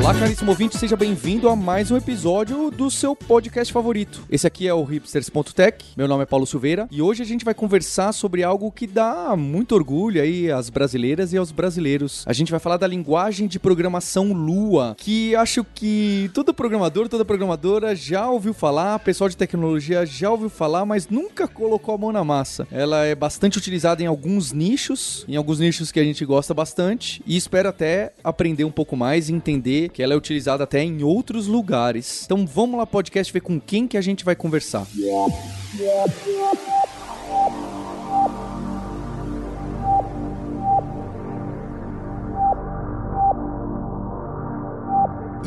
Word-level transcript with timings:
Olá, 0.00 0.18
caríssimo 0.18 0.50
ouvinte, 0.50 0.78
seja 0.78 0.96
bem-vindo 0.96 1.46
a 1.46 1.54
mais 1.54 1.90
um 1.90 1.96
episódio 1.96 2.70
do 2.70 2.90
seu 2.90 3.14
podcast 3.14 3.70
favorito. 3.70 4.22
Esse 4.30 4.46
aqui 4.46 4.66
é 4.66 4.72
o 4.72 4.82
hipsters.tech, 4.82 5.84
meu 5.94 6.08
nome 6.08 6.22
é 6.22 6.26
Paulo 6.26 6.46
Silveira 6.46 6.88
e 6.90 7.02
hoje 7.02 7.22
a 7.22 7.26
gente 7.26 7.44
vai 7.44 7.52
conversar 7.52 8.12
sobre 8.12 8.42
algo 8.42 8.72
que 8.72 8.86
dá 8.86 9.36
muito 9.36 9.74
orgulho 9.74 10.22
aí 10.22 10.50
às 10.50 10.70
brasileiras 10.70 11.34
e 11.34 11.36
aos 11.36 11.52
brasileiros. 11.52 12.24
A 12.26 12.32
gente 12.32 12.50
vai 12.50 12.58
falar 12.58 12.78
da 12.78 12.86
linguagem 12.86 13.46
de 13.46 13.58
programação 13.58 14.32
Lua, 14.32 14.96
que 14.96 15.36
acho 15.36 15.62
que 15.74 16.30
todo 16.32 16.54
programador, 16.54 17.06
toda 17.06 17.22
programadora 17.22 17.94
já 17.94 18.26
ouviu 18.26 18.54
falar, 18.54 18.98
pessoal 19.00 19.28
de 19.28 19.36
tecnologia 19.36 20.06
já 20.06 20.30
ouviu 20.30 20.48
falar, 20.48 20.86
mas 20.86 21.08
nunca 21.08 21.46
colocou 21.46 21.94
a 21.94 21.98
mão 21.98 22.10
na 22.10 22.24
massa. 22.24 22.66
Ela 22.72 23.04
é 23.04 23.14
bastante 23.14 23.58
utilizada 23.58 24.02
em 24.02 24.06
alguns 24.06 24.50
nichos, 24.50 25.26
em 25.28 25.36
alguns 25.36 25.60
nichos 25.60 25.92
que 25.92 26.00
a 26.00 26.04
gente 26.04 26.24
gosta 26.24 26.54
bastante 26.54 27.22
e 27.26 27.36
espero 27.36 27.68
até 27.68 28.14
aprender 28.24 28.64
um 28.64 28.72
pouco 28.72 28.96
mais 28.96 29.28
e 29.28 29.34
entender 29.34 29.89
que 29.90 30.02
ela 30.02 30.14
é 30.14 30.16
utilizada 30.16 30.64
até 30.64 30.82
em 30.82 31.02
outros 31.02 31.46
lugares. 31.46 32.22
Então 32.24 32.46
vamos 32.46 32.78
lá, 32.78 32.86
podcast, 32.86 33.32
ver 33.32 33.40
com 33.40 33.60
quem 33.60 33.86
que 33.86 33.96
a 33.96 34.00
gente 34.00 34.24
vai 34.24 34.34
conversar. 34.34 34.86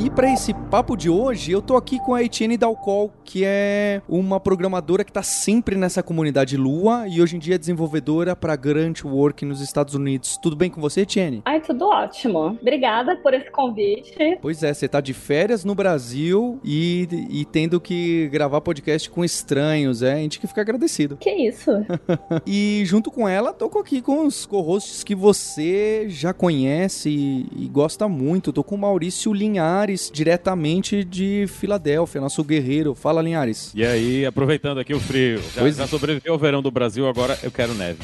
E 0.03 0.09
para 0.09 0.29
esse 0.29 0.53
papo 0.53 0.97
de 0.97 1.09
hoje, 1.09 1.53
eu 1.53 1.61
tô 1.61 1.77
aqui 1.77 1.97
com 1.97 2.13
a 2.13 2.21
Etienne 2.21 2.57
Dalcol, 2.57 3.09
que 3.23 3.45
é 3.45 4.01
uma 4.09 4.37
programadora 4.37 5.01
que 5.01 5.13
tá 5.13 5.23
sempre 5.23 5.77
nessa 5.77 6.03
comunidade 6.03 6.57
Lua 6.57 7.07
e 7.07 7.21
hoje 7.21 7.37
em 7.37 7.39
dia 7.39 7.55
é 7.55 7.57
desenvolvedora 7.57 8.35
para 8.35 8.53
Grant 8.57 9.05
Work 9.05 9.45
nos 9.45 9.61
Estados 9.61 9.95
Unidos. 9.95 10.37
Tudo 10.43 10.57
bem 10.57 10.69
com 10.69 10.81
você, 10.81 11.03
Etienne? 11.03 11.41
Ai, 11.45 11.61
tudo 11.61 11.85
ótimo. 11.85 12.57
Obrigada 12.61 13.15
por 13.15 13.33
esse 13.33 13.49
convite. 13.49 14.37
Pois 14.41 14.61
é, 14.61 14.73
você 14.73 14.89
tá 14.89 14.99
de 14.99 15.13
férias 15.13 15.63
no 15.63 15.73
Brasil 15.73 16.59
e, 16.65 17.07
e 17.29 17.45
tendo 17.45 17.79
que 17.79 18.27
gravar 18.27 18.59
podcast 18.59 19.09
com 19.09 19.23
estranhos, 19.23 20.01
é? 20.01 20.15
A 20.15 20.17
gente 20.17 20.37
que 20.37 20.47
fica 20.47 20.59
agradecido. 20.59 21.15
Que 21.15 21.31
isso? 21.31 21.71
e 22.45 22.83
junto 22.83 23.09
com 23.09 23.25
ela, 23.25 23.53
tô 23.53 23.67
aqui 23.79 24.01
com 24.01 24.27
os 24.27 24.45
co-hosts 24.45 25.01
que 25.01 25.15
você 25.15 26.07
já 26.09 26.33
conhece 26.33 27.09
e, 27.09 27.47
e 27.55 27.69
gosta 27.69 28.09
muito. 28.09 28.51
Tô 28.51 28.65
com 28.65 28.75
o 28.75 28.77
Maurício 28.77 29.31
Linhares 29.31 29.92
Linhares, 29.93 30.11
diretamente 30.11 31.03
de 31.03 31.45
Filadélfia, 31.47 32.19
nosso 32.19 32.43
guerreiro. 32.43 32.95
Fala, 32.95 33.21
Linhares. 33.21 33.71
E 33.75 33.85
aí, 33.85 34.25
aproveitando 34.25 34.79
aqui 34.79 34.93
o 34.93 34.99
frio. 34.99 35.41
Já, 35.53 35.61
pois... 35.61 35.75
já 35.77 35.87
sobreviveu 35.87 36.33
ao 36.33 36.39
verão 36.39 36.61
do 36.61 36.71
Brasil, 36.71 37.07
agora 37.07 37.37
eu 37.43 37.51
quero 37.51 37.73
neve. 37.73 37.99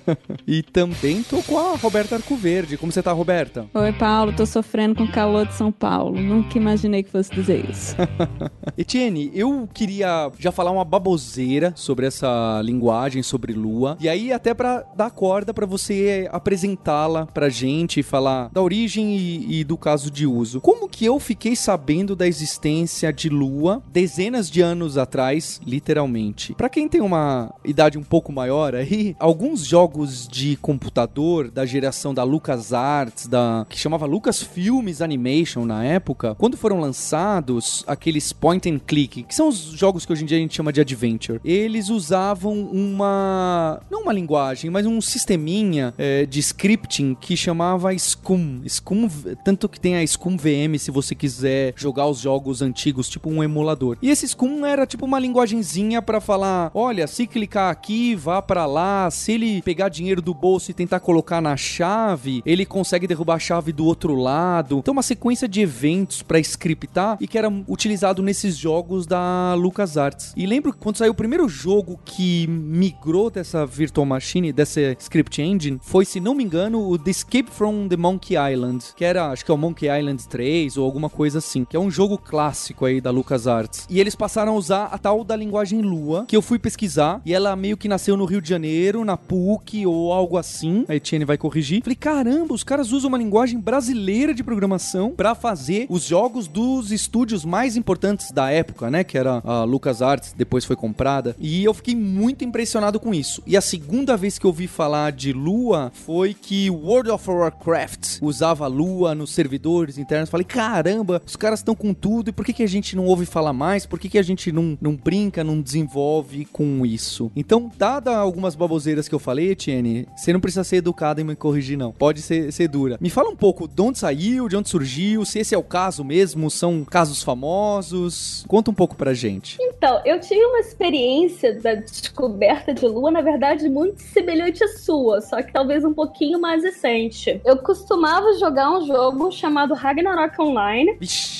e 0.46 0.62
também 0.62 1.22
tô 1.22 1.42
com 1.42 1.58
a 1.58 1.76
Roberta 1.76 2.16
Arcoverde. 2.16 2.76
Como 2.76 2.90
você 2.90 3.02
tá, 3.02 3.12
Roberta? 3.12 3.66
Oi, 3.74 3.92
Paulo. 3.92 4.32
Tô 4.32 4.46
sofrendo 4.46 4.94
com 4.94 5.04
o 5.04 5.12
calor 5.12 5.46
de 5.46 5.54
São 5.54 5.70
Paulo. 5.70 6.20
Nunca 6.20 6.56
imaginei 6.56 7.02
que 7.02 7.10
fosse 7.10 7.30
dizer 7.32 7.68
isso. 7.68 7.94
Etienne, 8.76 9.30
eu 9.34 9.68
queria 9.72 10.30
já 10.38 10.50
falar 10.50 10.70
uma 10.70 10.84
baboseira 10.84 11.72
sobre 11.76 12.06
essa 12.06 12.60
linguagem, 12.62 13.22
sobre 13.22 13.52
Lua. 13.52 13.96
E 14.00 14.08
aí, 14.08 14.32
até 14.32 14.54
para 14.54 14.84
dar 14.96 15.10
corda 15.10 15.52
para 15.52 15.66
você 15.66 16.28
apresentá-la 16.32 17.26
pra 17.26 17.48
gente 17.48 18.00
e 18.00 18.02
falar 18.02 18.48
da 18.52 18.62
origem 18.62 19.16
e, 19.16 19.60
e 19.60 19.64
do 19.64 19.76
caso 19.76 20.10
de 20.10 20.26
uso. 20.26 20.60
Como 20.60 20.88
que 20.88 21.04
eu 21.04 21.18
fiquei 21.20 21.33
sabendo 21.56 22.14
da 22.14 22.26
existência 22.26 23.12
de 23.12 23.28
Lua 23.28 23.82
dezenas 23.92 24.50
de 24.50 24.60
anos 24.60 24.98
atrás, 24.98 25.60
literalmente. 25.66 26.54
Para 26.54 26.68
quem 26.68 26.88
tem 26.88 27.00
uma 27.00 27.54
idade 27.64 27.96
um 27.96 28.02
pouco 28.02 28.32
maior 28.32 28.74
aí, 28.74 29.16
alguns 29.18 29.64
jogos 29.64 30.28
de 30.28 30.56
computador 30.56 31.50
da 31.50 31.64
geração 31.64 32.12
da 32.12 32.22
LucasArts, 32.22 33.26
da 33.26 33.66
que 33.68 33.78
chamava 33.78 34.06
Lucasfilmes 34.06 35.00
Animation 35.00 35.64
na 35.64 35.84
época, 35.84 36.34
quando 36.34 36.56
foram 36.56 36.80
lançados 36.80 37.84
aqueles 37.86 38.32
point 38.32 38.68
and 38.68 38.78
click, 38.78 39.22
que 39.22 39.34
são 39.34 39.48
os 39.48 39.58
jogos 39.58 40.04
que 40.04 40.12
hoje 40.12 40.24
em 40.24 40.26
dia 40.26 40.36
a 40.36 40.40
gente 40.40 40.54
chama 40.54 40.72
de 40.72 40.80
adventure, 40.80 41.40
eles 41.44 41.88
usavam 41.88 42.52
uma 42.60 43.80
não 43.90 44.02
uma 44.02 44.12
linguagem, 44.12 44.70
mas 44.70 44.84
um 44.84 45.00
sisteminha 45.00 45.94
é, 45.96 46.26
de 46.26 46.40
scripting 46.40 47.14
que 47.14 47.36
chamava 47.36 47.96
Scum. 47.96 48.62
Scum, 48.68 49.08
tanto 49.44 49.68
que 49.68 49.80
tem 49.80 49.96
a 49.96 50.06
Scum 50.06 50.36
VM 50.36 50.78
se 50.78 50.90
você 50.90 51.04
você 51.04 51.14
quiser 51.24 51.72
jogar 51.74 52.06
os 52.06 52.18
jogos 52.18 52.60
antigos, 52.60 53.08
tipo 53.08 53.30
um 53.30 53.42
emulador. 53.42 53.96
E 54.02 54.10
esse 54.10 54.28
Scum 54.28 54.66
era 54.66 54.86
tipo 54.86 55.06
uma 55.06 55.18
linguagenzinha 55.18 56.02
para 56.02 56.20
falar: 56.20 56.70
olha, 56.74 57.06
se 57.06 57.26
clicar 57.26 57.70
aqui, 57.70 58.14
vá 58.14 58.42
para 58.42 58.66
lá. 58.66 59.10
Se 59.10 59.32
ele 59.32 59.62
pegar 59.62 59.88
dinheiro 59.88 60.20
do 60.20 60.34
bolso 60.34 60.70
e 60.70 60.74
tentar 60.74 61.00
colocar 61.00 61.40
na 61.40 61.56
chave, 61.56 62.42
ele 62.44 62.66
consegue 62.66 63.06
derrubar 63.06 63.36
a 63.36 63.38
chave 63.38 63.72
do 63.72 63.86
outro 63.86 64.14
lado. 64.14 64.78
Então, 64.78 64.92
uma 64.92 65.02
sequência 65.02 65.48
de 65.48 65.62
eventos 65.62 66.20
para 66.20 66.38
scriptar 66.40 67.16
e 67.20 67.26
que 67.26 67.38
era 67.38 67.50
utilizado 67.66 68.22
nesses 68.22 68.56
jogos 68.56 69.06
da 69.06 69.54
LucasArts. 69.54 70.34
E 70.36 70.44
lembro 70.44 70.72
que 70.72 70.78
quando 70.78 70.98
saiu 70.98 71.12
o 71.12 71.14
primeiro 71.14 71.48
jogo 71.48 71.98
que 72.04 72.46
migrou 72.46 73.30
dessa 73.30 73.64
Virtual 73.64 74.04
Machine, 74.04 74.52
dessa 74.52 74.94
script 75.00 75.40
engine, 75.40 75.78
foi, 75.80 76.04
se 76.04 76.20
não 76.20 76.34
me 76.34 76.44
engano, 76.44 76.86
o 76.86 76.98
The 76.98 77.10
Escape 77.10 77.50
from 77.50 77.88
the 77.88 77.96
Monkey 77.96 78.34
Island, 78.36 78.84
que 78.94 79.04
era, 79.04 79.30
acho 79.30 79.44
que 79.44 79.50
é 79.50 79.54
o 79.54 79.58
Monkey 79.58 79.86
Island 79.88 80.28
3 80.28 80.76
ou 80.76 80.84
alguma 80.84 81.03
alguma 81.04 81.10
coisa 81.10 81.38
assim, 81.38 81.64
que 81.64 81.76
é 81.76 81.80
um 81.80 81.90
jogo 81.90 82.16
clássico 82.16 82.84
aí 82.84 83.00
da 83.00 83.10
LucasArts. 83.10 83.86
E 83.90 84.00
eles 84.00 84.14
passaram 84.14 84.52
a 84.52 84.56
usar 84.56 84.86
a 84.86 84.98
tal 84.98 85.22
da 85.22 85.36
linguagem 85.36 85.82
Lua, 85.82 86.24
que 86.26 86.36
eu 86.36 86.42
fui 86.42 86.58
pesquisar, 86.58 87.20
e 87.24 87.34
ela 87.34 87.54
meio 87.54 87.76
que 87.76 87.88
nasceu 87.88 88.16
no 88.16 88.24
Rio 88.24 88.40
de 88.40 88.48
Janeiro, 88.48 89.04
na 89.04 89.16
PUC 89.16 89.86
ou 89.86 90.12
algo 90.12 90.38
assim. 90.38 90.84
A 90.88 90.94
Etienne 90.94 91.24
vai 91.24 91.36
corrigir. 91.36 91.82
Falei, 91.82 91.96
caramba, 91.96 92.54
os 92.54 92.64
caras 92.64 92.92
usam 92.92 93.08
uma 93.08 93.18
linguagem 93.18 93.58
brasileira 93.58 94.32
de 94.32 94.42
programação 94.42 95.10
para 95.10 95.34
fazer 95.34 95.86
os 95.88 96.04
jogos 96.04 96.48
dos 96.48 96.90
estúdios 96.90 97.44
mais 97.44 97.76
importantes 97.76 98.30
da 98.32 98.50
época, 98.50 98.90
né? 98.90 99.04
Que 99.04 99.18
era 99.18 99.42
a 99.44 99.64
LucasArts, 99.64 100.34
depois 100.36 100.64
foi 100.64 100.76
comprada. 100.76 101.36
E 101.38 101.64
eu 101.64 101.74
fiquei 101.74 101.94
muito 101.94 102.44
impressionado 102.44 102.98
com 102.98 103.12
isso. 103.12 103.42
E 103.46 103.56
a 103.56 103.60
segunda 103.60 104.16
vez 104.16 104.38
que 104.38 104.46
eu 104.46 104.50
ouvi 104.50 104.66
falar 104.66 105.12
de 105.12 105.32
Lua 105.32 105.92
foi 105.94 106.34
que 106.34 106.70
World 106.70 107.10
of 107.10 107.28
Warcraft 107.28 108.18
usava 108.22 108.66
Lua 108.66 109.14
nos 109.14 109.30
servidores 109.30 109.98
internos. 109.98 110.30
Falei, 110.30 110.44
caramba 110.44 110.93
caramba, 110.94 111.20
os 111.26 111.36
caras 111.36 111.60
estão 111.60 111.74
com 111.74 111.92
tudo, 111.92 112.30
e 112.30 112.32
por 112.32 112.44
que, 112.44 112.52
que 112.52 112.62
a 112.62 112.68
gente 112.68 112.94
não 112.94 113.06
ouve 113.06 113.26
falar 113.26 113.52
mais? 113.52 113.84
Por 113.84 113.98
que, 113.98 114.08
que 114.08 114.18
a 114.18 114.22
gente 114.22 114.52
não, 114.52 114.78
não 114.80 114.94
brinca, 114.94 115.42
não 115.42 115.60
desenvolve 115.60 116.44
com 116.46 116.86
isso? 116.86 117.30
Então, 117.34 117.70
dada 117.76 118.16
algumas 118.16 118.54
baboseiras 118.54 119.08
que 119.08 119.14
eu 119.14 119.18
falei, 119.18 119.50
Etienne, 119.50 120.06
você 120.16 120.32
não 120.32 120.40
precisa 120.40 120.62
ser 120.64 120.76
educado 120.76 121.20
e 121.20 121.24
me 121.24 121.34
corrigir, 121.34 121.76
não. 121.76 121.92
Pode 121.92 122.22
ser, 122.22 122.52
ser 122.52 122.68
dura. 122.68 122.96
Me 123.00 123.10
fala 123.10 123.28
um 123.28 123.36
pouco 123.36 123.66
de 123.66 123.82
onde 123.82 123.98
saiu, 123.98 124.48
de 124.48 124.56
onde 124.56 124.68
surgiu, 124.68 125.24
se 125.24 125.38
esse 125.38 125.54
é 125.54 125.58
o 125.58 125.62
caso 125.62 126.04
mesmo, 126.04 126.50
são 126.50 126.84
casos 126.84 127.22
famosos. 127.22 128.44
Conta 128.46 128.70
um 128.70 128.74
pouco 128.74 128.94
pra 128.94 129.14
gente. 129.14 129.56
Então, 129.60 130.00
eu 130.04 130.20
tive 130.20 130.44
uma 130.44 130.60
experiência 130.60 131.60
da 131.60 131.74
descoberta 131.74 132.72
de 132.72 132.86
Lua, 132.86 133.10
na 133.10 133.20
verdade, 133.20 133.68
muito 133.68 134.00
semelhante 134.00 134.62
à 134.62 134.68
sua, 134.68 135.20
só 135.20 135.42
que 135.42 135.52
talvez 135.52 135.84
um 135.84 135.92
pouquinho 135.92 136.40
mais 136.40 136.62
recente. 136.62 137.40
Eu 137.44 137.58
costumava 137.58 138.32
jogar 138.38 138.70
um 138.70 138.86
jogo 138.86 139.30
chamado 139.32 139.74
Ragnarok 139.74 140.40
Online 140.40 140.83
Vixe 141.00 141.33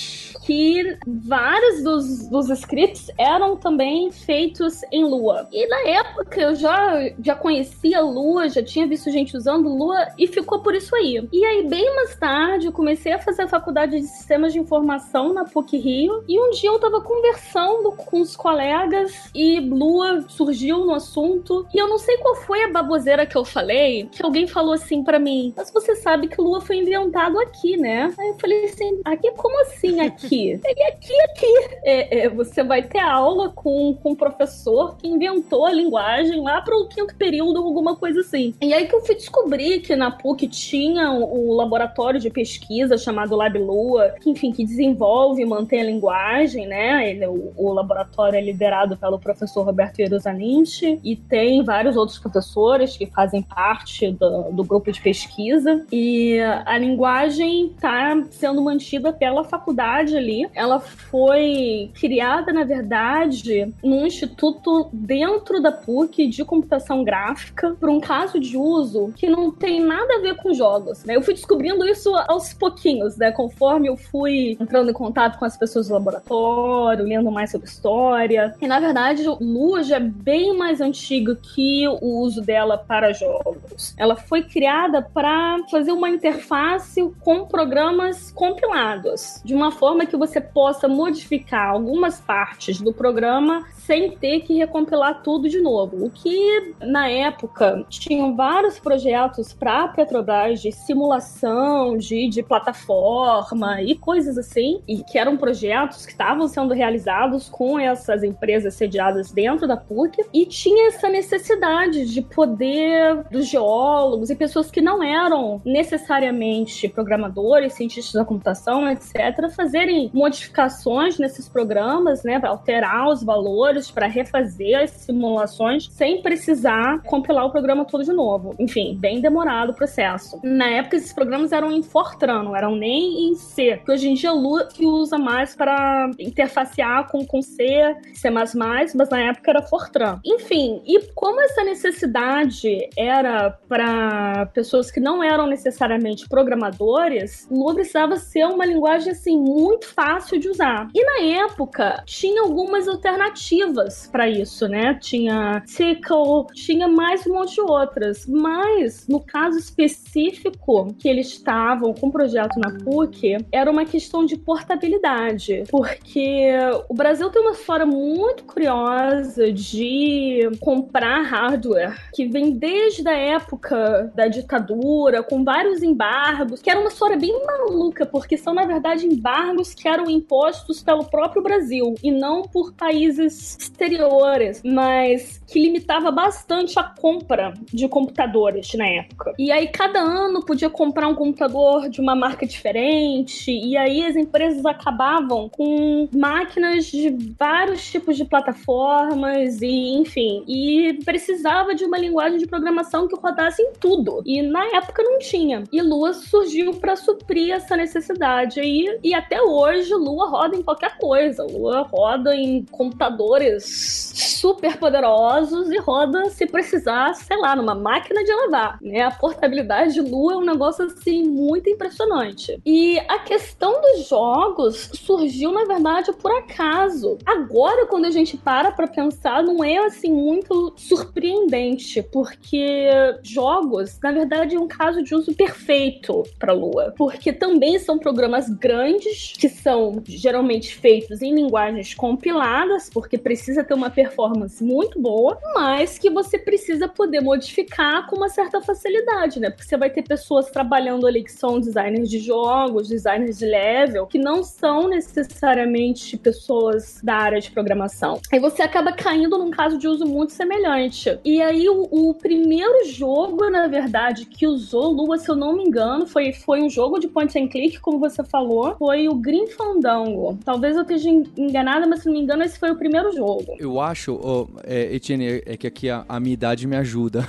que 0.44 0.98
vários 1.06 1.82
dos, 1.82 2.28
dos 2.28 2.50
scripts 2.50 3.10
eram 3.18 3.56
também 3.56 4.10
feitos 4.10 4.82
em 4.92 5.04
Lua. 5.04 5.48
E 5.50 5.66
na 5.66 5.80
época 5.88 6.40
eu 6.40 6.54
já, 6.54 7.10
já 7.22 7.34
conhecia 7.34 8.00
Lua, 8.00 8.48
já 8.48 8.62
tinha 8.62 8.86
visto 8.86 9.10
gente 9.10 9.36
usando 9.36 9.68
Lua 9.68 10.08
e 10.18 10.26
ficou 10.26 10.60
por 10.60 10.74
isso 10.74 10.94
aí. 10.94 11.26
E 11.32 11.44
aí, 11.44 11.66
bem 11.66 11.94
mais 11.96 12.14
tarde, 12.16 12.66
eu 12.66 12.72
comecei 12.72 13.12
a 13.12 13.18
fazer 13.18 13.42
a 13.42 13.48
faculdade 13.48 13.98
de 13.98 14.06
Sistemas 14.06 14.52
de 14.52 14.58
Informação 14.58 15.32
na 15.32 15.44
PUC 15.44 15.78
Rio. 15.78 16.22
E 16.28 16.38
um 16.38 16.50
dia 16.50 16.70
eu 16.70 16.78
tava 16.78 17.00
conversando 17.00 17.92
com 17.92 18.20
os 18.20 18.36
colegas 18.36 19.30
e 19.34 19.60
Lua 19.60 20.24
surgiu 20.28 20.84
no 20.84 20.94
assunto. 20.94 21.66
E 21.72 21.78
eu 21.78 21.88
não 21.88 21.98
sei 21.98 22.18
qual 22.18 22.34
foi 22.36 22.64
a 22.64 22.68
baboseira 22.70 23.24
que 23.24 23.36
eu 23.36 23.44
falei, 23.44 24.08
que 24.12 24.22
alguém 24.22 24.46
falou 24.46 24.74
assim 24.74 25.02
para 25.02 25.18
mim: 25.18 25.54
Mas 25.56 25.72
você 25.72 25.96
sabe 25.96 26.28
que 26.28 26.40
Lua 26.40 26.60
foi 26.60 26.76
inventado 26.76 27.38
aqui, 27.40 27.76
né? 27.76 28.12
Aí 28.18 28.28
eu 28.28 28.38
falei 28.38 28.64
assim: 28.66 29.00
Aqui? 29.04 29.30
Como 29.32 29.60
assim 29.62 30.00
aqui? 30.00 30.33
Aqui. 30.34 30.60
E 30.66 30.82
aqui, 30.82 31.20
aqui. 31.20 31.76
É, 31.82 32.18
é, 32.18 32.28
você 32.28 32.62
vai 32.62 32.82
ter 32.82 33.00
aula 33.00 33.50
com, 33.50 33.96
com 34.02 34.12
um 34.12 34.14
professor 34.14 34.96
que 34.96 35.08
inventou 35.08 35.66
a 35.66 35.72
linguagem 35.72 36.40
lá 36.40 36.60
para 36.60 36.76
o 36.76 36.88
quinto 36.88 37.14
período, 37.16 37.58
alguma 37.58 37.96
coisa 37.96 38.20
assim. 38.20 38.54
E 38.60 38.72
aí 38.72 38.86
que 38.86 38.94
eu 38.94 39.04
fui 39.04 39.14
descobrir 39.14 39.80
que 39.80 39.94
na 39.94 40.10
PUC 40.10 40.48
tinha 40.48 41.12
o 41.12 41.52
laboratório 41.54 42.20
de 42.20 42.30
pesquisa 42.30 42.96
chamado 42.96 43.36
Lab 43.36 43.58
Lua, 43.58 44.14
que, 44.20 44.30
enfim, 44.30 44.52
que 44.52 44.64
desenvolve 44.64 45.42
e 45.42 45.46
mantém 45.46 45.80
a 45.80 45.84
linguagem, 45.84 46.66
né? 46.66 47.10
Ele, 47.10 47.26
o, 47.26 47.52
o 47.56 47.72
laboratório 47.72 48.36
é 48.36 48.40
liderado 48.40 48.96
pelo 48.96 49.18
professor 49.18 49.64
Roberto 49.64 49.98
Ierusalinchi 49.98 50.98
e 51.04 51.16
tem 51.16 51.62
vários 51.62 51.96
outros 51.96 52.18
professores 52.18 52.96
que 52.96 53.06
fazem 53.06 53.42
parte 53.42 54.10
do, 54.12 54.50
do 54.52 54.64
grupo 54.64 54.90
de 54.90 55.00
pesquisa. 55.00 55.84
E 55.92 56.40
a 56.64 56.76
linguagem 56.78 57.66
está 57.66 58.22
sendo 58.30 58.62
mantida 58.62 59.12
pela 59.12 59.44
faculdade 59.44 60.16
ali. 60.24 60.48
Ela 60.54 60.80
foi 60.80 61.90
criada, 61.94 62.52
na 62.52 62.64
verdade, 62.64 63.72
num 63.82 64.06
instituto 64.06 64.88
dentro 64.92 65.60
da 65.60 65.70
PUC 65.70 66.26
de 66.26 66.44
computação 66.44 67.04
gráfica, 67.04 67.76
por 67.78 67.88
um 67.88 68.00
caso 68.00 68.40
de 68.40 68.56
uso 68.56 69.12
que 69.16 69.28
não 69.28 69.50
tem 69.50 69.80
nada 69.80 70.16
a 70.16 70.20
ver 70.20 70.36
com 70.36 70.52
jogos, 70.54 71.04
né? 71.04 71.16
Eu 71.16 71.22
fui 71.22 71.34
descobrindo 71.34 71.84
isso 71.86 72.14
aos 72.28 72.52
pouquinhos, 72.54 73.16
né? 73.16 73.30
Conforme 73.30 73.88
eu 73.88 73.96
fui 73.96 74.56
entrando 74.60 74.90
em 74.90 74.94
contato 74.94 75.38
com 75.38 75.44
as 75.44 75.56
pessoas 75.56 75.88
do 75.88 75.94
laboratório, 75.94 77.04
lendo 77.04 77.30
mais 77.30 77.50
sobre 77.50 77.68
história. 77.68 78.54
E 78.60 78.66
na 78.66 78.80
verdade, 78.80 79.22
Lua 79.40 79.82
já 79.82 79.96
é 79.96 80.00
bem 80.00 80.56
mais 80.56 80.80
antiga 80.80 81.36
que 81.36 81.86
o 81.88 82.20
uso 82.20 82.40
dela 82.40 82.78
para 82.78 83.12
jogos. 83.12 83.94
Ela 83.98 84.16
foi 84.16 84.42
criada 84.42 85.02
para 85.02 85.58
fazer 85.70 85.92
uma 85.92 86.08
interface 86.08 87.02
com 87.20 87.44
programas 87.46 88.30
compilados, 88.32 89.40
de 89.44 89.54
uma 89.54 89.70
forma 89.70 90.06
que 90.06 90.13
você 90.16 90.40
possa 90.40 90.88
modificar 90.88 91.70
algumas 91.70 92.20
partes 92.20 92.80
do 92.80 92.92
programa 92.92 93.64
sem 93.86 94.10
ter 94.16 94.40
que 94.40 94.54
recompilar 94.54 95.22
tudo 95.22 95.48
de 95.48 95.60
novo. 95.60 96.06
O 96.06 96.10
que 96.10 96.74
na 96.80 97.08
época 97.08 97.84
tinham 97.88 98.34
vários 98.34 98.78
projetos 98.78 99.52
para 99.52 99.88
Petrobras 99.88 100.60
de 100.60 100.72
simulação 100.72 101.96
de, 101.96 102.28
de 102.28 102.42
plataforma 102.42 103.82
e 103.82 103.94
coisas 103.94 104.38
assim, 104.38 104.80
e 104.88 105.02
que 105.02 105.18
eram 105.18 105.36
projetos 105.36 106.06
que 106.06 106.12
estavam 106.12 106.48
sendo 106.48 106.72
realizados 106.72 107.48
com 107.48 107.78
essas 107.78 108.22
empresas 108.22 108.74
sediadas 108.74 109.30
dentro 109.30 109.66
da 109.66 109.76
PUC, 109.76 110.24
e 110.32 110.46
tinha 110.46 110.88
essa 110.88 111.08
necessidade 111.08 112.06
de 112.12 112.22
poder 112.22 113.24
dos 113.30 113.46
geólogos 113.46 114.30
e 114.30 114.34
pessoas 114.34 114.70
que 114.70 114.80
não 114.80 115.02
eram 115.02 115.60
necessariamente 115.64 116.88
programadores, 116.88 117.74
cientistas 117.74 118.14
da 118.14 118.24
computação, 118.24 118.90
etc., 118.90 119.50
fazerem 119.54 120.03
modificações 120.12 121.18
nesses 121.18 121.48
programas, 121.48 122.22
né, 122.22 122.38
para 122.38 122.50
alterar 122.50 123.08
os 123.08 123.22
valores 123.22 123.90
para 123.90 124.06
refazer 124.06 124.82
as 124.82 124.90
simulações 124.90 125.88
sem 125.90 126.22
precisar 126.22 127.02
compilar 127.02 127.46
o 127.46 127.50
programa 127.50 127.84
todo 127.84 128.04
de 128.04 128.12
novo. 128.12 128.54
Enfim, 128.58 128.96
bem 128.98 129.20
demorado 129.20 129.70
o 129.70 129.74
processo. 129.74 130.40
Na 130.42 130.68
época, 130.68 130.96
esses 130.96 131.12
programas 131.12 131.52
eram 131.52 131.70
em 131.70 131.82
Fortran, 131.82 132.42
não 132.42 132.56
eram 132.56 132.74
nem 132.74 133.28
em 133.28 133.34
C, 133.34 133.80
que 133.84 133.92
hoje 133.92 134.08
em 134.08 134.14
dia 134.14 134.30
que 134.72 134.84
usa 134.84 135.18
mais 135.18 135.54
para 135.54 136.10
interfacear 136.18 137.10
com, 137.10 137.24
com 137.24 137.42
C, 137.42 137.96
C++, 138.14 138.30
mas 138.30 138.94
na 139.10 139.20
época 139.20 139.50
era 139.50 139.62
Fortran. 139.62 140.20
Enfim, 140.24 140.82
e 140.86 141.00
como 141.14 141.40
essa 141.40 141.62
necessidade 141.62 142.88
era 142.96 143.50
para 143.68 144.46
pessoas 144.46 144.90
que 144.90 145.00
não 145.00 145.22
eram 145.22 145.46
necessariamente 145.46 146.28
programadores, 146.28 147.46
Lua 147.50 147.74
precisava 147.74 148.16
ser 148.16 148.46
uma 148.46 148.64
linguagem 148.64 149.12
assim 149.12 149.38
muito 149.38 149.93
fácil 149.94 150.38
de 150.38 150.48
usar. 150.48 150.88
E 150.94 151.04
na 151.04 151.44
época 151.44 152.02
tinha 152.06 152.42
algumas 152.42 152.88
alternativas 152.88 154.08
para 154.10 154.28
isso, 154.28 154.68
né? 154.68 154.94
Tinha 154.94 155.62
Tickle, 155.66 156.46
tinha 156.54 156.88
mais 156.88 157.26
um 157.26 157.34
monte 157.34 157.54
de 157.54 157.60
outras. 157.60 158.26
Mas, 158.26 159.06
no 159.08 159.20
caso 159.20 159.58
específico 159.58 160.94
que 160.98 161.08
eles 161.08 161.28
estavam 161.28 161.94
com 161.94 162.08
o 162.08 162.12
projeto 162.12 162.58
na 162.58 162.70
PUC, 162.84 163.38
era 163.52 163.70
uma 163.70 163.84
questão 163.84 164.24
de 164.24 164.36
portabilidade. 164.36 165.64
Porque 165.70 166.48
o 166.88 166.94
Brasil 166.94 167.30
tem 167.30 167.42
uma 167.42 167.52
história 167.52 167.86
muito 167.86 168.44
curiosa 168.44 169.52
de 169.52 170.48
comprar 170.60 171.22
hardware 171.22 171.96
que 172.12 172.26
vem 172.26 172.52
desde 172.52 173.08
a 173.08 173.16
época 173.16 174.12
da 174.14 174.26
ditadura, 174.26 175.22
com 175.22 175.44
vários 175.44 175.82
embargos, 175.82 176.60
que 176.60 176.70
era 176.70 176.80
uma 176.80 176.88
história 176.88 177.16
bem 177.16 177.44
maluca, 177.44 178.06
porque 178.06 178.36
são, 178.36 178.54
na 178.54 178.64
verdade, 178.64 179.06
embargos 179.06 179.74
que 179.74 179.83
eram 179.88 180.08
impostos 180.08 180.82
pelo 180.82 181.04
próprio 181.04 181.42
Brasil 181.42 181.94
e 182.02 182.10
não 182.10 182.42
por 182.42 182.72
países 182.72 183.56
exteriores, 183.58 184.62
mas 184.64 185.42
que 185.46 185.60
limitava 185.60 186.10
bastante 186.10 186.78
a 186.78 186.82
compra 186.82 187.54
de 187.72 187.88
computadores 187.88 188.72
na 188.74 188.86
época. 188.86 189.32
E 189.38 189.50
aí 189.50 189.68
cada 189.68 190.00
ano 190.00 190.44
podia 190.44 190.70
comprar 190.70 191.08
um 191.08 191.14
computador 191.14 191.88
de 191.88 192.00
uma 192.00 192.14
marca 192.14 192.46
diferente, 192.46 193.50
e 193.50 193.76
aí 193.76 194.04
as 194.04 194.16
empresas 194.16 194.64
acabavam 194.64 195.48
com 195.48 196.08
máquinas 196.14 196.86
de 196.86 197.14
vários 197.38 197.90
tipos 197.90 198.16
de 198.16 198.24
plataformas 198.24 199.60
e 199.62 199.94
enfim, 199.94 200.44
e 200.46 200.98
precisava 201.04 201.74
de 201.74 201.84
uma 201.84 201.98
linguagem 201.98 202.38
de 202.38 202.46
programação 202.46 203.06
que 203.08 203.16
rodasse 203.16 203.62
em 203.62 203.72
tudo. 203.74 204.22
E 204.24 204.42
na 204.42 204.64
época 204.76 205.02
não 205.02 205.18
tinha. 205.18 205.64
E 205.72 205.80
Lua 205.82 206.12
surgiu 206.12 206.74
para 206.74 206.96
suprir 206.96 207.52
essa 207.52 207.76
necessidade 207.76 208.60
aí, 208.60 208.98
e 209.02 209.14
até 209.14 209.42
hoje 209.42 209.73
Lua 209.94 210.28
roda 210.28 210.56
em 210.56 210.62
qualquer 210.62 210.96
coisa. 210.98 211.44
Lua 211.44 211.82
roda 211.82 212.34
em 212.34 212.64
computadores 212.64 214.12
super 214.14 214.76
poderosos 214.76 215.70
e 215.70 215.78
roda 215.78 216.30
se 216.30 216.46
precisar, 216.46 217.14
sei 217.14 217.36
lá, 217.36 217.56
numa 217.56 217.74
máquina 217.74 218.22
de 218.22 218.32
lavar, 218.32 218.78
né? 218.80 219.02
A 219.02 219.10
portabilidade 219.10 219.94
de 219.94 220.00
Lua 220.00 220.34
é 220.34 220.36
um 220.36 220.44
negócio 220.44 220.84
assim 220.84 221.24
muito 221.24 221.68
impressionante. 221.68 222.60
E 222.64 222.98
a 223.08 223.18
questão 223.20 223.80
dos 223.80 224.08
jogos 224.08 224.90
surgiu 224.94 225.50
na 225.52 225.64
verdade 225.64 226.12
por 226.12 226.30
acaso. 226.30 227.18
Agora 227.24 227.86
quando 227.86 228.04
a 228.04 228.10
gente 228.10 228.36
para 228.36 228.70
para 228.70 228.86
pensar, 228.86 229.42
não 229.42 229.64
é 229.64 229.78
assim 229.78 230.12
muito 230.12 230.74
surpreendente, 230.76 232.02
porque 232.02 232.88
jogos, 233.22 233.98
na 234.02 234.12
verdade, 234.12 234.56
é 234.56 234.60
um 234.60 234.68
caso 234.68 235.02
de 235.02 235.14
uso 235.14 235.34
perfeito 235.34 236.22
para 236.38 236.52
Lua, 236.52 236.92
porque 236.96 237.32
também 237.32 237.78
são 237.78 237.98
programas 237.98 238.48
grandes 238.48 239.32
que 239.38 239.48
são 239.54 240.02
geralmente 240.06 240.74
feitos 240.74 241.22
em 241.22 241.34
linguagens 241.34 241.94
compiladas, 241.94 242.90
porque 242.90 243.16
precisa 243.18 243.64
ter 243.64 243.74
uma 243.74 243.90
performance 243.90 244.62
muito 244.62 245.00
boa, 245.00 245.38
mas 245.54 245.98
que 245.98 246.10
você 246.10 246.38
precisa 246.38 246.88
poder 246.88 247.20
modificar 247.20 248.06
com 248.06 248.16
uma 248.16 248.28
certa 248.28 248.60
facilidade, 248.60 249.40
né? 249.40 249.50
Porque 249.50 249.64
você 249.64 249.76
vai 249.76 249.90
ter 249.90 250.02
pessoas 250.02 250.50
trabalhando 250.50 251.06
ali 251.06 251.22
que 251.22 251.32
são 251.32 251.60
designers 251.60 252.08
de 252.08 252.18
jogos, 252.18 252.88
designers 252.88 253.38
de 253.38 253.46
level, 253.46 254.06
que 254.06 254.18
não 254.18 254.42
são 254.42 254.88
necessariamente 254.88 256.16
pessoas 256.16 257.00
da 257.02 257.14
área 257.14 257.40
de 257.40 257.50
programação. 257.50 258.20
Aí 258.32 258.38
você 258.38 258.62
acaba 258.62 258.92
caindo 258.92 259.38
num 259.38 259.50
caso 259.50 259.78
de 259.78 259.88
uso 259.88 260.06
muito 260.06 260.32
semelhante. 260.32 261.18
E 261.24 261.40
aí 261.40 261.68
o, 261.68 261.88
o 261.90 262.14
primeiro 262.14 262.86
jogo, 262.86 263.48
na 263.50 263.66
verdade, 263.66 264.26
que 264.26 264.46
usou 264.46 264.90
Lua, 264.90 265.18
se 265.18 265.28
eu 265.28 265.36
não 265.36 265.56
me 265.56 265.64
engano, 265.64 266.06
foi, 266.06 266.32
foi 266.32 266.62
um 266.62 266.70
jogo 266.70 266.98
de 266.98 267.08
point 267.08 267.38
and 267.38 267.48
click, 267.48 267.80
como 267.80 267.98
você 267.98 268.22
falou, 268.24 268.76
foi 268.76 269.08
o 269.08 269.14
Green 269.14 269.43
Fandango. 269.48 270.38
Talvez 270.44 270.76
eu 270.76 270.82
esteja 270.82 271.10
enganada, 271.10 271.86
mas 271.86 272.00
se 272.00 272.06
não 272.06 272.14
me 272.14 272.20
engano, 272.20 272.42
esse 272.42 272.58
foi 272.58 272.70
o 272.70 272.76
primeiro 272.76 273.12
jogo. 273.12 273.56
Eu 273.58 273.80
acho, 273.80 274.18
oh, 274.22 274.48
é, 274.64 274.94
Etienne, 274.94 275.42
é 275.44 275.56
que 275.56 275.66
aqui 275.66 275.90
a, 275.90 276.04
a 276.08 276.20
minha 276.20 276.34
idade 276.34 276.66
me 276.66 276.76
ajuda. 276.76 277.28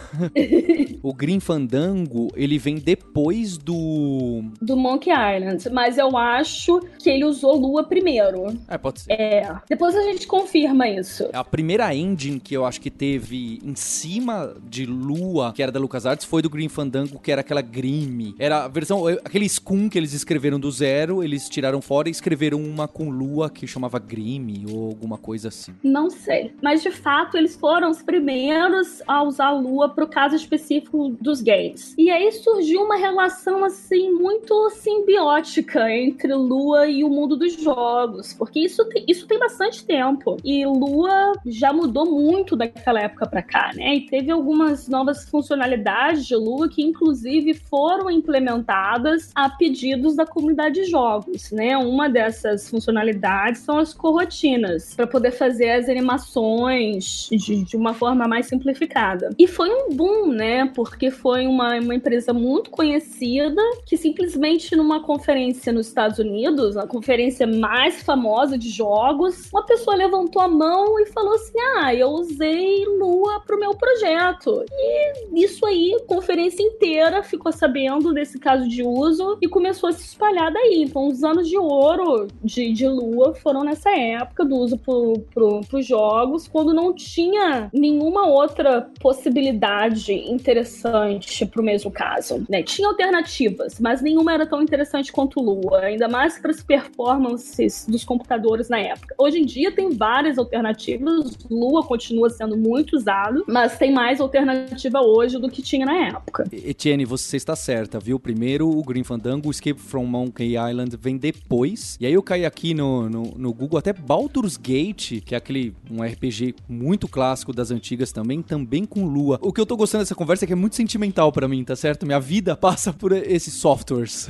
o 1.01 1.13
Green 1.13 1.39
Fandango, 1.39 2.29
ele 2.35 2.57
vem 2.57 2.75
depois 2.75 3.57
do... 3.57 4.43
Do 4.61 4.75
Monkey 4.75 5.11
Island, 5.11 5.69
mas 5.71 5.97
eu 5.97 6.15
acho 6.17 6.79
que 6.99 7.09
ele 7.09 7.25
usou 7.25 7.55
Lua 7.55 7.83
primeiro. 7.83 8.47
É, 8.67 8.77
pode 8.77 9.01
ser. 9.01 9.11
É, 9.11 9.55
depois 9.69 9.95
a 9.95 10.01
gente 10.03 10.27
confirma 10.27 10.87
isso. 10.87 11.29
A 11.33 11.43
primeira 11.43 11.93
engine 11.93 12.39
que 12.39 12.55
eu 12.55 12.65
acho 12.65 12.81
que 12.81 12.89
teve 12.89 13.59
em 13.63 13.75
cima 13.75 14.55
de 14.67 14.85
Lua, 14.85 15.53
que 15.53 15.61
era 15.61 15.71
da 15.71 15.79
LucasArts, 15.79 16.25
foi 16.25 16.41
do 16.41 16.49
Green 16.49 16.69
Fandango, 16.69 17.19
que 17.19 17.31
era 17.31 17.41
aquela 17.41 17.61
Grim. 17.61 18.35
Era 18.39 18.65
a 18.65 18.67
versão, 18.67 19.07
aquele 19.07 19.47
Scum 19.47 19.89
que 19.89 19.97
eles 19.97 20.13
escreveram 20.13 20.59
do 20.59 20.69
zero, 20.71 21.23
eles 21.23 21.49
tiraram 21.49 21.81
fora 21.81 22.04
escreveram 22.09 22.61
uma 22.61 22.87
com 22.87 23.09
Lua 23.09 23.49
que 23.49 23.67
chamava 23.67 23.99
Grim 23.99 24.65
ou 24.69 24.87
alguma 24.87 25.17
coisa 25.17 25.49
assim. 25.49 25.73
Não 25.83 26.09
sei. 26.09 26.53
Mas 26.61 26.81
de 26.81 26.91
fato, 26.91 27.37
eles 27.37 27.55
foram 27.55 27.89
os 27.89 28.01
primeiros 28.01 29.01
a 29.07 29.23
usar 29.23 29.47
a 29.47 29.51
lua 29.51 29.89
pro 29.89 30.07
caso 30.07 30.35
específico 30.35 31.15
dos 31.21 31.41
gays. 31.41 31.93
E 31.97 32.09
aí 32.09 32.31
surgiu 32.31 32.81
uma 32.83 32.95
relação 32.95 33.63
assim 33.63 34.11
muito 34.11 34.69
simbiótica 34.71 35.89
entre 35.91 36.33
lua 36.33 36.87
e 36.87 37.03
o 37.03 37.09
mundo 37.09 37.35
dos 37.35 37.61
jogos, 37.61 38.33
porque 38.33 38.59
isso 38.59 38.85
tem, 38.85 39.05
isso 39.07 39.27
tem 39.27 39.39
bastante 39.39 39.85
tempo. 39.85 40.37
E 40.43 40.65
lua 40.65 41.33
já 41.45 41.71
mudou 41.71 42.05
muito 42.05 42.55
daquela 42.55 42.99
época 42.99 43.27
para 43.27 43.41
cá, 43.41 43.71
né? 43.75 43.95
E 43.95 44.05
teve 44.07 44.31
algumas 44.31 44.87
novas 44.87 45.27
funcionalidades 45.29 46.25
de 46.25 46.35
lua 46.35 46.69
que 46.69 46.81
inclusive 46.81 47.53
foram 47.53 48.09
implementadas 48.09 49.31
a 49.35 49.49
pedidos 49.49 50.15
da 50.15 50.25
comunidade 50.25 50.75
de 50.75 50.85
jogos, 50.85 51.51
né? 51.51 51.77
Uma 51.95 52.09
dessas 52.09 52.69
funcionalidades 52.69 53.61
são 53.61 53.77
as 53.77 53.93
corotinas, 53.93 54.93
para 54.93 55.07
poder 55.07 55.31
fazer 55.31 55.69
as 55.69 55.87
animações 55.87 57.29
de, 57.31 57.63
de, 57.63 57.77
uma 57.77 57.93
forma 57.93 58.27
mais 58.27 58.47
simplificada. 58.47 59.29
E 59.39 59.47
foi 59.47 59.69
um 59.69 59.95
boom, 59.95 60.27
né? 60.27 60.69
Porque 60.75 61.09
foi 61.09 61.47
uma, 61.47 61.79
uma 61.79 61.95
empresa 61.95 62.33
muito 62.33 62.69
conhecida 62.69 63.61
que 63.85 63.95
simplesmente 63.95 64.75
numa 64.75 65.01
conferência 65.03 65.71
nos 65.71 65.87
Estados 65.87 66.19
Unidos, 66.19 66.75
a 66.75 66.85
conferência 66.85 67.47
mais 67.47 68.03
famosa 68.03 68.57
de 68.57 68.67
jogos, 68.67 69.49
uma 69.53 69.65
pessoa 69.65 69.95
levantou 69.95 70.41
a 70.41 70.49
mão 70.49 70.99
e 70.99 71.05
falou 71.05 71.35
assim: 71.35 71.57
Ah, 71.77 71.95
eu 71.95 72.09
usei 72.09 72.83
Lua 72.99 73.39
pro 73.47 73.57
meu 73.57 73.73
projeto. 73.73 74.65
E 74.69 75.45
isso 75.45 75.65
aí, 75.65 75.97
conferência 76.05 76.61
inteira 76.61 77.23
ficou 77.23 77.53
sabendo 77.53 78.13
desse 78.13 78.37
caso 78.37 78.67
de 78.67 78.83
uso 78.83 79.37
e 79.41 79.47
começou 79.47 79.87
a 79.87 79.93
se 79.93 80.03
espalhar 80.03 80.51
daí. 80.51 80.83
Então, 80.83 81.07
os 81.07 81.23
anos 81.23 81.47
de 81.47 81.57
ouro 81.57 81.84
estouro 81.85 82.27
de, 82.43 82.71
de 82.71 82.87
Lua 82.87 83.33
foram 83.35 83.63
nessa 83.63 83.89
época 83.91 84.43
do 84.43 84.55
uso 84.55 84.77
para 84.77 85.77
os 85.77 85.85
jogos, 85.85 86.47
quando 86.47 86.73
não 86.73 86.93
tinha 86.93 87.69
nenhuma 87.71 88.27
outra 88.27 88.89
possibilidade 88.99 90.13
interessante 90.13 91.45
para 91.45 91.61
o 91.61 91.65
mesmo 91.65 91.91
caso. 91.91 92.43
Né? 92.49 92.63
Tinha 92.63 92.87
alternativas, 92.87 93.79
mas 93.79 94.01
nenhuma 94.01 94.33
era 94.33 94.45
tão 94.45 94.61
interessante 94.61 95.11
quanto 95.11 95.39
Lua, 95.39 95.81
ainda 95.81 96.07
mais 96.07 96.39
para 96.39 96.51
as 96.51 96.63
performances 96.63 97.85
dos 97.87 98.03
computadores 98.03 98.69
na 98.69 98.79
época. 98.79 99.13
Hoje 99.17 99.39
em 99.39 99.45
dia 99.45 99.71
tem 99.71 99.91
várias 99.91 100.37
alternativas, 100.37 101.37
Lua 101.49 101.83
continua 101.85 102.29
sendo 102.29 102.57
muito 102.57 102.95
usado, 102.95 103.43
mas 103.47 103.77
tem 103.77 103.91
mais 103.91 104.19
alternativa 104.19 105.01
hoje 105.01 105.37
do 105.37 105.49
que 105.49 105.61
tinha 105.61 105.85
na 105.85 106.07
época. 106.07 106.45
Etienne, 106.51 107.05
você 107.05 107.37
está 107.37 107.55
certa, 107.55 107.99
viu? 107.99 108.19
Primeiro 108.19 108.67
o 108.67 108.83
Green 108.83 109.03
Fandango, 109.03 109.51
Escape 109.51 109.79
from 109.79 110.05
Monkey 110.05 110.55
Island 110.55 110.97
vem 110.97 111.17
depois. 111.17 111.74
E 111.99 112.05
aí 112.05 112.13
eu 112.13 112.23
caí 112.23 112.45
aqui 112.45 112.73
no, 112.73 113.09
no, 113.09 113.23
no 113.37 113.53
Google, 113.53 113.79
até 113.79 113.93
Baldur's 113.93 114.57
Gate, 114.57 115.21
que 115.21 115.33
é 115.33 115.37
aquele 115.37 115.73
um 115.89 116.03
RPG 116.03 116.55
muito 116.67 117.07
clássico 117.07 117.53
das 117.53 117.71
antigas 117.71 118.11
também, 118.11 118.41
também 118.41 118.85
com 118.85 119.05
Lua. 119.05 119.39
O 119.41 119.51
que 119.51 119.61
eu 119.61 119.65
tô 119.65 119.75
gostando 119.75 120.03
dessa 120.03 120.15
conversa 120.15 120.45
é 120.45 120.47
que 120.47 120.53
é 120.53 120.55
muito 120.55 120.75
sentimental 120.75 121.31
para 121.31 121.47
mim, 121.47 121.63
tá 121.63 121.75
certo? 121.75 122.05
Minha 122.05 122.19
vida 122.19 122.55
passa 122.55 122.91
por 122.91 123.11
esses 123.11 123.53
softwares. 123.53 124.29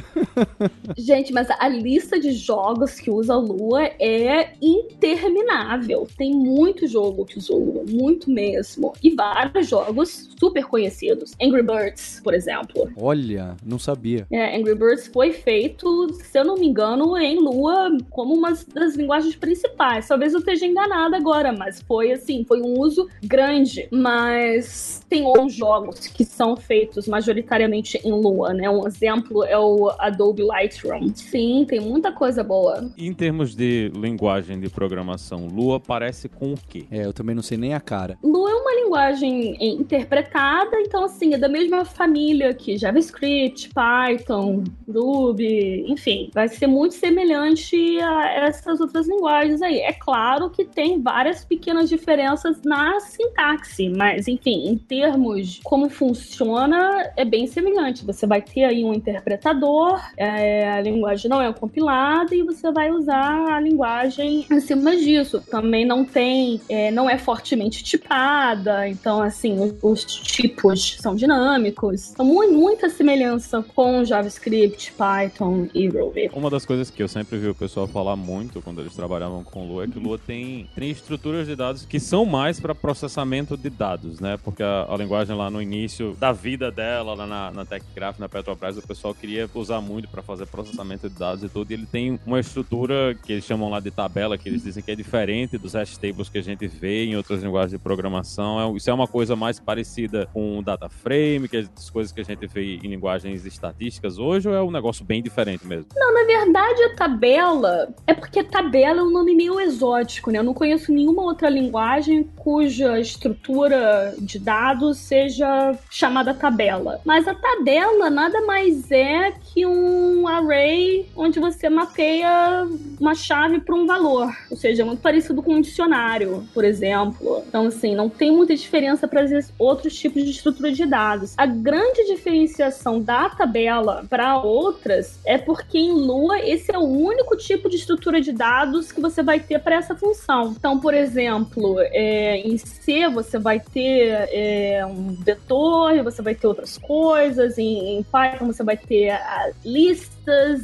Gente, 0.97 1.33
mas 1.33 1.47
a 1.49 1.67
lista 1.67 2.19
de 2.19 2.31
jogos 2.31 2.99
que 2.99 3.09
usa 3.09 3.35
Lua 3.35 3.83
é 3.99 4.53
interminável. 4.61 6.07
Tem 6.17 6.33
muito 6.33 6.87
jogo 6.87 7.25
que 7.25 7.37
usa 7.37 7.53
Lua, 7.53 7.83
muito 7.89 8.29
mesmo. 8.29 8.93
E 9.01 9.11
vários 9.11 9.67
jogos 9.67 10.29
super 10.39 10.65
conhecidos. 10.65 11.33
Angry 11.41 11.63
Birds, 11.63 12.21
por 12.23 12.33
exemplo. 12.33 12.89
Olha, 12.97 13.55
não 13.65 13.79
sabia. 13.79 14.27
É, 14.31 14.55
Angry 14.57 14.75
Birds 14.75 15.07
foi 15.07 15.31
feito, 15.31 16.13
se 16.13 16.37
eu 16.37 16.45
não 16.45 16.55
me 16.55 16.67
engano, 16.67 17.17
em 17.17 17.34
Lua 17.35 17.97
como 18.09 18.33
uma 18.33 18.53
das 18.73 18.95
linguagens 18.95 19.35
principais. 19.35 20.07
Talvez 20.07 20.33
eu 20.33 20.39
esteja 20.39 20.65
enganada 20.65 21.17
agora, 21.17 21.51
mas 21.51 21.81
foi 21.81 22.11
assim, 22.11 22.43
foi 22.47 22.61
um 22.61 22.79
uso 22.79 23.07
grande. 23.23 23.87
Mas 23.91 25.05
tem 25.09 25.23
outros 25.23 25.53
jogos 25.53 26.07
que 26.07 26.23
são 26.23 26.55
feitos 26.55 27.07
majoritariamente 27.07 27.99
em 28.03 28.11
Lua, 28.11 28.53
né? 28.53 28.69
Um 28.69 28.87
exemplo 28.87 29.43
é 29.43 29.57
o 29.57 29.91
Adobe 29.99 30.43
Lightroom. 30.43 31.13
Sim, 31.13 31.65
tem 31.67 31.79
muita 31.79 32.11
coisa 32.11 32.43
boa. 32.43 32.89
Em 32.97 33.13
termos 33.13 33.55
de 33.55 33.91
linguagem 33.95 34.59
de 34.59 34.69
programação, 34.69 35.47
Lua 35.47 35.79
parece 35.79 36.29
com 36.29 36.53
o 36.53 36.57
quê? 36.69 36.85
É, 36.91 37.05
eu 37.05 37.13
também 37.13 37.35
não 37.35 37.43
sei 37.43 37.57
nem 37.57 37.73
a 37.73 37.79
cara. 37.79 38.17
Lua 38.23 38.49
é 38.49 38.55
uma 38.55 38.75
linguagem 38.75 39.57
interpretada, 39.59 40.79
então 40.81 41.03
assim, 41.03 41.33
é 41.33 41.37
da 41.37 41.49
mesma 41.49 41.85
família 41.85 42.53
que 42.53 42.77
JavaScript, 42.77 43.69
Python, 43.73 44.63
Ruby, 44.87 45.85
enfim, 45.87 46.29
vai 46.33 46.47
ser 46.47 46.67
muito 46.67 46.95
semelhante 46.95 47.24
a 47.33 48.45
essas 48.47 48.79
outras 48.79 49.07
linguagens 49.07 49.61
aí. 49.61 49.79
É 49.79 49.93
claro 49.93 50.49
que 50.49 50.65
tem 50.65 51.01
várias 51.01 51.43
pequenas 51.43 51.89
diferenças 51.89 52.61
na 52.63 52.99
sintaxe, 52.99 53.89
mas 53.89 54.27
enfim, 54.27 54.67
em 54.67 54.77
termos 54.77 55.59
como 55.63 55.89
funciona, 55.89 57.11
é 57.15 57.25
bem 57.25 57.47
semelhante. 57.47 58.05
Você 58.05 58.25
vai 58.25 58.41
ter 58.41 58.63
aí 58.63 58.83
um 58.83 58.93
interpretador, 58.93 60.01
é, 60.17 60.69
a 60.69 60.81
linguagem 60.81 61.29
não 61.29 61.41
é 61.41 61.51
compilada 61.53 62.35
e 62.35 62.43
você 62.43 62.71
vai 62.71 62.91
usar 62.91 63.53
a 63.53 63.59
linguagem 63.59 64.45
em 64.49 64.59
cima 64.59 64.95
disso. 64.95 65.41
Também 65.49 65.85
não 65.85 66.05
tem, 66.05 66.61
é, 66.69 66.91
não 66.91 67.09
é 67.09 67.17
fortemente 67.17 67.83
tipada, 67.83 68.87
então 68.87 69.21
assim, 69.21 69.59
os, 69.59 69.73
os 69.81 70.05
tipos 70.05 70.97
são 70.99 71.15
dinâmicos. 71.15 72.11
Então, 72.11 72.25
muita 72.25 72.89
semelhança 72.89 73.63
com 73.75 74.03
JavaScript, 74.03 74.93
Python 74.93 75.67
e 75.73 75.87
Ruby. 75.87 76.29
Uma 76.33 76.49
das 76.49 76.65
coisas 76.65 76.89
que 76.89 77.01
eu 77.01 77.04
sempre 77.07 77.37
vi 77.37 77.47
o 77.47 77.55
pessoal 77.55 77.87
falar 77.87 78.15
muito 78.15 78.61
quando 78.61 78.81
eles 78.81 78.95
trabalhavam 78.95 79.43
com 79.43 79.67
Lua 79.67 79.85
é 79.85 79.87
que 79.87 79.99
Lua 79.99 80.17
tem, 80.17 80.69
tem 80.75 80.89
estruturas 80.89 81.47
de 81.47 81.55
dados 81.55 81.85
que 81.85 81.99
são 81.99 82.25
mais 82.25 82.59
para 82.59 82.73
processamento 82.73 83.57
de 83.57 83.69
dados, 83.69 84.19
né? 84.19 84.37
Porque 84.43 84.63
a, 84.63 84.87
a, 84.89 84.97
linguagem 84.97 85.35
lá 85.35 85.49
no 85.49 85.61
início 85.61 86.15
da 86.15 86.31
vida 86.31 86.71
dela, 86.71 87.13
lá 87.13 87.27
na, 87.27 87.51
na 87.51 87.65
TechCraft, 87.65 88.19
na 88.19 88.29
Petrobras, 88.29 88.77
o 88.77 88.87
pessoal 88.87 89.13
queria 89.13 89.49
usar 89.53 89.81
muito 89.81 90.07
para 90.07 90.21
fazer 90.21 90.45
processamento 90.47 91.09
de 91.09 91.17
dados 91.17 91.43
e 91.43 91.49
tudo. 91.49 91.71
E 91.71 91.73
ele 91.73 91.85
tem 91.85 92.19
uma 92.25 92.39
estrutura 92.39 93.15
que 93.23 93.33
eles 93.33 93.45
chamam 93.45 93.69
lá 93.69 93.79
de 93.79 93.91
tabela, 93.91 94.37
que 94.37 94.49
eles 94.49 94.63
dizem 94.63 94.83
que 94.83 94.91
é 94.91 94.95
diferente 94.95 95.57
dos 95.57 95.73
hash 95.73 95.97
tables 95.97 96.29
que 96.29 96.37
a 96.37 96.43
gente 96.43 96.67
vê 96.67 97.05
em 97.05 97.15
outras 97.15 97.41
linguagens 97.41 97.71
de 97.71 97.79
programação. 97.79 98.59
É, 98.59 98.77
isso 98.77 98.89
é 98.89 98.93
uma 98.93 99.07
coisa 99.07 99.35
mais 99.35 99.59
parecida 99.59 100.27
com 100.33 100.59
o 100.59 100.61
data 100.61 100.89
frame, 100.89 101.47
que 101.47 101.57
é 101.57 101.65
as 101.75 101.89
coisas 101.89 102.11
que 102.11 102.21
a 102.21 102.23
gente 102.23 102.45
vê 102.47 102.75
em 102.75 102.87
linguagens 102.87 103.45
estatísticas 103.45 104.17
hoje, 104.17 104.47
ou 104.47 104.55
é 104.55 104.61
um 104.61 104.71
negócio 104.71 105.05
bem 105.05 105.21
diferente 105.21 105.65
mesmo? 105.65 105.87
Não, 105.95 106.13
na 106.13 106.23
verdade 106.23 106.94
tabela 106.95 107.89
é 108.07 108.13
porque 108.13 108.43
tabela 108.43 109.01
é 109.01 109.03
um 109.03 109.11
nome 109.11 109.35
meio 109.35 109.59
exótico, 109.59 110.31
né? 110.31 110.39
Eu 110.39 110.43
não 110.43 110.53
conheço 110.53 110.91
nenhuma 110.91 111.23
outra 111.23 111.49
linguagem 111.49 112.29
cuja 112.37 112.99
estrutura 112.99 114.15
de 114.19 114.39
dados 114.39 114.97
seja 114.97 115.77
chamada 115.89 116.33
tabela. 116.33 117.01
Mas 117.05 117.27
a 117.27 117.33
tabela 117.33 118.09
nada 118.09 118.41
mais 118.41 118.91
é 118.91 119.31
que 119.31 119.65
um 119.65 120.27
array 120.27 121.09
onde 121.15 121.39
você 121.39 121.69
mapeia 121.69 122.67
uma 122.99 123.13
chave 123.13 123.59
para 123.59 123.75
um 123.75 123.85
valor. 123.85 124.31
Ou 124.49 124.57
seja, 124.57 124.83
é 124.83 124.85
muito 124.85 125.01
parecido 125.01 125.41
com 125.41 125.55
um 125.55 125.61
dicionário, 125.61 126.47
por 126.53 126.63
exemplo. 126.63 127.43
Então, 127.47 127.67
assim, 127.67 127.95
não 127.95 128.09
tem 128.09 128.31
muita 128.31 128.55
diferença 128.55 129.07
para 129.07 129.25
outros 129.57 129.97
tipos 129.97 130.23
de 130.23 130.31
estrutura 130.31 130.71
de 130.71 130.85
dados. 130.85 131.33
A 131.37 131.45
grande 131.45 132.05
diferenciação 132.05 133.01
da 133.01 133.29
tabela 133.29 134.05
para 134.09 134.41
outras 134.41 135.19
é 135.25 135.37
porque 135.37 135.77
em 135.77 135.91
Lua 135.91 136.39
esse 136.39 136.73
é 136.73 136.77
o 136.85 137.05
único 137.05 137.35
tipo 137.35 137.69
de 137.69 137.75
estrutura 137.75 138.21
de 138.21 138.31
dados 138.31 138.91
que 138.91 139.01
você 139.01 139.21
vai 139.23 139.39
ter 139.39 139.59
para 139.59 139.75
essa 139.75 139.95
função. 139.95 140.53
Então, 140.57 140.79
por 140.79 140.93
exemplo, 140.93 141.77
é, 141.79 142.37
em 142.37 142.57
C 142.57 143.07
você 143.09 143.37
vai 143.37 143.59
ter 143.59 144.27
é, 144.31 144.85
um 144.85 145.15
vetor, 145.15 146.03
você 146.03 146.21
vai 146.21 146.35
ter 146.35 146.47
outras 146.47 146.77
coisas, 146.77 147.57
em, 147.57 147.97
em 147.97 148.03
Python 148.03 148.47
você 148.47 148.63
vai 148.63 148.77
ter 148.77 149.11
a 149.11 149.51
lista 149.63 150.15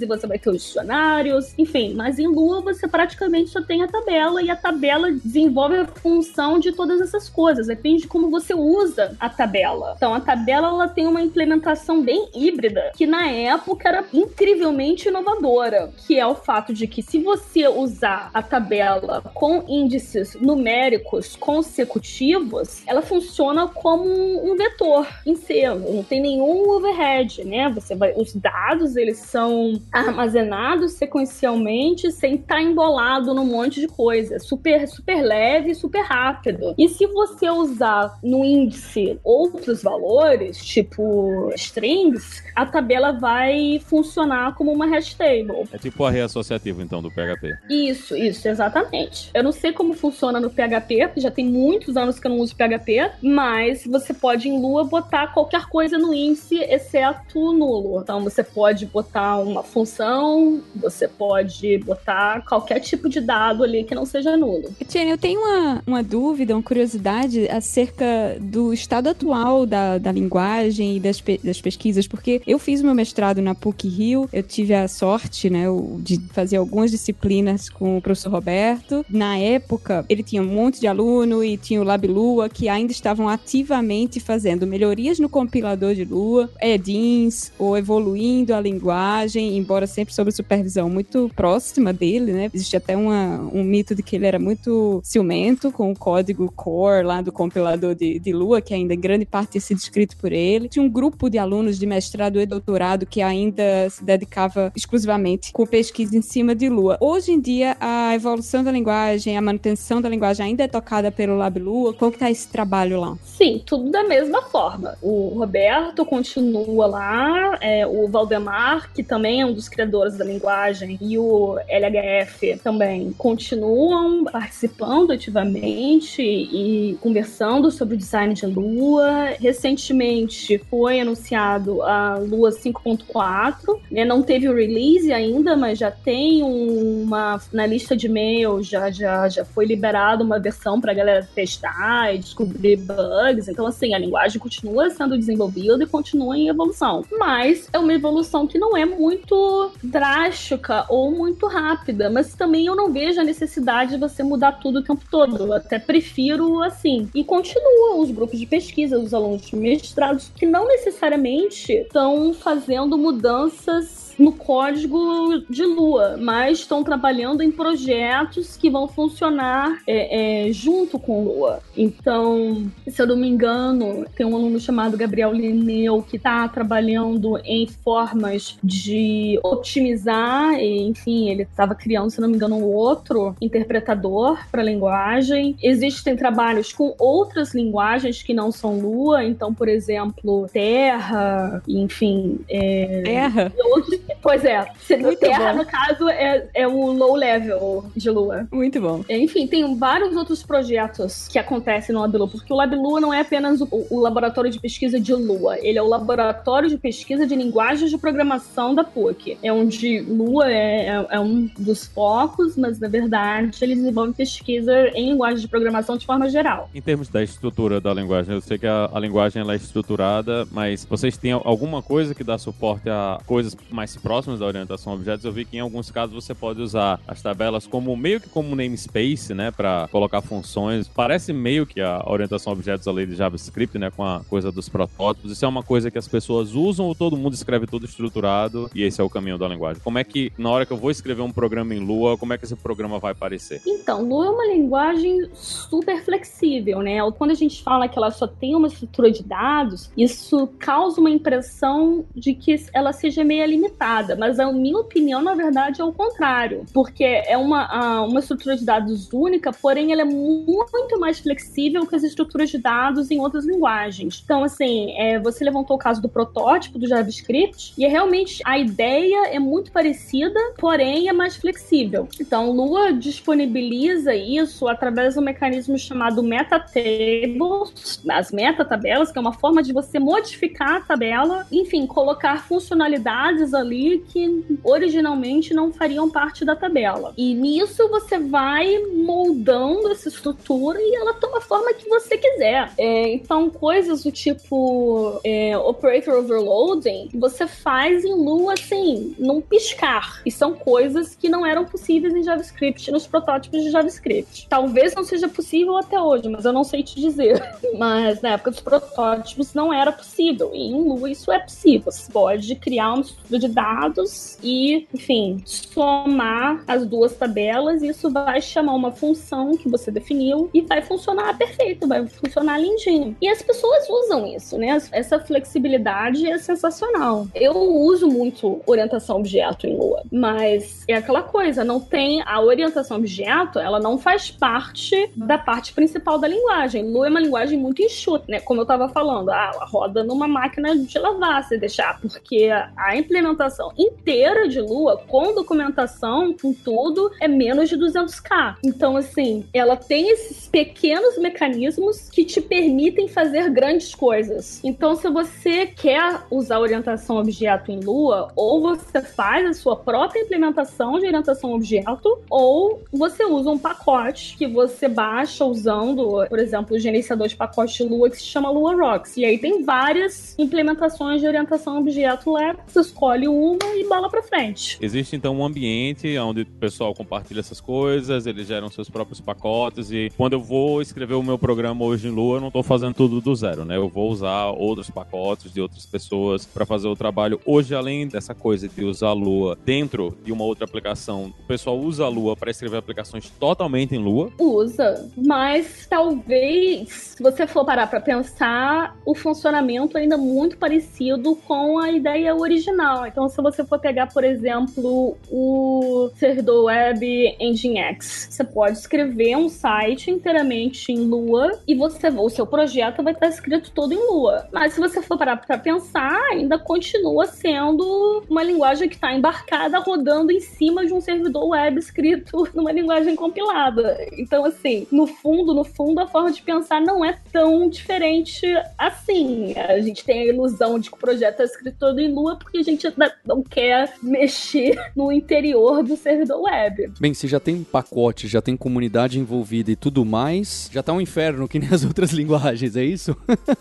e 0.02 0.06
você 0.06 0.26
vai 0.26 0.40
ter 0.40 0.50
os 0.50 0.64
dicionários, 0.64 1.54
enfim. 1.58 1.94
Mas 1.94 2.18
em 2.18 2.28
Lua 2.28 2.62
você 2.62 2.88
praticamente 2.88 3.52
só 3.52 3.62
tem 3.62 3.84
a 3.84 3.88
tabela 3.88 4.42
e 4.42 4.50
a 4.50 4.56
tabela 4.56 5.12
desenvolve 5.12 5.78
a 5.78 5.86
função 5.86 6.60
de 6.60 6.72
todas 6.72 7.00
essas 7.02 7.30
coisas. 7.30 7.68
Depende 7.68 8.04
de 8.04 8.08
como 8.08 8.30
você 8.30 8.54
usa 8.54 9.16
a 9.20 9.30
tabela. 9.30 9.94
Então 9.96 10.14
a 10.14 10.20
tabela 10.20 10.68
ela 10.68 10.88
tem 10.88 11.08
uma 11.08 11.22
implementação 11.22 12.02
bem 12.02 12.30
híbrida 12.34 12.92
que 12.96 13.06
na 13.06 13.28
época 13.28 13.88
era 13.88 14.06
incrivelmente 14.14 15.08
inovadora, 15.08 15.92
que 16.08 16.11
é 16.18 16.26
o 16.26 16.36
fato 16.36 16.74
de 16.74 16.88
que 16.88 17.02
se 17.02 17.20
você 17.20 17.68
usar 17.68 18.30
a 18.34 18.42
tabela 18.42 19.22
com 19.34 19.64
índices 19.68 20.36
numéricos 20.40 21.36
consecutivos, 21.36 22.84
ela 22.88 23.02
funciona 23.02 23.68
como 23.68 24.06
um 24.10 24.56
vetor 24.56 25.08
em 25.26 25.36
si, 25.36 25.64
não 25.64 26.04
tem 26.04 26.22
nenhum 26.22 26.70
overhead, 26.70 27.44
né? 27.44 27.70
Você 27.70 27.96
vai, 27.96 28.14
os 28.16 28.34
dados 28.34 28.96
eles 28.96 29.18
são 29.18 29.52
são 29.52 29.82
armazenados 29.92 30.94
sequencialmente 30.94 32.12
sem 32.12 32.36
estar 32.36 32.56
tá 32.56 32.62
embolado 32.62 33.34
num 33.34 33.46
monte 33.46 33.80
de 33.80 33.88
coisa. 33.88 34.40
Super, 34.40 34.88
super 34.88 35.22
leve, 35.22 35.74
super 35.76 36.04
rápido. 36.04 36.74
E 36.78 36.88
se 36.88 37.06
você 37.08 37.50
usar 37.50 38.18
no 38.24 38.46
índice 38.46 39.20
outros 39.24 39.82
valores, 39.82 40.64
tipo 40.64 41.52
strings, 41.56 42.44
a 42.56 42.66
tabela 42.66 43.12
vai 43.12 43.80
funcionar 43.86 44.56
como 44.56 44.72
uma 44.72 44.86
hash 44.88 45.14
table. 45.14 45.68
É 45.72 45.78
tipo 45.78 46.01
array 46.06 46.22
associativo, 46.22 46.82
então, 46.82 47.02
do 47.02 47.10
PHP. 47.10 47.58
Isso, 47.70 48.16
isso, 48.16 48.48
exatamente. 48.48 49.30
Eu 49.34 49.44
não 49.44 49.52
sei 49.52 49.72
como 49.72 49.94
funciona 49.94 50.40
no 50.40 50.50
PHP, 50.50 51.08
porque 51.08 51.22
já 51.22 51.32
tem 51.32 51.46
muitos 51.46 51.98
anos 51.98 52.20
que 52.20 52.28
eu 52.28 52.32
não 52.32 52.40
uso 52.40 52.56
PHP, 52.56 53.12
mas 53.22 53.86
você 53.86 54.14
pode 54.14 54.50
em 54.50 54.60
Lua 54.60 54.84
botar 54.84 55.28
qualquer 55.28 55.68
coisa 55.68 55.98
no 55.98 56.14
índice, 56.14 56.58
exceto 56.58 57.54
nulo. 57.54 58.02
Então 58.02 58.24
você 58.24 58.44
pode 58.44 58.86
botar 58.86 59.38
uma 59.40 59.64
função, 59.64 60.62
você 60.76 61.08
pode 61.08 61.78
botar 61.80 62.44
qualquer 62.46 62.80
tipo 62.80 63.10
de 63.10 63.22
dado 63.22 63.64
ali 63.64 63.84
que 63.84 63.96
não 63.96 64.06
seja 64.06 64.36
nulo. 64.38 64.74
Tiene, 64.88 65.12
eu 65.12 65.18
tenho 65.18 65.40
uma, 65.40 65.84
uma 65.86 66.04
dúvida, 66.04 66.56
uma 66.56 66.64
curiosidade 66.64 67.48
acerca 67.50 68.38
do 68.40 68.74
estado 68.74 69.10
atual 69.10 69.66
da, 69.66 69.98
da 69.98 70.12
linguagem 70.12 70.98
e 70.98 71.00
das, 71.00 71.22
pe 71.22 71.40
das 71.44 71.62
pesquisas, 71.62 72.08
porque 72.08 72.42
eu 72.46 72.60
fiz 72.60 72.82
meu 72.82 72.94
mestrado 72.94 73.42
na 73.42 73.56
PUC 73.56 73.88
Rio, 73.88 74.30
eu 74.32 74.44
tive 74.44 74.74
a 74.74 74.88
sorte, 74.88 75.50
né, 75.50 75.70
de 76.00 76.20
fazer 76.32 76.58
algumas 76.58 76.92
disciplinas 76.92 77.70
com 77.70 77.98
o 77.98 78.02
professor 78.02 78.32
Roberto. 78.32 79.06
Na 79.10 79.38
época, 79.38 80.06
ele 80.10 80.24
tinha 80.24 80.42
um 80.42 80.48
monte 80.48 80.80
de 80.80 80.88
aluno 80.88 81.44
e 81.44 81.58
tinha 81.58 81.82
o 81.82 81.84
Lab 81.84 82.08
Lua 82.08 82.50
que 82.50 82.70
ainda 82.70 82.92
estavam 82.92 83.28
ativamente 83.28 84.20
fazendo 84.20 84.68
melhorias 84.68 85.20
no 85.20 85.30
compilador 85.30 85.96
de 85.96 86.06
Lua, 86.06 86.50
edins 86.62 87.52
ou 87.58 87.78
evoluindo 87.78 88.54
a 88.54 88.60
linguagem 88.60 88.82
linguagem, 88.82 89.58
embora 89.58 89.88
sempre 89.88 90.14
sob 90.14 90.32
supervisão 90.32 90.90
muito 90.90 91.30
próxima 91.36 91.94
dele, 91.94 92.34
né? 92.34 92.50
Existe 92.54 92.76
até 92.76 92.96
uma, 92.98 93.40
um 93.54 93.64
mito 93.64 93.96
de 93.96 94.04
que 94.04 94.16
ele 94.16 94.26
era 94.26 94.40
muito 94.40 95.00
ciumento 95.04 95.72
com 95.72 95.92
o 95.92 95.96
código 95.96 96.52
core 96.52 97.06
lá 97.06 97.22
do 97.22 97.32
compilador 97.32 97.96
de, 97.96 98.20
de 98.20 98.34
Lua, 98.34 98.62
que 98.62 98.74
ainda 98.74 98.94
em 98.94 99.00
grande 99.00 99.26
parte 99.26 99.52
tinha 99.52 99.62
sido 99.62 99.78
escrito 99.78 100.18
por 100.18 100.32
ele. 100.32 100.68
Tinha 100.68 100.84
um 100.84 100.90
grupo 100.90 101.30
de 101.30 101.38
alunos 101.38 101.78
de 101.78 101.86
mestrado 101.86 102.40
e 102.40 102.46
doutorado 102.46 103.06
que 103.06 103.22
ainda 103.22 103.90
se 103.90 104.04
dedicava 104.04 104.72
exclusivamente 104.76 105.52
com 105.52 105.66
pesquisa 105.66 105.81
em 106.14 106.22
cima 106.22 106.54
de 106.54 106.70
Lua. 106.70 106.98
Hoje 107.00 107.32
em 107.32 107.40
dia, 107.40 107.76
a 107.80 108.14
evolução 108.14 108.64
da 108.64 108.72
linguagem, 108.72 109.36
a 109.36 109.42
manutenção 109.42 110.02
da 110.02 110.08
linguagem 110.08 110.46
ainda 110.46 110.64
é 110.64 110.68
tocada 110.68 111.12
pelo 111.12 111.36
Lab 111.36 111.60
Lua. 111.60 111.94
Como 111.94 112.12
que 112.12 112.20
tá 112.20 112.30
esse 112.30 112.48
trabalho 112.48 113.00
lá? 113.00 113.18
Sim, 113.24 113.62
tudo 113.66 113.90
da 113.90 114.04
mesma 114.04 114.44
forma. 114.44 114.98
O 115.02 115.34
Roberto 115.36 116.06
continua 116.06 116.86
lá, 116.86 117.58
é, 117.62 117.86
o 117.88 118.08
Valdemar, 118.08 118.92
que 118.94 119.02
também 119.02 119.42
é 119.42 119.46
um 119.46 119.54
dos 119.54 119.68
criadores 119.68 120.18
da 120.18 120.24
linguagem, 120.24 121.00
e 121.02 121.18
o 121.18 121.58
LHF 121.68 122.60
também 122.64 123.12
continuam 123.18 124.26
participando 124.26 125.12
ativamente 125.12 126.22
e 126.22 126.98
conversando 127.02 127.72
sobre 127.72 127.96
o 127.96 127.98
design 127.98 128.34
de 128.34 128.46
Lua. 128.46 129.32
Recentemente 129.40 130.58
foi 130.70 131.00
anunciado 131.00 131.82
a 131.82 132.18
Lua 132.18 132.52
5.4, 132.52 133.80
né? 133.90 134.06
não 134.06 134.22
teve 134.22 134.48
o 134.48 134.56
release 134.56 135.12
ainda, 135.12 135.56
mas 135.56 135.71
já 135.76 135.92
tem 135.92 136.44
uma 136.44 137.42
na 137.52 137.66
lista 137.66 137.96
de 137.96 138.08
e-mail, 138.08 138.62
já, 138.62 138.90
já, 138.92 139.28
já 139.30 139.46
foi 139.46 139.66
liberada 139.66 140.24
uma 140.24 140.40
versão 140.40 140.80
para 140.80 140.92
a 140.92 140.96
galera 140.96 141.28
testar 141.34 142.14
e 142.14 142.20
descobrir 142.20 142.78
bugs. 142.78 143.48
Então, 143.48 143.66
assim, 143.66 143.94
a 143.94 144.00
linguagem 144.00 144.40
continua 144.40 144.90
sendo 144.90 145.18
desenvolvida 145.18 145.84
e 145.84 145.88
continua 145.88 146.38
em 146.38 146.48
evolução. 146.48 147.04
Mas 147.18 147.70
é 147.72 147.80
uma 147.80 147.94
evolução 147.94 148.48
que 148.48 148.58
não 148.58 148.76
é 148.76 148.86
muito 148.86 149.72
drástica 149.84 150.86
ou 150.90 151.12
muito 151.12 151.48
rápida. 151.48 152.10
Mas 152.10 152.34
também 152.34 152.66
eu 152.66 152.76
não 152.76 152.92
vejo 152.92 153.20
a 153.20 153.24
necessidade 153.24 153.92
de 153.92 153.98
você 153.98 154.24
mudar 154.24 154.54
tudo 154.54 154.80
o 154.80 154.84
tempo 154.84 155.04
todo. 155.10 155.38
Eu 155.38 155.54
até 155.54 155.80
prefiro 155.80 156.62
assim. 156.64 157.10
E 157.14 157.24
continua 157.24 157.96
os 157.96 158.12
grupos 158.12 158.40
de 158.40 158.46
pesquisa, 158.46 159.00
os 159.00 159.14
alunos 159.14 159.42
de 159.44 159.56
mestrados, 159.56 160.32
que 160.36 160.46
não 160.46 160.68
necessariamente 160.68 161.72
estão 161.74 162.34
fazendo 162.34 162.98
mudanças 162.98 164.01
no 164.22 164.32
código 164.32 165.44
de 165.50 165.64
Lua, 165.64 166.16
mas 166.20 166.60
estão 166.60 166.84
trabalhando 166.84 167.42
em 167.42 167.52
projetos 167.52 168.56
que 168.56 168.70
vão 168.70 168.88
funcionar 168.88 169.80
é, 169.88 170.48
é, 170.48 170.54
junto 170.54 171.00
com 171.00 171.24
Lua. 171.24 171.60
Então, 171.76 172.70
se 172.88 173.02
eu 173.02 173.08
não 173.08 173.18
me 173.18 173.28
engano, 173.28 174.06
tem 174.16 174.26
um 174.26 174.36
aluno 174.36 174.60
chamado 174.60 174.96
Gabriel 174.96 175.34
Lineu 175.34 176.04
que 176.04 176.18
está 176.18 176.48
trabalhando 176.48 177.40
em 177.44 177.66
formas 177.68 178.58
de 178.64 179.40
otimizar, 179.44 180.54
e, 180.60 180.82
enfim, 180.84 181.30
ele 181.30 181.44
estava 181.44 181.74
criando, 181.74 182.12
se 182.12 182.22
não 182.22 182.28
me 182.28 182.36
engano, 182.36 182.58
um 182.58 182.64
outro 182.64 183.36
interpretador 183.42 184.40
para 184.52 184.62
linguagem. 184.62 185.56
Existem 185.64 186.16
trabalhos 186.16 186.72
com 186.72 186.94
outras 187.00 187.56
linguagens 187.56 188.22
que 188.22 188.34
não 188.34 188.52
são 188.52 188.80
Lua, 188.80 189.24
então, 189.24 189.54
por 189.54 189.68
exemplo, 189.68 190.48
Terra, 190.54 191.62
enfim. 191.68 192.40
É, 192.48 193.02
Terra? 193.04 193.52
Outros, 193.74 194.00
Pois 194.22 194.44
é. 194.46 194.66
Muito 195.00 195.20
Terra, 195.20 195.52
bom. 195.52 195.60
no 195.60 195.66
caso, 195.66 196.10
é, 196.10 196.48
é 196.54 196.68
o 196.68 196.92
low 196.92 197.16
level 197.16 197.86
de 197.96 198.10
Lua. 198.10 198.48
Muito 198.52 198.80
bom. 198.80 199.04
Enfim, 199.10 199.48
tem 199.48 199.76
vários 199.78 200.16
outros 200.16 200.44
projetos 200.44 201.28
que 201.28 201.40
acontecem 201.40 201.94
no 201.94 202.02
LabLua, 202.02 202.28
porque 202.28 202.52
o 202.52 202.56
LabLua 202.56 203.00
não 203.00 203.14
é 203.14 203.22
apenas 203.22 203.62
o, 203.62 203.68
o, 203.90 204.00
laboratório 204.00 204.52
de 204.52 204.60
pesquisa 204.60 205.00
de 205.00 205.14
Lua, 205.14 205.58
ele 205.60 205.78
é 205.78 205.82
o 205.82 205.88
laboratório 205.88 206.70
de 206.70 206.78
pesquisa 206.78 207.26
de 207.26 207.36
linguagens 207.36 207.90
de 207.90 207.98
programação 207.98 208.74
da 208.76 208.84
PUC. 208.84 209.38
É 209.42 209.52
onde 209.52 210.02
Lua 210.02 210.52
é, 210.52 210.88
é, 210.88 211.08
é 211.12 211.20
um 211.20 211.50
dos 211.58 211.86
focos, 211.86 212.58
mas 212.58 212.80
na 212.80 212.88
verdade 212.88 213.58
eles 213.62 213.78
desenvolvem 213.78 214.14
pesquisa 214.14 214.90
em 214.96 215.10
linguagem 215.10 215.40
de 215.40 215.48
programação 215.48 215.98
de 215.98 216.06
forma 216.06 216.30
geral. 216.30 216.70
Em 216.74 216.82
termos 216.82 217.10
da 217.10 217.24
estrutura 217.24 217.80
da 217.80 217.94
linguagem, 217.94 218.34
eu 218.34 218.42
sei 218.42 218.58
que 218.58 218.68
a, 218.68 218.90
a 218.94 219.00
linguagem 219.00 219.42
ela 219.42 219.54
é 219.54 219.56
estruturada, 219.56 220.48
mas 220.52 220.86
vocês 220.86 221.18
têm 221.18 221.32
alguma 221.32 221.82
coisa 221.82 222.16
que 222.16 222.24
dá 222.24 222.38
suporte 222.38 222.90
a 222.90 223.20
coisas 223.26 223.56
mais 223.70 223.92
próximas 224.02 224.40
da 224.40 224.46
orientação 224.46 224.94
a 224.94 224.96
objetos, 224.96 225.26
eu 225.26 225.32
vi 225.32 225.46
que 225.46 225.58
em 225.58 225.60
alguns 225.60 225.92
casos 225.92 226.14
você 226.14 226.34
pode 226.34 226.62
usar 226.62 227.00
as 227.08 227.22
tabelas 227.22 227.68
como 227.68 227.96
meio 227.96 228.20
que 228.20 228.30
como 228.30 228.56
namespace, 228.56 229.34
né, 229.34 229.52
para 229.52 229.88
colocar 229.92 230.22
funções. 230.22 230.88
Parece 230.88 231.32
meio 231.32 231.66
que 231.66 231.80
a 231.80 232.04
orientação 232.08 232.52
a 232.52 232.56
objetos 232.56 232.88
ali 232.88 233.06
de 233.06 233.16
JavaScript, 233.16 233.78
né, 233.78 233.92
com 233.92 234.04
a 234.04 234.22
coisa 234.30 234.52
dos 234.52 234.68
protótipos. 234.68 235.32
Isso 235.32 235.46
é 235.46 235.48
uma 235.48 235.64
coisa 235.64 235.92
que 235.92 235.98
as 235.98 236.08
pessoas 236.08 236.54
usam 236.54 236.88
ou 236.88 236.96
todo 236.96 237.16
mundo 237.16 237.34
escreve 237.34 237.68
tudo 237.68 237.86
estruturado 237.86 238.70
e 238.74 238.84
esse 238.84 239.00
é 239.00 239.04
o 239.04 239.10
caminho 239.10 239.38
da 239.38 239.48
linguagem. 239.48 239.82
Como 239.84 239.98
é 239.98 240.04
que 240.04 240.32
na 240.38 240.50
hora 240.50 240.66
que 240.66 240.74
eu 240.74 240.78
vou 240.78 240.92
escrever 240.92 241.22
um 241.22 241.32
programa 241.32 241.76
em 241.76 241.80
Lua, 241.80 242.18
como 242.18 242.34
é 242.34 242.38
que 242.38 242.46
esse 242.46 242.56
programa 242.56 243.00
vai 243.00 243.12
aparecer? 243.12 243.62
Então, 243.66 244.04
Lua 244.04 244.28
é 244.28 244.30
uma 244.30 244.48
linguagem 244.48 245.30
super 245.34 246.04
flexível, 246.04 246.82
né? 246.82 246.98
Quando 247.18 247.32
a 247.32 247.36
gente 247.36 247.62
fala 247.64 247.88
que 247.88 247.98
ela 247.98 248.12
só 248.12 248.28
tem 248.28 248.56
uma 248.56 248.68
estrutura 248.68 249.12
de 249.12 249.24
dados, 249.24 249.92
isso 249.96 250.48
causa 250.60 251.00
uma 251.00 251.10
impressão 251.10 252.06
de 252.16 252.34
que 252.34 252.56
ela 252.74 252.94
seja 252.94 253.24
meio 253.24 253.46
limitada 253.46 253.81
mas 254.18 254.40
a 254.40 254.52
minha 254.52 254.78
opinião, 254.78 255.22
na 255.22 255.34
verdade, 255.34 255.82
é 255.82 255.84
o 255.84 255.92
contrário, 255.92 256.66
porque 256.74 257.04
é 257.04 257.38
uma, 257.38 258.04
uma 258.04 258.20
estrutura 258.20 258.56
de 258.56 258.64
dados 258.64 259.10
única, 259.12 259.52
porém 259.52 259.92
ela 259.92 260.02
é 260.02 260.06
muito 260.06 261.00
mais 261.00 261.20
flexível 261.20 261.86
que 261.88 261.96
as 261.96 262.04
estruturas 262.04 262.50
de 262.50 262.58
dados 262.58 263.10
em 263.10 263.20
outras 263.20 263.46
linguagens. 263.46 264.22
Então, 264.24 264.44
assim, 264.44 264.92
é, 264.98 265.20
você 265.20 265.44
levantou 265.44 265.76
o 265.76 265.80
caso 265.80 266.02
do 266.02 266.08
protótipo 266.08 266.78
do 266.78 266.88
JavaScript, 266.88 267.74
e 267.78 267.86
é 267.86 267.88
realmente 267.88 268.42
a 268.46 268.58
ideia 268.58 269.28
é 269.28 269.40
muito 269.40 269.72
parecida, 269.72 270.40
porém 270.58 271.10
é 271.10 271.14
mais 271.14 271.36
flexível. 271.36 272.08
Então, 272.20 272.52
Lua 272.52 272.94
disponibiliza 272.94 274.14
isso 274.14 274.68
através 274.68 275.14
de 275.16 275.20
um 275.20 275.24
mecanismo 275.24 275.78
chamado 275.78 276.22
metatables, 276.22 278.02
as 278.10 278.32
metatabelas, 278.32 279.12
que 279.12 279.18
é 279.18 279.22
uma 279.22 279.34
forma 279.34 279.64
de 279.64 279.74
você 279.74 279.98
modificar 280.00 280.76
a 280.76 280.82
tabela, 280.82 281.48
enfim, 281.52 281.88
colocar 281.88 282.46
funcionalidades 282.48 283.54
ali 283.54 283.71
que 284.08 284.60
originalmente 284.64 285.54
não 285.54 285.72
fariam 285.72 286.10
parte 286.10 286.44
da 286.46 286.56
tabela. 286.56 287.14
E 287.18 287.34
nisso 287.34 287.88
você 287.90 288.20
vai 288.20 288.78
moldando 288.96 289.90
essa 289.92 290.10
estrutura 290.10 290.80
e 290.80 290.96
ela 290.96 291.14
toma 291.14 291.38
a 291.38 291.42
forma 291.42 291.74
que 291.74 291.88
você 291.88 292.18
quiser. 292.18 292.72
É, 292.78 293.14
então, 293.14 293.50
coisas 293.50 294.04
do 294.04 294.12
tipo 294.12 295.20
é, 295.24 295.58
operator 295.58 296.16
overloading, 296.16 297.10
você 297.14 297.48
faz 297.48 298.04
em 298.04 298.14
Lua 298.14 298.54
assim, 298.54 299.16
num 299.18 299.42
piscar. 299.42 300.22
E 300.26 300.32
são 300.32 300.54
coisas 300.54 301.16
que 301.16 301.30
não 301.30 301.46
eram 301.46 301.66
possíveis 301.66 302.14
em 302.14 302.24
JavaScript, 302.24 302.92
nos 302.92 303.08
protótipos 303.08 303.64
de 303.64 303.72
JavaScript. 303.72 304.48
Talvez 304.50 304.94
não 304.96 305.04
seja 305.04 305.28
possível 305.28 305.78
até 305.78 306.00
hoje, 306.00 306.30
mas 306.30 306.46
eu 306.46 306.54
não 306.54 306.64
sei 306.64 306.84
te 306.84 307.00
dizer. 307.00 307.42
Mas 307.78 308.22
na 308.22 308.32
época 308.32 308.52
dos 308.52 308.60
protótipos 308.60 309.54
não 309.54 309.74
era 309.74 309.92
possível. 309.92 310.52
E 310.54 310.68
em 310.68 310.74
Lua 310.74 311.10
isso 311.10 311.32
é 311.32 311.40
possível. 311.40 311.92
Você 311.92 312.12
pode 312.12 312.56
criar 312.56 312.94
uma 312.94 313.02
estrutura 313.02 313.40
de 313.40 313.48
dados 313.62 314.38
e, 314.44 314.88
enfim, 314.94 315.42
somar 315.46 316.64
as 316.68 316.86
duas 316.86 317.14
tabelas. 317.16 317.84
Isso 317.84 318.10
vai 318.10 318.42
chamar 318.42 318.74
uma 318.74 318.92
função 318.92 319.56
que 319.56 319.70
você 319.70 319.92
definiu 319.92 320.50
e 320.54 320.62
vai 320.62 320.82
funcionar 320.82 321.38
perfeito, 321.38 321.88
vai 321.88 322.08
funcionar 322.08 322.58
lindinho. 322.58 323.16
E 323.22 323.28
as 323.28 323.42
pessoas 323.42 323.88
usam 323.88 324.26
isso, 324.28 324.58
né? 324.58 324.82
Essa 324.92 325.20
flexibilidade 325.20 326.26
é 326.30 326.38
sensacional. 326.38 327.28
Eu 327.36 327.56
uso 327.56 328.08
muito 328.08 328.62
orientação 328.66 329.18
objeto 329.18 329.68
em 329.68 329.78
Lua, 329.78 330.04
mas 330.12 330.84
é 330.88 330.96
aquela 330.96 331.22
coisa, 331.22 331.64
não 331.64 331.80
tem 331.80 332.24
a 332.26 332.42
orientação 332.42 332.98
objeto, 332.98 333.60
ela 333.60 333.80
não 333.80 333.98
faz 333.98 334.32
parte 334.32 335.10
da 335.16 335.38
parte 335.38 335.74
principal 335.74 336.18
da 336.18 336.28
linguagem. 336.28 336.92
Lua 336.92 337.08
é 337.08 337.10
uma 337.10 337.20
linguagem 337.20 337.60
muito 337.60 337.82
enxuta, 337.82 338.26
né? 338.28 338.40
Como 338.40 338.62
eu 338.62 338.64
estava 338.64 338.90
falando, 338.90 339.30
ah, 339.30 339.52
roda 339.72 340.04
numa 340.04 340.28
máquina 340.28 340.76
de 340.76 340.98
lavar 340.98 341.44
se 341.44 341.58
deixar, 341.58 342.00
porque 342.00 342.50
a 342.76 342.96
implementação 342.96 343.51
inteira 343.78 344.48
de 344.48 344.62
Lua, 344.62 344.98
com 345.08 345.34
documentação, 345.34 346.36
com 346.42 346.54
tudo, 346.54 347.12
é 347.20 347.28
menos 347.28 347.70
de 347.70 347.78
200k. 347.78 348.58
Então, 348.64 348.98
assim, 348.98 349.46
ela 349.54 349.76
tem 349.76 350.10
esses 350.10 350.48
pequenos 350.48 351.18
mecanismos 351.18 352.10
que 352.10 352.24
te 352.24 352.42
permitem 352.42 353.08
fazer 353.08 353.50
grandes 353.50 353.94
coisas. 353.96 354.62
Então, 354.64 354.96
se 354.96 355.10
você 355.10 355.66
quer 355.68 356.22
usar 356.30 356.60
orientação 356.60 357.18
objeto 357.18 357.72
em 357.72 357.80
Lua, 357.80 358.32
ou 358.36 358.62
você 358.62 359.02
faz 359.02 359.46
a 359.46 359.54
sua 359.54 359.76
própria 359.76 360.22
implementação 360.22 361.00
de 361.00 361.06
orientação 361.06 361.54
objeto, 361.54 362.20
ou 362.30 362.82
você 362.92 363.24
usa 363.26 363.50
um 363.50 363.58
pacote 363.58 364.36
que 364.38 364.48
você 364.48 364.88
baixa 364.88 365.46
usando, 365.46 366.26
por 366.28 366.40
exemplo, 366.40 366.76
o 366.76 366.80
gerenciador 366.80 367.28
de 367.28 367.36
pacote 367.36 367.84
Lua 367.84 368.10
que 368.10 368.18
se 368.18 368.24
chama 368.24 368.50
Lua 368.50 368.76
Rocks. 368.76 369.18
E 369.18 369.26
aí 369.26 369.38
tem 369.38 369.64
várias 369.64 370.38
implementações 370.38 371.22
de 371.22 371.28
orientação 371.28 371.80
objeto 371.80 372.32
lá. 372.32 372.56
Você 372.68 372.80
escolhe 372.80 373.28
o 373.28 373.34
uma 373.42 373.76
e 373.76 373.88
bola 373.88 374.10
pra 374.10 374.22
frente. 374.22 374.78
Existe 374.80 375.16
então 375.16 375.36
um 375.36 375.44
ambiente 375.44 376.18
onde 376.20 376.42
o 376.42 376.46
pessoal 376.46 376.94
compartilha 376.94 377.40
essas 377.40 377.60
coisas, 377.60 378.28
eles 378.28 378.48
geram 378.48 378.70
seus 378.70 378.90
próprios 378.90 379.20
pacotes 379.20 379.92
e 379.92 380.12
quando 380.16 380.34
eu 380.34 380.40
vou 380.40 380.82
escrever 380.82 381.16
o 381.16 381.24
meu 381.24 381.40
programa 381.40 381.84
hoje 381.84 382.08
em 382.08 382.12
Lua, 382.12 382.38
eu 382.38 382.42
não 382.42 382.48
estou 382.48 382.62
fazendo 382.62 382.94
tudo 382.94 383.20
do 383.20 383.36
zero, 383.36 383.66
né? 383.66 383.78
Eu 383.78 383.90
vou 383.90 384.12
usar 384.12 384.52
outros 384.52 384.90
pacotes 384.90 385.52
de 385.52 385.60
outras 385.60 385.86
pessoas 385.86 386.46
para 386.46 386.66
fazer 386.66 386.88
o 386.88 386.96
trabalho. 386.96 387.40
Hoje, 387.46 387.74
além 387.74 388.08
dessa 388.08 388.36
coisa 388.36 388.68
de 388.68 388.86
usar 388.86 389.10
a 389.10 389.14
Lua 389.14 389.58
dentro 389.66 390.16
de 390.24 390.32
uma 390.32 390.44
outra 390.44 390.66
aplicação, 390.66 391.34
o 391.40 391.48
pessoal 391.48 391.80
usa 391.80 392.06
a 392.06 392.10
Lua 392.10 392.36
para 392.36 392.52
escrever 392.52 392.78
aplicações 392.78 393.30
totalmente 393.40 393.96
em 393.96 393.98
Lua? 393.98 394.32
Usa, 394.40 395.10
mas 395.18 395.88
talvez, 395.90 396.90
se 396.90 397.24
você 397.24 397.48
for 397.48 397.66
parar 397.66 397.88
para 397.88 398.00
pensar, 398.00 398.96
o 399.06 399.16
funcionamento 399.16 399.98
é 399.98 400.02
ainda 400.02 400.18
muito 400.18 400.58
parecido 400.58 401.36
com 401.36 401.80
a 401.80 401.92
ideia 401.92 402.36
original. 402.36 403.08
Então, 403.08 403.31
se 403.32 403.42
você 403.42 403.64
for 403.64 403.80
pegar, 403.80 404.08
por 404.08 404.24
exemplo, 404.24 405.18
o 405.32 406.10
servidor 406.16 406.66
web 406.66 407.38
Nginx, 407.40 408.28
você 408.30 408.44
pode 408.44 408.78
escrever 408.78 409.36
um 409.36 409.50
site 409.50 410.12
inteiramente 410.12 410.92
em 410.92 411.00
Lua 411.00 411.52
e 411.68 411.74
você, 411.74 412.10
o 412.10 412.30
seu 412.30 412.46
projeto 412.46 413.02
vai 413.02 413.14
estar 413.14 413.28
escrito 413.28 413.72
todo 413.72 413.94
em 413.94 413.98
Lua. 413.98 414.48
Mas 414.52 414.74
se 414.74 414.80
você 414.80 415.02
for 415.02 415.18
parar 415.18 415.38
para 415.38 415.58
pensar, 415.58 416.20
ainda 416.32 416.60
continua 416.60 417.26
sendo 417.26 418.24
uma 418.30 418.44
linguagem 418.44 418.90
que 418.90 418.96
está 418.96 419.14
embarcada 419.14 419.80
rodando 419.80 420.32
em 420.32 420.40
cima 420.40 420.86
de 420.86 420.94
um 420.94 421.02
servidor 421.02 421.48
web 421.50 421.80
escrito 421.80 422.48
numa 422.54 422.72
linguagem 422.72 423.16
compilada. 423.16 423.98
Então, 424.18 424.46
assim, 424.46 424.88
no 424.92 425.08
fundo, 425.08 425.54
no 425.54 425.64
fundo, 425.64 426.00
a 426.00 426.08
forma 426.08 426.32
de 426.32 426.42
pensar 426.42 426.82
não 426.82 427.04
é 427.04 427.18
tão 427.32 427.70
diferente 427.70 428.46
assim. 428.78 429.54
A 429.58 429.80
gente 429.80 430.04
tem 430.04 430.22
a 430.22 430.26
ilusão 430.26 430.80
de 430.80 430.90
que 430.90 430.96
o 430.96 431.00
projeto 431.00 431.42
é 431.42 431.46
escrito 431.46 431.78
todo 431.80 432.00
em 432.00 432.14
Lua 432.14 432.36
porque 432.36 432.58
a 432.58 432.64
gente 432.64 432.88
não 433.26 433.44
quer 433.44 433.94
mexer 434.02 434.80
no 434.96 435.12
interior 435.12 435.84
do 435.84 435.96
servidor 435.96 436.42
web. 436.42 436.92
Bem, 437.00 437.14
se 437.14 437.28
já 437.28 437.40
tem 437.40 437.64
pacote, 437.64 438.28
já 438.28 438.42
tem 438.42 438.58
comunidade 438.58 439.20
envolvida 439.20 439.72
e 439.72 439.76
tudo 439.76 440.06
mais, 440.06 440.70
já 440.72 440.82
tá 440.82 440.94
um 440.94 441.02
inferno 441.02 441.48
que 441.48 441.60
nem 441.60 441.70
as 441.70 441.84
outras 441.86 442.12
linguagens, 442.12 442.76
é 442.76 442.84
isso? 442.84 443.16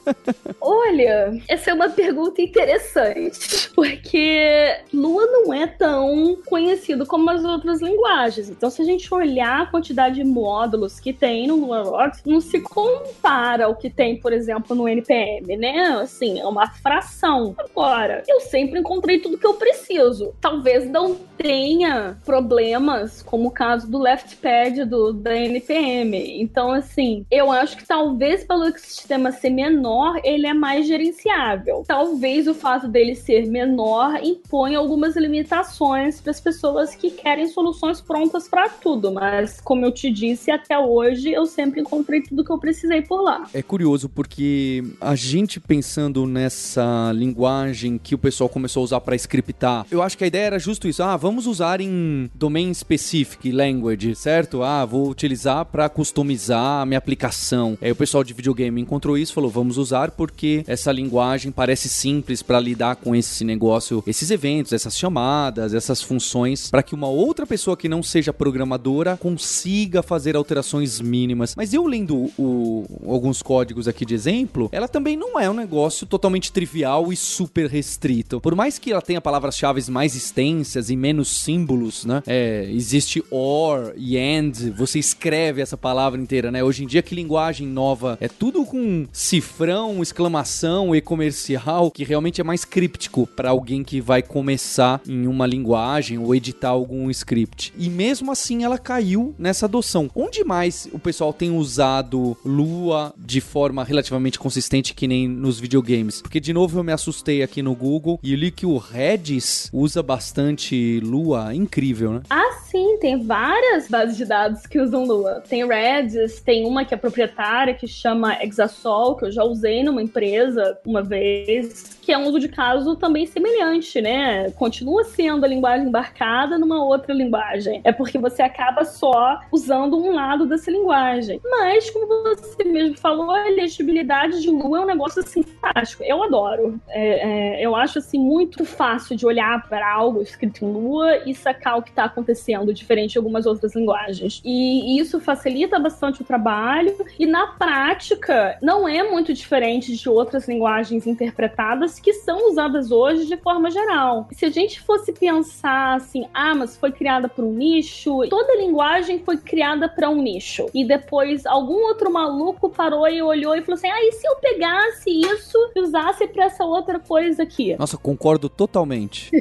Olha, 0.61 1.39
essa 1.49 1.71
é 1.71 1.75
uma 1.75 1.89
pergunta 1.89 2.41
interessante, 2.43 3.71
porque 3.75 4.77
Lua 4.93 5.27
não 5.27 5.53
é 5.53 5.67
tão 5.67 6.39
conhecido 6.47 7.07
como 7.07 7.29
as 7.31 7.45
outras 7.45 7.81
linguagens. 7.81 8.49
Então, 8.49 8.71
se 8.71 8.83
a 8.83 8.85
gente 8.85 9.13
olhar 9.13 9.63
a 9.63 9.67
quantidade 9.67 10.17
de 10.17 10.25
módulos 10.25 10.99
que 10.99 11.13
tem 11.13 11.47
no 11.47 11.57
LuaRocks, 11.57 12.23
não 12.25 12.41
se 12.41 12.61
compara 12.61 13.67
ao 13.67 13.77
que 13.77 13.91
tem, 13.91 14.17
por 14.17 14.33
exemplo, 14.33 14.75
no 14.75 14.89
NPM, 14.89 15.57
né? 15.57 15.99
Assim, 16.01 16.41
é 16.41 16.47
uma 16.47 16.71
fração. 16.71 17.55
Agora, 17.59 18.23
eu 18.29 18.41
sempre 18.41 18.81
encontrei 18.81 19.19
tudo 19.19 19.39
que 19.39 19.47
eu 19.51 19.55
preciso. 19.55 20.35
Talvez 20.41 20.89
não 20.89 21.17
tenha 21.37 22.19
problemas, 22.25 23.23
como 23.23 23.49
o 23.49 23.51
caso 23.51 23.91
do 23.91 23.99
LeftPad 23.99 24.81
do, 24.87 25.13
da 25.13 25.35
NPM. 25.37 26.41
Então, 26.41 26.71
assim, 26.71 27.25
eu 27.31 27.51
acho 27.51 27.77
que 27.77 27.87
talvez 27.87 28.45
pelo 28.45 28.71
sistema 28.79 29.33
ser 29.33 29.51
menor, 29.51 30.21
ele 30.23 30.47
é 30.47 30.53
mais 30.53 30.87
gerenciável. 30.87 31.83
Talvez 31.87 32.47
o 32.47 32.55
fato 32.55 32.89
dele 32.89 33.15
ser 33.15 33.47
menor 33.47 34.23
imponha 34.23 34.79
algumas 34.79 35.17
limitações 35.17 36.21
para 36.21 36.31
as 36.31 36.41
pessoas 36.41 36.95
que 36.95 37.11
querem 37.11 37.49
soluções 37.49 38.01
prontas 38.01 38.49
para 38.49 38.69
tudo, 38.69 39.11
mas 39.13 39.61
como 39.61 39.85
eu 39.85 39.93
te 39.93 40.11
disse, 40.11 40.51
até 40.51 40.79
hoje 40.79 41.33
eu 41.33 41.47
sempre 41.47 41.81
encontrei 41.81 42.23
tudo 42.23 42.45
que 42.45 42.53
eu 42.53 42.59
precisei 42.59 43.03
por 43.03 43.23
lá. 43.23 43.49
É 43.55 43.63
curioso 43.63 44.09
porque 44.09 44.85
a 45.01 45.15
gente 45.15 45.59
pensando 45.59 46.27
nessa 46.27 47.13
linguagem 47.15 47.99
que 47.99 48.15
o 48.15 48.19
pessoal 48.19 48.49
começou 48.49 48.83
a 48.83 48.85
usar 48.85 49.01
para 49.01 49.17
scriptar, 49.31 49.87
eu 49.91 50.03
acho 50.03 50.19
que 50.19 50.25
a 50.25 50.27
ideia 50.27 50.47
era 50.47 50.59
justo 50.59 50.89
isso. 50.89 51.03
Ah, 51.03 51.17
vamos 51.17 51.47
usar 51.47 51.81
em 51.81 52.29
domain 52.35 52.75
specific 52.75 53.53
language, 53.53 54.17
certo? 54.17 54.63
Ah, 54.63 54.85
vou 54.85 55.09
utilizar 55.09 55.65
para 55.67 55.89
customizar 55.89 56.83
a 56.83 56.87
minha 56.87 56.99
aplicação. 56.99 57.79
Aí 57.81 57.93
o 57.93 57.97
pessoal 57.97 58.25
de 58.25 58.35
videogame 58.35 58.81
encontrou 58.81 59.17
isso, 59.17 59.33
falou, 59.33 59.49
vamos 59.49 59.79
usar 59.79 60.11
porque 60.11 60.65
essa 60.67 60.91
linguagem 60.91 61.53
parece 61.53 61.89
simples 61.89 62.43
para 62.43 62.59
lidar 62.59 62.97
com 62.97 63.15
esse 63.15 63.45
negócio, 63.45 64.03
esses 64.07 64.31
eventos, 64.31 64.73
essas 64.73 64.99
chamadas, 64.99 65.75
essas 65.75 66.03
funções, 66.03 66.69
para 66.69 66.83
que 66.83 66.95
uma 66.95 67.09
outra 67.09 67.47
pessoa 67.47 67.77
que 67.77 67.89
não 67.89 68.03
seja 68.03 68.33
programadora 68.33 69.17
consiga 69.17 70.03
fazer 70.03 70.35
alterações 70.35 71.01
mínimas. 71.01 71.55
Mas 71.55 71.73
eu 71.73 71.87
lendo 71.87 72.31
o, 72.37 72.85
alguns 73.07 73.43
códigos 73.43 73.87
aqui 73.87 74.05
de 74.05 74.15
exemplo, 74.15 74.69
ela 74.73 74.89
também 74.89 75.17
não 75.17 75.39
é 75.39 75.49
um 75.49 75.55
negócio 75.55 76.07
totalmente 76.07 76.51
trivial 76.51 77.13
e 77.13 77.17
super 77.17 77.69
restrito. 77.69 78.41
Por 78.41 78.57
mais 78.57 78.79
que 78.79 78.91
ela 78.91 79.03
tenha 79.03 79.20
palavras-chave 79.21 79.81
mais 79.91 80.15
extensas 80.15 80.91
e 80.91 80.97
menos 80.97 81.29
símbolos, 81.29 82.05
né? 82.05 82.23
É, 82.27 82.69
existe 82.71 83.23
or 83.31 83.93
e 83.97 84.19
and, 84.19 84.53
você 84.77 84.99
escreve 84.99 85.63
essa 85.63 85.77
palavra 85.77 86.21
inteira, 86.21 86.51
né? 86.51 86.63
Hoje 86.63 86.85
em 86.85 86.87
dia, 86.87 87.03
que 87.03 87.15
linguagem 87.15 87.67
nova? 87.67 88.19
É 88.21 88.29
tudo 88.29 88.65
com 88.65 89.07
cifrão, 89.13 90.03
exclamação 90.03 90.95
e 90.95 91.01
comercial, 91.01 91.91
que 91.91 92.05
realmente 92.05 92.41
é 92.41 92.45
mais 92.45 92.65
críptico 92.65 93.27
para 93.27 93.51
alguém 93.51 93.83
que 93.83 94.01
vai 94.01 94.23
começar 94.23 95.01
em 95.09 95.27
uma 95.27 95.47
linguagem 95.47 96.19
ou 96.19 96.35
editar 96.35 96.71
algum 96.71 97.11
script. 97.11 97.73
E 97.79 97.89
mesmo 97.89 98.31
assim, 98.31 98.65
ela 98.65 98.79
caiu 98.79 99.35
nessa 99.39 99.67
adoção. 99.67 100.11
Onde 100.15 100.45
mais 100.45 100.89
o 100.93 100.99
pessoal 100.99 101.33
tem 101.33 101.51
usado 101.51 102.37
Lua 102.45 103.15
de 103.17 103.41
forma 103.41 103.85
relativamente 103.85 104.39
consistente, 104.39 104.95
que 104.95 105.07
nem 105.07 105.29
nos 105.29 105.59
videogames? 105.59 106.21
Porque, 106.23 106.41
de 106.41 106.53
novo, 106.53 106.79
eu 106.79 106.85
me 106.85 106.93
assustei 106.93 107.43
aqui 107.43 107.63
no 107.63 107.75
Google 107.75 108.19
e 108.23 108.35
li 108.35 108.51
que 108.51 108.67
o 108.67 108.77
Redis 109.11 109.69
usa 109.73 110.05
bastante 110.05 111.01
Lua. 111.01 111.53
Incrível, 111.53 112.13
né? 112.13 112.21
Ah, 112.31 112.53
sim, 112.63 112.97
tem 113.01 113.21
várias 113.21 113.89
bases 113.89 114.17
de 114.17 114.25
dados 114.25 114.69
que 114.69 114.79
usam 114.79 115.05
Lua. 115.05 115.43
Tem 115.49 115.67
Redis, 115.67 116.41
tem 116.41 116.65
uma 116.65 116.85
que 116.85 116.95
é 116.95 116.97
proprietária 116.97 117.75
que 117.75 117.89
chama 117.89 118.41
Exasol, 118.41 119.17
que 119.17 119.25
eu 119.25 119.33
já 119.33 119.43
usei 119.43 119.83
numa 119.83 120.01
empresa 120.01 120.79
uma 120.87 121.03
vez, 121.03 121.99
que 122.01 122.13
é 122.13 122.19
um 122.19 122.29
uso 122.29 122.39
de 122.39 122.49
caso 122.49 122.95
também 122.95 123.27
semelhante, 123.27 124.01
né? 124.01 124.49
Continua 124.53 125.03
sendo 125.03 125.45
a 125.45 125.49
linguagem 125.49 125.89
embarcada 125.89 126.57
numa 126.57 126.85
outra 126.85 127.13
linguagem. 127.13 127.81
É 127.83 127.91
porque 127.91 128.17
você 128.17 128.43
acaba 128.43 128.85
só 128.85 129.41
usando 129.51 129.97
um 129.97 130.15
lado 130.15 130.47
dessa 130.47 130.71
linguagem. 130.71 131.41
Mas, 131.45 131.91
como 131.91 132.07
você 132.07 132.63
mesmo 132.63 132.97
falou, 132.97 133.33
a 133.33 133.49
legibilidade 133.49 134.41
de 134.41 134.51
Lua 134.51 134.79
é 134.79 134.81
um 134.83 134.87
negócio 134.87 135.21
assim 135.21 135.43
fantástico. 135.43 136.05
Eu 136.05 136.23
adoro. 136.23 136.81
É, 136.89 137.59
é, 137.59 137.67
eu 137.67 137.75
acho 137.75 137.99
assim 137.99 138.19
muito 138.21 138.65
fácil 138.65 139.00
de 139.09 139.27
olhar 139.27 139.69
para 139.69 139.93
algo 139.93 140.23
escrito 140.23 140.65
em 140.65 140.73
Lua 140.73 141.19
e 141.27 141.35
sacar 141.35 141.79
o 141.79 141.83
que 141.83 141.91
está 141.91 142.05
acontecendo, 142.05 142.73
diferente 142.73 143.13
de 143.13 143.19
algumas 143.19 143.47
outras 143.47 143.75
linguagens. 143.75 144.41
E 144.45 144.99
isso 145.01 145.21
facilita 145.21 145.79
bastante 145.79 146.23
o 146.23 146.25
trabalho. 146.25 146.95
E 147.19 147.27
na 147.27 147.49
prática, 147.49 148.59
não 148.63 148.89
é 148.89 149.03
muito 149.03 149.33
diferente 149.33 149.97
de 149.97 150.09
outras 150.09 150.49
linguagens 150.49 151.07
interpretadas 151.07 151.99
que 151.99 152.13
são 152.13 152.51
usadas 152.51 152.91
hoje 152.91 153.27
de 153.27 153.37
forma 153.37 153.71
geral. 153.71 154.29
Se 154.33 154.47
a 154.47 154.51
gente 154.51 154.81
fosse 154.81 155.13
pensar 155.13 155.97
assim, 155.97 156.27
ah, 156.33 156.55
mas 156.55 156.77
foi 156.77 156.93
criada 156.93 157.29
por 157.29 157.45
um 157.45 157.53
nicho, 157.53 158.29
toda 158.29 158.57
linguagem 158.57 159.21
foi 159.25 159.37
criada 159.37 159.89
para 159.89 160.09
um 160.09 160.21
nicho. 160.21 160.67
E 160.75 160.85
depois 160.85 161.47
algum 161.47 161.85
outro 161.87 162.13
maluco 162.13 162.69
parou 162.69 163.09
e 163.09 163.23
olhou 163.23 163.55
e 163.55 163.63
falou 163.63 163.75
assim: 163.75 163.89
ah, 163.89 164.03
e 164.03 164.13
se 164.13 164.27
eu 164.27 164.37
pegasse 164.37 165.11
isso 165.11 165.59
e 165.75 165.81
usasse 165.81 166.27
para 166.29 166.45
essa 166.45 166.65
outra 166.65 166.99
coisa 166.99 167.43
aqui? 167.43 167.77
Nossa, 167.79 167.97
concordo 167.97 168.49
totalmente. 168.49 168.90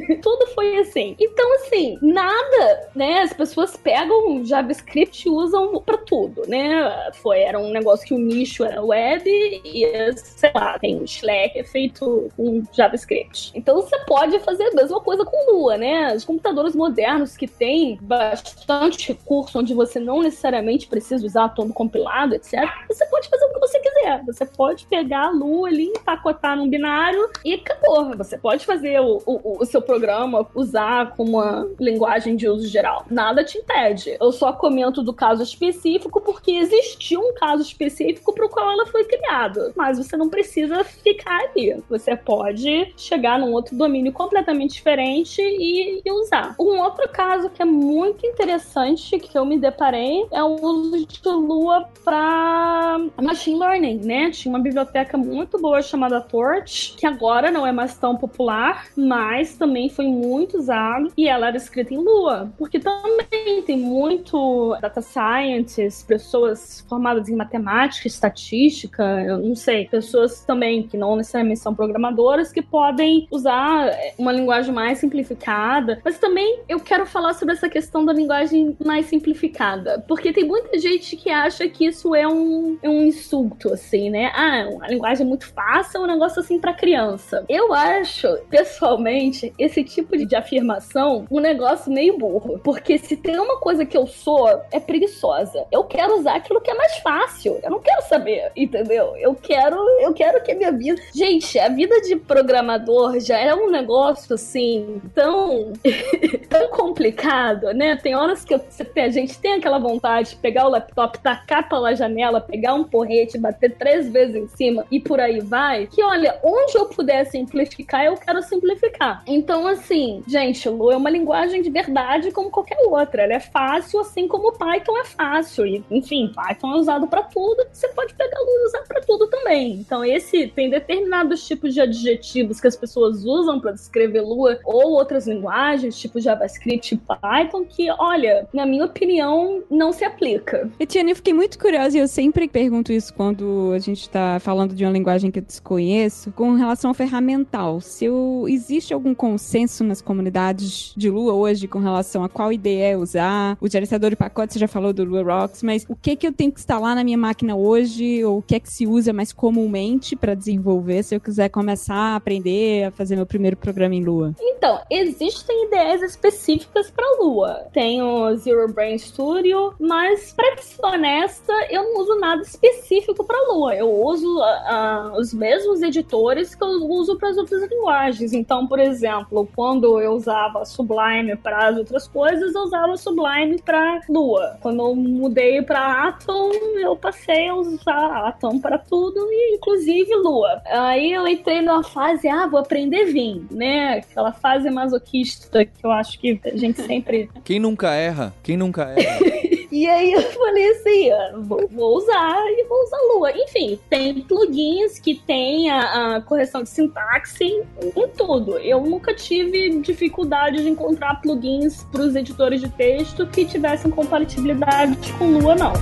Tudo 0.21 0.47
foi 0.47 0.77
assim. 0.77 1.15
Então, 1.19 1.53
assim, 1.55 1.97
nada, 2.01 2.89
né? 2.95 3.21
As 3.21 3.33
pessoas 3.33 3.75
pegam 3.75 4.43
JavaScript 4.45 5.27
e 5.27 5.31
usam 5.31 5.81
para 5.81 5.97
tudo, 5.97 6.43
né? 6.47 7.11
Foi, 7.13 7.39
era 7.39 7.59
um 7.59 7.71
negócio 7.71 8.05
que 8.05 8.13
o 8.13 8.17
nicho 8.17 8.63
era 8.63 8.81
web 8.81 9.23
e, 9.27 10.13
sei 10.15 10.51
lá, 10.53 10.77
tem 10.79 10.97
o 10.97 11.03
Slack 11.03 11.59
é 11.59 11.63
feito 11.63 12.29
com 12.35 12.63
JavaScript. 12.71 13.51
Então 13.55 13.75
você 13.75 13.97
pode 14.05 14.39
fazer 14.39 14.63
a 14.63 14.75
mesma 14.75 14.99
coisa 14.99 15.25
com 15.25 15.51
Lua, 15.51 15.77
né? 15.77 16.15
Os 16.15 16.25
computadores 16.25 16.75
modernos 16.75 17.35
que 17.35 17.47
têm 17.47 17.97
bastante 18.01 19.09
recurso, 19.09 19.59
onde 19.59 19.73
você 19.73 19.99
não 19.99 20.21
necessariamente 20.21 20.87
precisa 20.87 21.25
usar 21.25 21.49
todo 21.49 21.73
compilado, 21.73 22.35
etc., 22.35 22.69
você 22.87 23.05
pode 23.05 23.29
fazer 23.29 23.45
o 23.45 23.53
que 23.53 23.59
você 23.59 23.79
quiser. 23.79 24.23
Você 24.25 24.45
pode 24.45 24.85
pegar 24.85 25.27
a 25.27 25.31
Lua 25.31 25.67
ali, 25.67 25.85
empacotar 25.85 26.57
num 26.57 26.69
binário 26.69 27.29
e 27.43 27.53
acabou. 27.53 28.15
Você 28.17 28.37
pode 28.37 28.65
fazer 28.65 28.99
o, 28.99 29.21
o, 29.25 29.38
o 29.43 29.65
seu 29.65 29.81
programa, 29.81 30.47
usar 30.53 31.15
como 31.15 31.39
uma 31.39 31.67
linguagem 31.79 32.35
de 32.35 32.47
uso 32.47 32.67
geral. 32.67 33.05
Nada 33.09 33.43
te 33.43 33.57
impede. 33.57 34.17
Eu 34.19 34.31
só 34.31 34.51
comento 34.53 35.01
do 35.01 35.13
caso 35.13 35.43
específico 35.43 36.21
porque 36.21 36.51
existiu 36.51 37.21
um 37.21 37.33
caso 37.33 37.61
específico 37.61 38.33
para 38.33 38.45
o 38.45 38.49
qual 38.49 38.71
ela 38.71 38.85
foi 38.85 39.03
criada. 39.03 39.71
Mas 39.75 39.97
você 39.97 40.17
não 40.17 40.29
precisa 40.29 40.83
ficar 40.83 41.39
ali. 41.39 41.81
Você 41.89 42.15
pode 42.15 42.93
chegar 42.97 43.39
num 43.39 43.53
outro 43.53 43.75
domínio 43.75 44.11
completamente 44.11 44.73
diferente 44.73 45.41
e, 45.41 46.01
e 46.03 46.11
usar. 46.11 46.55
Um 46.59 46.79
outro 46.79 47.07
caso 47.09 47.49
que 47.49 47.61
é 47.61 47.65
muito 47.65 48.25
interessante 48.25 49.19
que 49.19 49.37
eu 49.37 49.45
me 49.45 49.57
deparei 49.57 50.25
é 50.31 50.43
o 50.43 50.55
uso 50.61 51.05
de 51.05 51.19
Lua 51.29 51.87
para 52.03 52.99
machine 53.21 53.59
learning, 53.59 54.01
né? 54.03 54.31
Tinha 54.31 54.53
uma 54.53 54.61
biblioteca 54.61 55.17
muito 55.17 55.59
boa 55.59 55.81
chamada 55.81 56.21
Torch, 56.21 56.95
que 56.97 57.05
agora 57.05 57.51
não 57.51 57.65
é 57.65 57.71
mais 57.71 57.97
tão 57.97 58.15
popular, 58.15 58.87
mas 58.95 59.28
mas 59.29 59.55
também 59.55 59.89
foi 59.89 60.07
muito 60.07 60.57
usado 60.57 61.11
e 61.15 61.27
ela 61.27 61.49
era 61.49 61.57
escrita 61.57 61.93
em 61.93 61.97
Lua, 61.97 62.51
porque 62.57 62.79
também 62.79 63.61
tem 63.63 63.77
muito 63.77 64.75
data 64.81 65.01
scientists, 65.01 66.01
pessoas 66.01 66.83
formadas 66.89 67.29
em 67.29 67.35
matemática, 67.35 68.07
estatística, 68.07 69.03
eu 69.21 69.37
não 69.37 69.55
sei, 69.55 69.85
pessoas 69.85 70.43
também 70.43 70.81
que 70.81 70.97
não 70.97 71.15
necessariamente 71.15 71.59
são 71.59 71.75
programadoras 71.75 72.51
que 72.51 72.63
podem 72.63 73.27
usar 73.29 73.91
uma 74.17 74.31
linguagem 74.31 74.73
mais 74.73 74.97
simplificada, 74.97 76.01
mas 76.03 76.17
também 76.17 76.61
eu 76.67 76.79
quero 76.79 77.05
falar 77.05 77.35
sobre 77.35 77.53
essa 77.53 77.69
questão 77.69 78.03
da 78.03 78.11
linguagem 78.11 78.75
mais 78.83 79.05
simplificada, 79.05 80.03
porque 80.07 80.33
tem 80.33 80.45
muita 80.45 80.79
gente 80.79 81.15
que 81.15 81.29
acha 81.29 81.69
que 81.69 81.85
isso 81.85 82.15
é 82.15 82.27
um, 82.27 82.79
é 82.81 82.89
um 82.89 83.03
insulto, 83.03 83.71
assim, 83.71 84.09
né? 84.09 84.31
Ah, 84.33 84.67
a 84.81 84.87
linguagem 84.87 85.23
é 85.23 85.29
muito 85.29 85.45
fácil, 85.53 85.99
é 85.99 86.03
um 86.05 86.07
negócio 86.07 86.39
assim 86.39 86.59
para 86.59 86.73
criança. 86.73 87.45
Eu 87.47 87.71
acho, 87.71 88.27
pessoalmente, 88.49 89.18
esse 89.57 89.83
tipo 89.83 90.17
de 90.17 90.35
afirmação 90.35 91.25
um 91.29 91.39
negócio 91.39 91.91
meio 91.91 92.17
burro, 92.17 92.59
porque 92.63 92.97
se 92.97 93.15
tem 93.15 93.39
uma 93.39 93.57
coisa 93.57 93.85
que 93.85 93.97
eu 93.97 94.07
sou, 94.07 94.47
é 94.71 94.79
preguiçosa. 94.79 95.65
Eu 95.71 95.83
quero 95.83 96.19
usar 96.19 96.35
aquilo 96.35 96.61
que 96.61 96.71
é 96.71 96.73
mais 96.73 96.97
fácil. 96.97 97.59
Eu 97.63 97.69
não 97.69 97.79
quero 97.79 98.01
saber, 98.03 98.51
entendeu? 98.55 99.15
Eu 99.17 99.35
quero, 99.35 99.77
eu 99.99 100.13
quero 100.13 100.41
que 100.43 100.51
a 100.51 100.55
minha 100.55 100.71
vida. 100.71 101.01
Gente, 101.13 101.57
a 101.59 101.69
vida 101.69 102.01
de 102.01 102.15
programador 102.15 103.19
já 103.19 103.37
é 103.37 103.53
um 103.53 103.69
negócio 103.69 104.35
assim 104.35 105.01
tão 105.13 105.73
tão 106.49 106.69
complicado, 106.69 107.73
né? 107.73 107.95
Tem 107.95 108.15
horas 108.15 108.43
que 108.43 108.53
a 108.53 109.09
gente 109.09 109.37
tem 109.39 109.53
aquela 109.53 109.79
vontade 109.79 110.31
de 110.31 110.35
pegar 110.37 110.67
o 110.67 110.69
laptop, 110.69 111.19
tacar 111.19 111.67
pela 111.67 111.93
janela, 111.95 112.41
pegar 112.41 112.73
um 112.73 112.83
porrete, 112.83 113.37
bater 113.37 113.75
três 113.75 114.09
vezes 114.09 114.35
em 114.35 114.47
cima 114.47 114.85
e 114.91 114.99
por 114.99 115.19
aí 115.19 115.39
vai. 115.39 115.87
Que 115.87 116.03
olha, 116.03 116.39
onde 116.43 116.77
eu 116.77 116.85
puder 116.85 117.25
simplificar, 117.25 118.05
eu 118.05 118.15
quero 118.15 118.41
simplificar. 118.41 118.98
Então, 119.25 119.67
assim, 119.67 120.23
gente, 120.27 120.67
Lu 120.67 120.91
é 120.91 120.97
uma 120.97 121.09
linguagem 121.09 121.61
de 121.61 121.69
verdade 121.69 122.31
como 122.31 122.49
qualquer 122.49 122.77
outra. 122.87 123.23
Ela 123.23 123.33
é 123.33 123.39
fácil, 123.39 123.99
assim 123.99 124.27
como 124.27 124.53
Python 124.53 124.97
é 124.97 125.05
fácil. 125.05 125.65
E, 125.65 125.83
enfim, 125.89 126.31
Python 126.35 126.73
é 126.73 126.77
usado 126.77 127.07
para 127.07 127.23
tudo. 127.23 127.65
Você 127.71 127.87
pode 127.89 128.13
pegar 128.13 128.39
Lu 128.39 128.47
e 128.47 128.65
usar 128.65 128.81
para 128.87 129.01
tudo 129.01 129.27
também. 129.27 129.73
Então, 129.73 130.03
esse 130.03 130.47
tem 130.47 130.69
determinados 130.69 131.45
tipos 131.47 131.73
de 131.73 131.81
adjetivos 131.81 132.59
que 132.59 132.67
as 132.67 132.75
pessoas 132.75 133.23
usam 133.25 133.59
para 133.59 133.71
descrever 133.71 134.21
Lua 134.21 134.59
ou 134.65 134.91
outras 134.91 135.27
linguagens, 135.27 135.97
tipo 135.97 136.19
JavaScript 136.19 136.95
e 136.95 136.97
Python, 136.97 137.65
que, 137.65 137.89
olha, 137.91 138.47
na 138.53 138.65
minha 138.65 138.85
opinião, 138.85 139.63
não 139.69 139.91
se 139.91 140.03
aplica. 140.03 140.69
Etienne, 140.79 141.11
eu 141.11 141.15
fiquei 141.15 141.33
muito 141.33 141.57
curiosa 141.57 141.97
e 141.97 142.01
eu 142.01 142.07
sempre 142.07 142.47
pergunto 142.47 142.91
isso 142.91 143.13
quando 143.13 143.71
a 143.73 143.79
gente 143.79 144.01
está 144.01 144.39
falando 144.39 144.73
de 144.73 144.83
uma 144.83 144.91
linguagem 144.91 145.31
que 145.31 145.39
eu 145.39 145.43
desconheço, 145.43 146.31
com 146.31 146.53
relação 146.53 146.91
ao 146.91 146.93
ferramental. 146.93 147.79
Se 147.81 148.05
eu, 148.05 148.45
existe 148.47 148.88
algum 148.93 149.13
consenso 149.13 149.83
nas 149.83 150.01
comunidades 150.01 150.93
de 150.95 151.09
Lua 151.09 151.33
hoje 151.33 151.67
com 151.67 151.79
relação 151.79 152.23
a 152.23 152.29
qual 152.29 152.51
IDE 152.51 152.77
é 152.77 152.97
usar? 152.97 153.57
O 153.59 153.69
gerenciador 153.69 154.09
de 154.09 154.15
pacotes, 154.15 154.59
já 154.59 154.67
falou 154.67 154.93
do 154.93 155.03
Lua 155.03 155.23
Rocks, 155.23 155.63
mas 155.63 155.85
o 155.87 155.95
que 155.95 156.15
que 156.15 156.27
eu 156.27 156.33
tenho 156.33 156.51
que 156.51 156.59
instalar 156.59 156.95
na 156.95 157.03
minha 157.03 157.17
máquina 157.17 157.55
hoje? 157.55 158.23
Ou 158.23 158.39
o 158.39 158.41
que 158.41 158.55
é 158.55 158.59
que 158.59 158.71
se 158.71 158.85
usa 158.87 159.13
mais 159.13 159.31
comumente 159.31 160.15
para 160.15 160.35
desenvolver 160.35 161.03
se 161.03 161.15
eu 161.15 161.19
quiser 161.19 161.49
começar 161.49 161.95
a 161.95 162.15
aprender 162.15 162.85
a 162.85 162.91
fazer 162.91 163.15
meu 163.15 163.25
primeiro 163.25 163.57
programa 163.57 163.95
em 163.95 164.03
Lua? 164.03 164.35
Então, 164.39 164.79
existem 164.89 165.65
IDEs 165.65 166.01
específicas 166.01 166.91
para 166.91 167.05
Lua. 167.19 167.67
Tem 167.71 168.01
o 168.01 168.35
Zero 168.35 168.71
Brain 168.73 168.97
Studio, 168.97 169.73
mas 169.79 170.33
para 170.33 170.57
ser 170.57 170.85
honesta, 170.85 171.53
eu 171.69 171.83
não 171.83 172.01
uso 172.01 172.19
nada 172.19 172.41
específico 172.41 173.23
para 173.23 173.53
Lua. 173.53 173.75
Eu 173.75 173.89
uso 173.89 174.39
uh, 174.39 175.17
os 175.19 175.33
mesmos 175.33 175.81
editores 175.81 176.55
que 176.55 176.63
eu 176.63 176.69
uso 176.89 177.17
para 177.17 177.29
as 177.29 177.37
outras 177.37 177.69
linguagens. 177.69 178.33
Então, 178.33 178.67
por 178.67 178.78
exemplo, 178.79 179.47
quando 179.55 179.99
eu 179.99 180.11
usava 180.13 180.65
Sublime 180.65 181.35
para 181.35 181.67
as 181.67 181.77
outras 181.77 182.07
coisas, 182.07 182.53
eu 182.53 182.61
usava 182.61 182.97
Sublime 182.97 183.61
para 183.61 184.01
Lua. 184.09 184.57
Quando 184.61 184.81
eu 184.81 184.95
mudei 184.95 185.61
para 185.61 186.07
Atom, 186.07 186.51
eu 186.79 186.95
passei 186.95 187.47
a 187.47 187.55
usar 187.55 188.27
Atom 188.27 188.59
para 188.59 188.77
tudo, 188.77 189.19
e 189.31 189.55
inclusive 189.55 190.15
Lua. 190.15 190.61
Aí 190.65 191.13
eu 191.13 191.27
entrei 191.27 191.61
numa 191.61 191.83
fase, 191.83 192.27
ah, 192.27 192.47
vou 192.47 192.59
aprender 192.59 193.05
Vim, 193.05 193.47
né? 193.51 193.99
Aquela 193.99 194.31
fase 194.31 194.69
masoquista 194.69 195.65
que 195.65 195.85
eu 195.85 195.91
acho 195.91 196.19
que 196.19 196.39
a 196.45 196.55
gente 196.55 196.81
sempre. 196.81 197.29
Quem 197.43 197.59
nunca 197.59 197.91
erra? 197.93 198.33
Quem 198.43 198.57
nunca 198.57 198.83
erra? 198.83 199.39
E 199.71 199.87
aí 199.87 200.13
eu 200.13 200.21
falei 200.31 200.69
assim, 200.69 201.11
ah, 201.11 201.31
vou, 201.37 201.67
vou, 201.67 201.97
usar 201.97 202.39
e 202.47 202.63
vou 202.65 202.83
usar 202.83 202.97
Lua. 203.13 203.31
Enfim, 203.31 203.79
tem 203.89 204.21
plugins 204.21 204.99
que 204.99 205.15
tem 205.15 205.69
a, 205.69 206.15
a 206.15 206.21
correção 206.21 206.63
de 206.63 206.69
sintaxe 206.69 207.43
em, 207.43 208.07
tudo. 208.15 208.57
Eu 208.57 208.81
nunca 208.81 209.13
tive 209.13 209.79
dificuldade 209.81 210.61
de 210.63 210.69
encontrar 210.69 211.21
plugins 211.21 211.83
para 211.83 212.01
os 212.01 212.15
editores 212.15 212.61
de 212.61 212.69
texto 212.69 213.25
que 213.27 213.45
tivessem 213.45 213.91
compatibilidade 213.91 214.97
com 215.13 215.25
Lua, 215.39 215.55
não. 215.55 215.73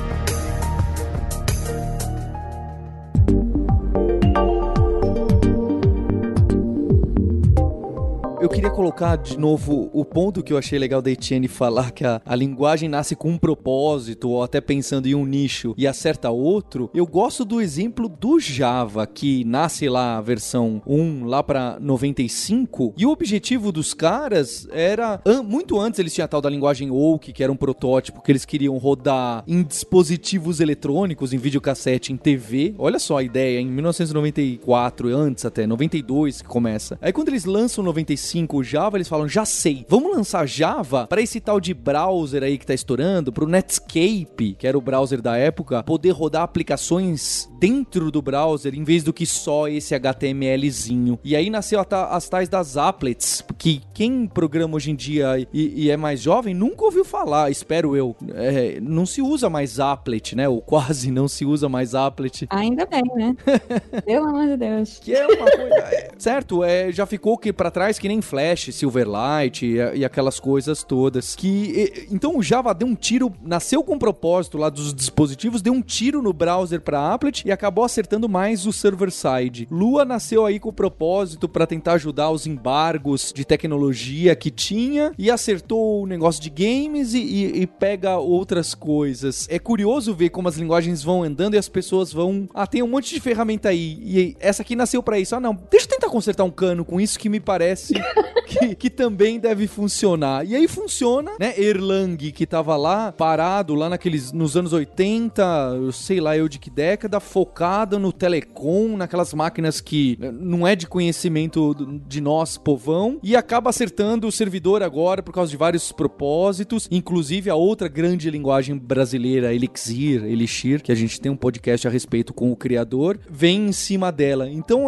Eu 8.47 8.51
queria 8.51 8.69
colocar 8.69 9.17
de 9.17 9.37
novo 9.37 9.89
o 9.91 10.05
ponto 10.05 10.41
que 10.41 10.53
eu 10.53 10.57
achei 10.57 10.79
legal 10.79 11.01
da 11.01 11.11
Etienne 11.11 11.49
falar 11.49 11.91
que 11.91 12.05
a, 12.05 12.21
a 12.25 12.33
linguagem 12.33 12.87
nasce 12.87 13.13
com 13.13 13.31
um 13.31 13.37
propósito, 13.37 14.29
ou 14.29 14.41
até 14.41 14.61
pensando 14.61 15.05
em 15.05 15.13
um 15.13 15.25
nicho 15.25 15.75
e 15.77 15.85
acerta 15.85 16.29
outro. 16.29 16.89
Eu 16.93 17.05
gosto 17.05 17.43
do 17.43 17.59
exemplo 17.59 18.07
do 18.07 18.39
Java, 18.39 19.05
que 19.05 19.43
nasce 19.43 19.89
lá 19.89 20.17
a 20.17 20.21
versão 20.21 20.81
1 20.87 21.25
lá 21.25 21.43
para 21.43 21.77
95, 21.81 22.93
e 22.97 23.05
o 23.05 23.09
objetivo 23.09 23.69
dos 23.69 23.93
caras 23.93 24.65
era 24.71 25.19
an 25.25 25.43
muito 25.43 25.77
antes 25.77 25.99
eles 25.99 26.13
tinham 26.13 26.23
a 26.23 26.29
tal 26.29 26.41
da 26.41 26.49
linguagem 26.49 26.89
Oak, 26.89 27.33
que 27.33 27.43
era 27.43 27.51
um 27.51 27.57
protótipo 27.57 28.21
que 28.21 28.31
eles 28.31 28.45
queriam 28.45 28.77
rodar 28.77 29.43
em 29.45 29.61
dispositivos 29.61 30.61
eletrônicos, 30.61 31.33
em 31.33 31.37
videocassete, 31.37 32.13
em 32.13 32.17
TV. 32.17 32.73
Olha 32.77 32.97
só 32.97 33.17
a 33.17 33.23
ideia, 33.23 33.59
em 33.59 33.67
1994, 33.67 35.13
antes 35.13 35.43
até 35.43 35.67
92 35.67 36.41
que 36.41 36.47
começa. 36.47 36.97
Aí 37.01 37.11
quando 37.11 37.27
eles 37.27 37.43
lançam 37.43 37.83
95 37.83 38.36
5 38.37 38.63
Java, 38.63 38.97
eles 38.97 39.07
falam, 39.07 39.27
já 39.27 39.45
sei, 39.45 39.83
vamos 39.89 40.15
lançar 40.15 40.47
Java 40.47 41.07
para 41.07 41.21
esse 41.21 41.39
tal 41.39 41.59
de 41.59 41.73
browser 41.73 42.43
aí 42.43 42.57
que 42.57 42.65
tá 42.65 42.73
estourando, 42.73 43.33
pro 43.33 43.47
Netscape, 43.47 44.55
que 44.57 44.67
era 44.67 44.77
o 44.77 44.81
browser 44.81 45.21
da 45.21 45.35
época, 45.35 45.81
poder 45.81 46.11
rodar 46.11 46.43
aplicações 46.43 47.49
dentro 47.59 48.11
do 48.11 48.21
browser, 48.21 48.75
em 48.75 48.83
vez 48.83 49.03
do 49.03 49.11
que 49.11 49.25
só 49.25 49.67
esse 49.67 49.95
HTMLzinho. 49.95 51.19
E 51.23 51.35
aí 51.35 51.49
nasceu 51.49 51.83
as 51.89 52.29
tais 52.29 52.47
das 52.47 52.77
applets, 52.77 53.43
que 53.57 53.81
quem 53.93 54.27
programa 54.27 54.75
hoje 54.75 54.91
em 54.91 54.95
dia 54.95 55.47
e, 55.51 55.85
e 55.85 55.89
é 55.89 55.97
mais 55.97 56.21
jovem 56.21 56.53
nunca 56.53 56.85
ouviu 56.85 57.03
falar, 57.03 57.49
espero 57.49 57.95
eu. 57.95 58.15
É, 58.35 58.79
não 58.79 59.05
se 59.05 59.21
usa 59.21 59.49
mais 59.49 59.79
applet, 59.79 60.35
né? 60.35 60.47
Ou 60.47 60.61
quase 60.61 61.09
não 61.09 61.27
se 61.27 61.43
usa 61.43 61.67
mais 61.67 61.95
applet. 61.95 62.45
Ainda 62.51 62.85
bem, 62.85 63.03
né? 63.15 63.35
Pelo 64.05 64.27
amor 64.27 64.47
de 64.47 64.57
Deus. 64.57 64.99
Que 64.99 65.15
é 65.15 65.25
uma 65.25 65.49
coisa... 65.49 65.75
É, 65.75 66.11
certo, 66.17 66.63
é, 66.63 66.91
já 66.91 67.05
ficou 67.05 67.37
que 67.37 67.51
para 67.51 67.71
trás 67.71 67.97
que 67.97 68.07
nem 68.07 68.16
Flash, 68.21 68.69
Silverlight 68.73 69.65
e, 69.65 69.77
e, 69.97 70.05
aquelas 70.05 70.39
coisas 70.39 70.83
todas. 70.83 71.35
Que 71.35 71.47
e, 71.47 72.07
então 72.11 72.37
o 72.37 72.43
Java 72.43 72.73
deu 72.73 72.87
um 72.87 72.95
tiro, 72.95 73.33
nasceu 73.43 73.83
com 73.83 73.97
propósito 73.97 74.57
lá 74.57 74.69
dos 74.69 74.93
dispositivos, 74.93 75.61
deu 75.61 75.73
um 75.73 75.81
tiro 75.81 76.21
no 76.21 76.33
browser 76.33 76.81
para 76.81 77.13
applet 77.13 77.43
e 77.45 77.51
acabou 77.51 77.83
acertando 77.83 78.29
mais 78.29 78.65
o 78.65 78.73
server 78.73 79.11
side. 79.11 79.67
Lua 79.71 80.05
nasceu 80.05 80.45
aí 80.45 80.59
com 80.59 80.69
o 80.69 80.73
propósito 80.73 81.47
para 81.47 81.67
tentar 81.67 81.93
ajudar 81.93 82.31
os 82.31 82.47
embargos 82.47 83.31
de 83.33 83.45
tecnologia 83.45 84.35
que 84.35 84.51
tinha 84.51 85.11
e 85.17 85.29
acertou 85.29 86.03
o 86.03 86.07
negócio 86.07 86.41
de 86.41 86.49
games 86.49 87.13
e, 87.13 87.19
e, 87.19 87.61
e 87.61 87.67
pega 87.67 88.17
outras 88.17 88.73
coisas. 88.73 89.47
É 89.49 89.59
curioso 89.59 90.13
ver 90.13 90.29
como 90.29 90.47
as 90.47 90.57
linguagens 90.57 91.03
vão 91.03 91.23
andando 91.23 91.55
e 91.55 91.57
as 91.57 91.69
pessoas 91.69 92.11
vão. 92.11 92.49
Ah, 92.53 92.67
tem 92.67 92.83
um 92.83 92.87
monte 92.87 93.13
de 93.13 93.19
ferramenta 93.19 93.69
aí. 93.69 93.99
E 94.01 94.37
essa 94.39 94.61
aqui 94.61 94.75
nasceu 94.75 95.01
para 95.01 95.19
isso. 95.19 95.35
Ah, 95.35 95.39
não, 95.39 95.57
deixa 95.69 95.85
eu 95.85 95.89
tentar 95.89 96.09
consertar 96.09 96.43
um 96.43 96.51
cano 96.51 96.85
com 96.85 96.99
isso 96.99 97.19
que 97.19 97.29
me 97.29 97.39
parece 97.39 97.93
que, 98.47 98.75
que, 98.75 98.89
também 98.89 99.39
deve 99.39 99.67
funcionar. 99.67 100.45
E 100.45 100.55
aí 100.55 100.67
funciona, 100.67 101.31
né? 101.39 101.53
Erlang, 101.57 102.17
que 102.31 102.45
tava 102.45 102.75
lá, 102.75 103.11
parado, 103.11 103.75
lá 103.75 103.89
naqueles, 103.89 104.31
nos 104.31 104.55
anos 104.55 104.73
80, 104.73 105.43
eu 105.75 105.91
sei 105.91 106.19
lá 106.19 106.37
eu 106.37 106.47
de 106.47 106.59
que 106.59 106.69
década, 106.69 107.19
focado 107.19 107.99
no 107.99 108.11
telecom, 108.11 108.97
naquelas 108.97 109.33
máquinas 109.33 109.81
que 109.81 110.17
eh, 110.21 110.31
não 110.31 110.67
é 110.67 110.75
de 110.75 110.87
conhecimento 110.87 111.75
de 112.07 112.21
nós, 112.21 112.57
povão, 112.57 113.19
e 113.21 113.35
acaba 113.35 113.69
acertando 113.69 114.27
o 114.27 114.31
servidor 114.31 114.81
agora 114.81 115.21
por 115.21 115.33
causa 115.33 115.51
de 115.51 115.57
vários 115.57 115.91
propósitos, 115.91 116.87
inclusive 116.89 117.49
a 117.49 117.55
outra 117.55 117.87
grande 117.87 118.29
linguagem 118.29 118.77
brasileira, 118.77 119.53
Elixir, 119.53 120.23
Elixir, 120.23 120.81
que 120.81 120.91
a 120.91 120.95
gente 120.95 121.19
tem 121.19 121.31
um 121.31 121.37
podcast 121.37 121.87
a 121.87 121.91
respeito 121.91 122.33
com 122.33 122.51
o 122.51 122.55
criador, 122.55 123.19
vem 123.29 123.67
em 123.67 123.71
cima 123.71 124.11
dela. 124.11 124.49
Então 124.49 124.85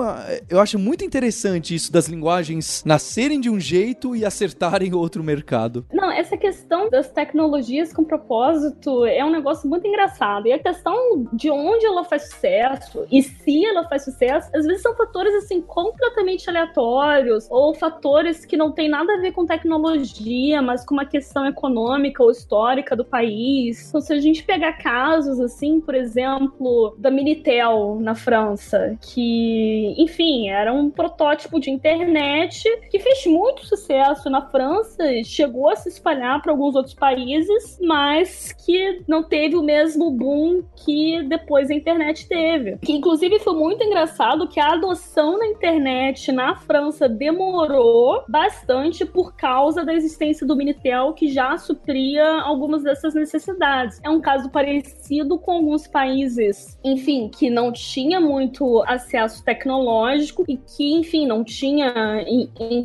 eu 0.49 0.59
acho 0.59 0.79
muito 0.79 1.03
interessante 1.03 1.75
isso 1.75 1.91
das 1.91 2.07
linguagens 2.07 2.83
nascerem 2.85 3.08
aprenderem 3.09 3.39
de 3.39 3.49
um 3.49 3.59
jeito 3.59 4.15
e 4.15 4.25
acertarem 4.25 4.93
outro 4.93 5.23
mercado. 5.23 5.85
Não, 5.93 6.11
essa 6.11 6.35
questão 6.37 6.89
das 6.89 7.09
tecnologias 7.09 7.93
com 7.93 8.03
propósito 8.03 9.05
é 9.05 9.23
um 9.23 9.29
negócio 9.29 9.69
muito 9.69 9.87
engraçado. 9.87 10.47
E 10.47 10.53
a 10.53 10.59
questão 10.59 11.27
de 11.33 11.49
onde 11.49 11.85
ela 11.85 12.03
faz 12.03 12.29
sucesso 12.29 13.05
e 13.11 13.21
se 13.21 13.65
ela 13.65 13.87
faz 13.87 14.05
sucesso, 14.05 14.49
às 14.55 14.65
vezes 14.65 14.81
são 14.81 14.95
fatores 14.95 15.33
assim 15.35 15.61
completamente 15.61 16.49
aleatórios 16.49 17.47
ou 17.49 17.75
fatores 17.75 18.45
que 18.45 18.57
não 18.57 18.71
tem 18.71 18.89
nada 18.89 19.13
a 19.13 19.21
ver 19.21 19.31
com 19.31 19.45
tecnologia, 19.45 20.61
mas 20.61 20.85
com 20.85 20.93
uma 20.93 21.05
questão 21.05 21.45
econômica 21.45 22.23
ou 22.23 22.31
histórica 22.31 22.95
do 22.95 23.05
país. 23.05 23.89
Então, 23.89 24.01
se 24.01 24.13
a 24.13 24.19
gente 24.19 24.43
pegar 24.43 24.73
casos 24.73 25.39
assim, 25.39 25.79
por 25.81 25.93
exemplo, 25.93 26.95
da 26.97 27.11
Minitel 27.11 27.97
na 27.99 28.15
França, 28.15 28.97
que, 29.01 29.93
enfim, 29.97 30.49
era 30.49 30.73
um 30.73 30.89
protótipo 30.89 31.59
de 31.59 31.69
internet 31.69 32.63
que 32.89 32.98
fez 32.99 33.25
muito 33.25 33.65
sucesso 33.65 34.29
na 34.29 34.41
França, 34.41 35.03
chegou 35.23 35.69
a 35.69 35.75
se 35.75 35.89
espalhar 35.89 36.41
para 36.41 36.51
alguns 36.51 36.75
outros 36.75 36.93
países, 36.93 37.79
mas 37.81 38.51
que 38.53 39.03
não 39.07 39.23
teve 39.23 39.55
o 39.55 39.63
mesmo 39.63 40.11
boom 40.11 40.63
que 40.75 41.23
depois 41.23 41.69
a 41.69 41.73
internet 41.73 42.27
teve. 42.27 42.77
Que 42.77 42.93
inclusive 42.93 43.39
foi 43.39 43.53
muito 43.53 43.83
engraçado 43.83 44.47
que 44.47 44.59
a 44.59 44.73
adoção 44.73 45.39
da 45.39 45.47
internet 45.47 46.31
na 46.31 46.55
França 46.55 47.07
demorou 47.07 48.23
bastante 48.27 49.05
por 49.05 49.35
causa 49.35 49.83
da 49.83 49.93
existência 49.93 50.45
do 50.45 50.55
Minitel, 50.55 51.13
que 51.13 51.27
já 51.27 51.57
supria 51.57 52.41
algumas 52.41 52.83
dessas 52.83 53.13
necessidades. 53.13 53.99
É 54.03 54.09
um 54.09 54.21
caso 54.21 54.49
parecido 54.49 55.37
com 55.37 55.51
alguns 55.51 55.87
países, 55.87 56.77
enfim, 56.83 57.29
que 57.29 57.49
não 57.49 57.71
tinha 57.71 58.19
muito 58.19 58.83
acesso 58.87 59.43
tecnológico 59.43 60.43
e 60.47 60.57
que, 60.57 60.93
enfim, 60.93 61.25
não 61.25 61.43
tinha 61.43 62.23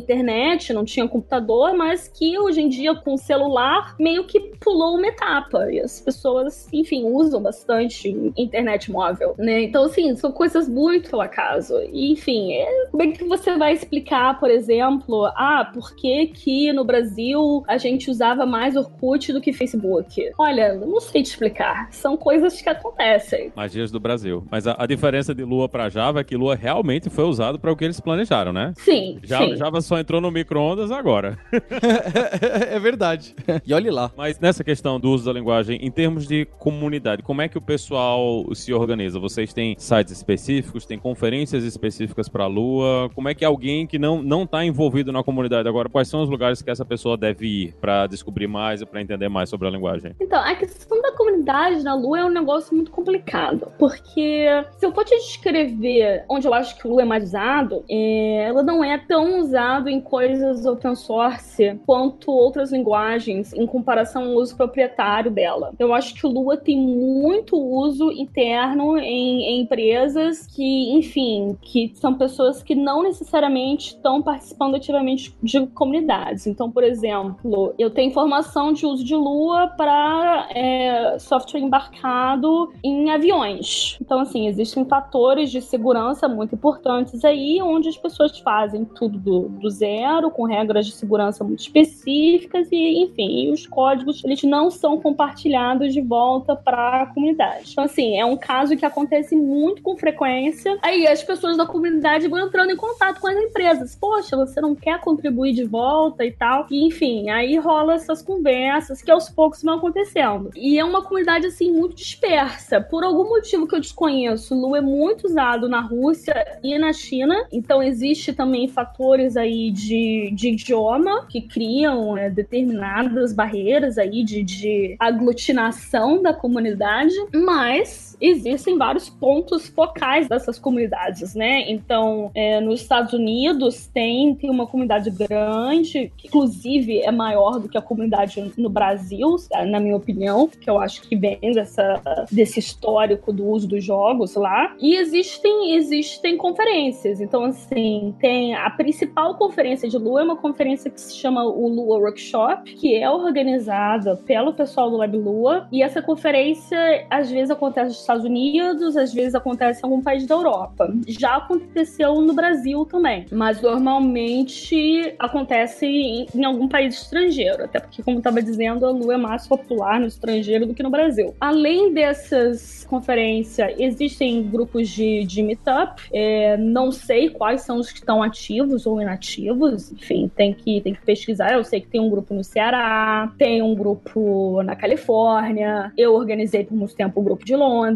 internet, 0.04 0.72
não 0.72 0.84
tinha 0.84 1.08
computador, 1.08 1.74
mas 1.74 2.08
que 2.08 2.38
hoje 2.38 2.60
em 2.60 2.68
dia 2.68 2.94
com 2.94 3.14
o 3.14 3.18
celular 3.18 3.96
meio 3.98 4.24
que 4.24 4.40
pulou 4.60 4.96
uma 4.96 5.06
etapa 5.06 5.70
e 5.70 5.80
as 5.80 6.00
pessoas, 6.00 6.68
enfim, 6.72 7.04
usam 7.04 7.42
bastante 7.42 8.32
internet 8.36 8.90
móvel, 8.90 9.34
né? 9.38 9.62
Então, 9.62 9.84
assim, 9.84 10.14
são 10.16 10.32
coisas 10.32 10.68
muito 10.68 11.14
ao 11.14 11.22
acaso. 11.22 11.74
E, 11.92 12.12
enfim, 12.12 12.52
é... 12.52 12.86
como 12.90 13.02
é 13.02 13.06
que 13.08 13.24
você 13.24 13.56
vai 13.56 13.72
explicar, 13.72 14.38
por 14.38 14.50
exemplo, 14.50 15.26
ah, 15.36 15.70
por 15.72 15.94
que 15.94 16.26
que 16.28 16.72
no 16.72 16.84
Brasil 16.84 17.62
a 17.66 17.78
gente 17.78 18.10
usava 18.10 18.46
mais 18.46 18.76
Orkut 18.76 19.32
do 19.32 19.40
que 19.40 19.52
Facebook? 19.52 20.30
Olha, 20.38 20.74
não 20.74 21.00
sei 21.00 21.22
te 21.22 21.26
explicar. 21.26 21.88
São 21.90 22.16
coisas 22.16 22.60
que 22.60 22.68
acontecem. 22.68 23.52
Magias 23.54 23.90
do 23.90 24.00
Brasil. 24.00 24.46
Mas 24.50 24.66
a, 24.66 24.76
a 24.78 24.86
diferença 24.86 25.34
de 25.34 25.44
Lua 25.44 25.68
para 25.68 25.88
Java 25.88 26.20
é 26.20 26.24
que 26.24 26.36
Lua 26.36 26.54
realmente 26.54 27.10
foi 27.10 27.24
usado 27.24 27.58
para 27.58 27.72
o 27.72 27.76
que 27.76 27.84
eles 27.84 28.00
planejaram, 28.00 28.52
né? 28.52 28.72
Sim. 28.76 29.18
Java, 29.22 29.44
sim. 29.44 29.56
Java 29.56 29.80
só 29.80 29.93
entrou 29.96 30.20
no 30.20 30.30
micro-ondas 30.30 30.90
agora. 30.90 31.38
é 32.70 32.78
verdade. 32.78 33.35
E 33.66 33.72
olhe 33.72 33.90
lá. 33.90 34.11
Mas 34.16 34.38
nessa 34.38 34.64
questão 34.64 34.98
do 34.98 35.11
uso 35.11 35.24
da 35.24 35.33
linguagem, 35.33 35.78
em 35.80 35.90
termos 35.90 36.26
de 36.26 36.46
comunidade, 36.59 37.22
como 37.22 37.42
é 37.42 37.48
que 37.48 37.59
o 37.59 37.61
pessoal 37.61 38.44
se 38.54 38.72
organiza? 38.72 39.18
Vocês 39.18 39.52
têm 39.52 39.74
sites 39.78 40.12
específicos, 40.12 40.87
têm 40.87 40.98
conferências 40.98 41.64
específicas 41.64 42.28
para 42.28 42.44
a 42.44 42.46
Lua? 42.46 43.11
Como 43.14 43.28
é 43.28 43.35
que 43.35 43.44
alguém 43.44 43.87
que 43.87 43.98
não 43.98 44.22
não 44.22 44.44
está 44.44 44.64
envolvido 44.64 45.12
na 45.12 45.22
comunidade 45.22 45.68
agora, 45.68 45.88
quais 45.88 46.09
são 46.09 46.22
os 46.22 46.28
lugares 46.28 46.62
que 46.62 46.70
essa 46.70 46.85
pessoa 46.85 47.16
deve 47.16 47.46
ir 47.46 47.74
para 47.80 48.07
descobrir 48.07 48.46
mais 48.46 48.80
e 48.80 48.87
para 48.87 49.00
entender 49.00 49.28
mais 49.28 49.48
sobre 49.48 49.68
a 49.68 49.70
linguagem? 49.70 50.14
Então, 50.20 50.42
a 50.42 50.54
questão 50.54 51.00
da 51.00 51.12
comunidade 51.12 51.83
na 51.83 51.94
Lua 51.94 52.20
é 52.20 52.24
um 52.24 52.30
negócio 52.30 52.74
muito 52.74 52.90
complicado, 52.90 53.72
porque 53.78 54.46
se 54.78 54.87
eu 54.87 54.92
for 54.92 55.04
te 55.04 55.16
descrever 55.16 56.24
onde 56.28 56.46
eu 56.46 56.54
acho 56.54 56.76
que 56.76 56.87
o 56.87 56.90
Lua 56.90 57.02
é 57.02 57.04
mais 57.04 57.24
usado, 57.24 57.85
é, 57.88 58.44
ela 58.46 58.62
não 58.62 58.83
é 58.83 58.98
tão 58.98 59.40
em 59.88 60.00
coisas 60.00 60.66
open 60.66 60.94
source 60.94 61.78
quanto 61.86 62.30
outras 62.30 62.72
linguagens 62.72 63.52
em 63.52 63.66
comparação 63.66 64.24
ao 64.24 64.34
uso 64.34 64.56
proprietário 64.56 65.30
dela. 65.30 65.72
Eu 65.78 65.92
acho 65.92 66.14
que 66.14 66.26
o 66.26 66.30
Lua 66.30 66.56
tem 66.56 66.76
muito 66.76 67.56
uso 67.56 68.10
interno 68.12 68.98
em, 68.98 69.42
em 69.42 69.60
empresas 69.62 70.46
que, 70.46 70.92
enfim, 70.92 71.56
que 71.60 71.92
são 71.94 72.14
pessoas 72.14 72.62
que 72.62 72.74
não 72.74 73.02
necessariamente 73.02 73.94
estão 73.94 74.22
participando 74.22 74.76
ativamente 74.76 75.34
de 75.42 75.66
comunidades. 75.68 76.46
Então, 76.46 76.70
por 76.70 76.84
exemplo, 76.84 77.74
eu 77.78 77.90
tenho 77.90 78.10
informação 78.10 78.72
de 78.72 78.86
uso 78.86 79.04
de 79.04 79.14
Lua 79.14 79.68
para 79.68 80.48
é, 80.50 81.18
software 81.18 81.60
embarcado 81.60 82.72
em 82.82 83.10
aviões. 83.10 83.98
Então, 84.00 84.20
assim, 84.20 84.46
existem 84.46 84.84
fatores 84.84 85.50
de 85.50 85.60
segurança 85.60 86.28
muito 86.28 86.54
importantes 86.54 87.24
aí, 87.24 87.60
onde 87.62 87.88
as 87.88 87.96
pessoas 87.96 88.38
fazem 88.38 88.84
tudo 88.84 89.18
do, 89.18 89.48
do 89.48 89.70
zero, 89.74 90.30
com 90.30 90.44
regras 90.44 90.87
de 90.87 90.92
segurança 90.92 91.44
muito 91.44 91.60
específicas 91.60 92.68
e, 92.70 93.02
enfim, 93.02 93.50
os 93.52 93.66
códigos 93.66 94.22
eles 94.24 94.42
não 94.42 94.70
são 94.70 95.00
compartilhados 95.00 95.92
de 95.92 96.00
volta 96.00 96.56
para 96.56 97.02
a 97.02 97.06
comunidade. 97.06 97.72
Então, 97.72 97.84
assim, 97.84 98.18
é 98.18 98.24
um 98.24 98.37
caso 98.37 98.76
que 98.76 98.84
acontece 98.84 99.37
muito 99.37 99.82
com 99.82 99.96
frequência. 99.96 100.78
Aí 100.82 101.06
as 101.06 101.22
pessoas 101.22 101.56
da 101.56 101.66
comunidade 101.66 102.28
vão 102.28 102.38
entrando 102.38 102.70
em 102.70 102.76
contato 102.76 103.20
com 103.20 103.28
as 103.28 103.37
empresas. 103.37 103.96
Poxa, 103.96 104.37
você 104.37 104.60
não 104.60 104.74
quer 104.74 105.00
contribuir 105.00 105.52
de 105.52 105.64
volta 105.64 106.24
e 106.24 106.32
tal. 106.32 106.66
E, 106.70 106.87
enfim, 106.87 107.30
aí 107.30 107.56
rola 107.56 107.94
essas 107.94 108.22
conversas 108.22 109.02
que 109.02 109.10
aos 109.10 109.28
poucos 109.28 109.62
vão 109.62 109.74
acontecendo. 109.74 110.50
E 110.54 110.78
é 110.78 110.84
uma 110.84 111.02
comunidade, 111.02 111.46
assim, 111.46 111.70
muito 111.70 111.94
dispersa. 111.94 112.80
Por 112.80 113.04
algum 113.04 113.28
motivo 113.28 113.66
que 113.66 113.74
eu 113.74 113.80
desconheço, 113.80 114.54
Lu 114.54 114.76
é 114.76 114.80
muito 114.80 115.26
usado 115.26 115.68
na 115.68 115.80
Rússia 115.80 116.34
e 116.62 116.78
na 116.78 116.92
China. 116.92 117.46
Então, 117.52 117.82
existe 117.82 118.32
também 118.32 118.68
fatores 118.68 119.37
aí 119.37 119.53
de, 119.70 120.30
de 120.34 120.48
idioma 120.50 121.26
que 121.28 121.40
criam 121.40 122.16
é, 122.16 122.30
determinadas 122.30 123.32
barreiras 123.32 123.98
aí 123.98 124.24
de, 124.24 124.42
de 124.42 124.96
aglutinação 124.98 126.22
da 126.22 126.32
comunidade. 126.32 127.14
Mas 127.32 128.13
existem 128.20 128.77
vários 128.77 129.09
pontos 129.09 129.68
focais 129.68 130.29
dessas 130.29 130.59
comunidades, 130.59 131.35
né? 131.35 131.70
Então, 131.70 132.31
é, 132.35 132.61
nos 132.61 132.81
Estados 132.81 133.12
Unidos 133.12 133.87
tem, 133.87 134.35
tem 134.35 134.50
uma 134.50 134.66
comunidade 134.66 135.11
grande, 135.11 136.12
que 136.16 136.29
inclusive 136.29 137.00
é 137.00 137.11
maior 137.11 137.59
do 137.61 137.68
que 137.68 137.79
a 137.79 137.83
comunidade 137.83 138.53
no 138.57 138.68
Brasil, 138.68 139.37
na 139.66 139.81
minha 139.81 139.96
opinião, 139.96 140.48
que 140.48 140.68
eu 140.68 140.79
acho 140.79 141.03
que 141.03 141.16
vem 141.16 141.38
dessa, 141.53 142.27
desse 142.31 142.59
histórico 142.59 143.33
do 143.33 143.46
uso 143.46 143.68
dos 143.68 143.85
jogos 143.85 144.35
lá. 144.35 144.74
E 144.81 144.96
existem, 144.96 145.77
existem 145.77 146.37
conferências. 146.37 147.20
Então, 147.20 147.44
assim, 147.44 148.14
tem 148.18 148.55
a 148.55 148.70
principal 148.70 149.37
conferência 149.37 149.88
de 149.88 149.98
Lua, 149.98 150.20
é 150.20 150.24
uma 150.24 150.37
conferência 150.37 150.90
que 150.90 151.00
se 151.00 151.16
chama 151.16 151.44
o 151.44 151.68
Lua 151.68 151.98
Workshop, 151.98 152.74
que 152.74 152.94
é 152.94 153.09
organizada 153.09 154.16
pelo 154.16 154.53
pessoal 154.53 154.90
do 154.90 154.96
Lab 154.96 155.16
Lua. 155.16 155.68
E 155.70 155.83
essa 155.83 156.03
conferência, 156.03 157.07
às 157.11 157.31
vezes, 157.31 157.50
acontece 157.50 158.03
Estados 158.04 158.24
Unidos, 158.24 158.96
às 158.96 159.12
vezes 159.12 159.34
acontece 159.34 159.80
em 159.80 159.84
algum 159.84 160.00
país 160.00 160.26
da 160.26 160.34
Europa. 160.34 160.92
Já 161.06 161.36
aconteceu 161.36 162.20
no 162.20 162.32
Brasil 162.34 162.84
também, 162.84 163.26
mas 163.32 163.60
normalmente 163.60 165.14
acontece 165.18 165.86
em, 165.86 166.26
em 166.34 166.44
algum 166.44 166.68
país 166.68 166.94
estrangeiro, 166.94 167.64
até 167.64 167.80
porque, 167.80 168.02
como 168.02 168.18
estava 168.18 168.42
dizendo, 168.42 168.86
a 168.86 168.90
Lua 168.90 169.14
é 169.14 169.16
mais 169.16 169.46
popular 169.46 170.00
no 170.00 170.06
estrangeiro 170.06 170.66
do 170.66 170.74
que 170.74 170.82
no 170.82 170.90
Brasil. 170.90 171.34
Além 171.40 171.92
dessas 171.92 172.84
conferências, 172.88 173.74
existem 173.78 174.42
grupos 174.42 174.88
de, 174.88 175.24
de 175.24 175.42
meetup, 175.42 176.02
é, 176.12 176.56
não 176.56 176.92
sei 176.92 177.30
quais 177.30 177.62
são 177.62 177.78
os 177.78 177.90
que 177.90 177.98
estão 177.98 178.22
ativos 178.22 178.86
ou 178.86 179.00
inativos, 179.00 179.92
enfim, 179.92 180.30
tem 180.34 180.52
que, 180.52 180.80
tem 180.80 180.94
que 180.94 181.02
pesquisar. 181.02 181.52
Eu 181.52 181.64
sei 181.64 181.80
que 181.80 181.88
tem 181.88 182.00
um 182.00 182.10
grupo 182.10 182.34
no 182.34 182.44
Ceará, 182.44 183.32
tem 183.38 183.62
um 183.62 183.74
grupo 183.74 184.62
na 184.62 184.76
Califórnia, 184.76 185.92
eu 185.96 186.14
organizei 186.14 186.64
por 186.64 186.76
muito 186.76 186.94
tempo 186.94 187.18
o 187.18 187.22
um 187.22 187.24
grupo 187.24 187.44
de 187.44 187.56
Londres, 187.56 187.93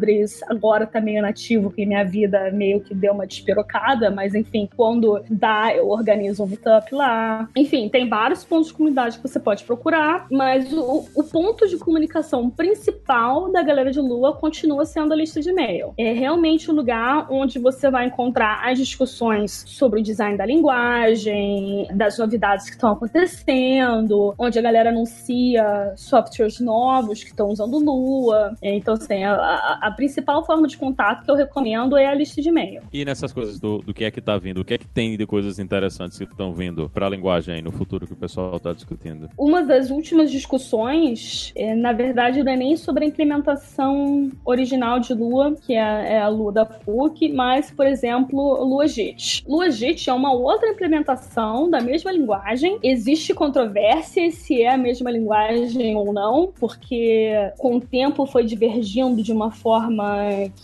agora 0.49 0.87
tá 0.87 1.01
meio 1.01 1.23
nativo, 1.23 1.69
porque 1.69 1.87
minha 1.87 2.05
vida 2.05 2.51
meio 2.53 2.81
que 2.81 2.95
deu 2.95 3.13
uma 3.13 3.27
despirocada, 3.27 4.11
mas 4.11 4.35
enfim, 4.35 4.69
quando 4.77 5.23
dá, 5.29 5.75
eu 5.75 5.89
organizo 5.89 6.45
um 6.45 6.47
meetup 6.47 6.95
lá. 6.95 7.49
Enfim, 7.57 7.89
tem 7.89 8.09
vários 8.09 8.45
pontos 8.45 8.69
de 8.69 8.75
comunidade 8.75 9.19
que 9.19 9.29
você 9.29 9.41
pode 9.41 9.65
procurar, 9.65 10.27
mas 10.31 10.73
o, 10.73 11.07
o 11.15 11.25
ponto 11.25 11.67
de 11.69 11.77
comunicação 11.79 12.51
principal 12.51 13.51
da 13.51 13.63
galera 13.63 13.91
de 13.91 14.01
Lua 14.01 14.35
continua 14.35 14.85
sendo 14.85 15.13
a 15.13 15.17
lista 15.17 15.41
de 15.41 15.51
e-mail. 15.51 15.93
É 15.97 16.13
realmente 16.13 16.71
o 16.71 16.75
lugar 16.75 17.27
onde 17.31 17.59
você 17.59 17.91
vai 17.91 18.07
encontrar 18.07 18.69
as 18.69 18.79
discussões 18.79 19.65
sobre 19.67 20.01
o 20.01 20.03
design 20.03 20.37
da 20.37 20.47
linguagem, 20.47 21.87
das 21.95 22.19
novidades 22.19 22.67
que 22.67 22.73
estão 22.73 22.93
acontecendo, 22.93 24.35
onde 24.39 24.59
a 24.59 24.63
galera 24.63 24.91
anuncia 24.91 25.93
softwares 25.97 26.61
novos 26.61 27.23
que 27.23 27.31
estão 27.31 27.49
usando 27.49 27.79
Lua. 27.79 28.55
Então, 28.63 28.95
assim, 28.95 29.25
a, 29.25 29.35
a, 29.35 29.88
a 29.89 29.91
principal 29.91 30.45
forma 30.45 30.67
de 30.67 30.77
contato 30.77 31.25
que 31.25 31.31
eu 31.31 31.35
recomendo 31.35 31.97
é 31.97 32.07
a 32.07 32.15
lista 32.15 32.41
de 32.41 32.49
e-mail. 32.49 32.83
E 32.93 33.05
nessas 33.05 33.33
coisas 33.33 33.59
do, 33.59 33.79
do 33.79 33.95
que 33.95 34.05
é 34.05 34.11
que 34.11 34.21
tá 34.21 34.37
vindo, 34.37 34.61
o 34.61 34.65
que 34.65 34.75
é 34.75 34.79
que 34.79 34.87
tem 34.87 35.17
de 35.17 35.27
coisas 35.27 35.59
interessantes 35.59 36.19
que 36.19 36.25
estão 36.25 36.53
vindo 36.53 36.89
para 36.89 37.07
a 37.07 37.11
linguagem 37.11 37.57
aí 37.57 37.63
no 37.63 37.73
futuro 37.73 38.07
que 38.07 38.13
o 38.13 38.17
pessoal 38.17 38.57
está 38.57 38.73
discutindo? 38.73 39.29
Uma 39.39 39.63
das 39.63 39.91
últimas 39.91 40.31
discussões, 40.31 41.53
é, 41.57 41.75
na 41.75 41.93
verdade, 41.93 42.43
não 42.43 42.53
é 42.53 42.57
nem 42.57 42.77
sobre 42.77 43.05
a 43.05 43.09
implementação 43.09 44.31
original 44.45 45.01
de 45.01 45.15
Lua, 45.15 45.55
que 45.55 45.75
é, 45.75 46.15
é 46.15 46.21
a 46.21 46.29
Lua 46.29 46.53
da 46.53 46.67
PUC, 46.67 47.33
mas, 47.33 47.71
por 47.71 47.87
exemplo, 47.87 48.65
LuaJIT. 48.65 49.45
LuaJIT 49.49 50.11
é 50.11 50.13
uma 50.13 50.33
outra 50.33 50.69
implementação 50.69 50.99
implementação 50.99 51.71
da 51.71 51.81
mesma 51.81 52.13
linguagem. 52.13 52.79
Existe 52.83 53.33
controvérsia 53.35 54.31
se 54.31 54.63
é 54.63 54.71
a 54.71 54.79
mesma 54.79 55.11
linguagem 55.11 55.95
ou 55.97 56.13
não, 56.13 56.53
porque 56.59 57.33
com 57.59 57.77
o 57.77 57.81
tempo 57.81 58.27
foi 58.27 58.45
divergindo 58.45 59.23
de 59.23 59.33
uma 59.33 59.51
forma 59.51 59.78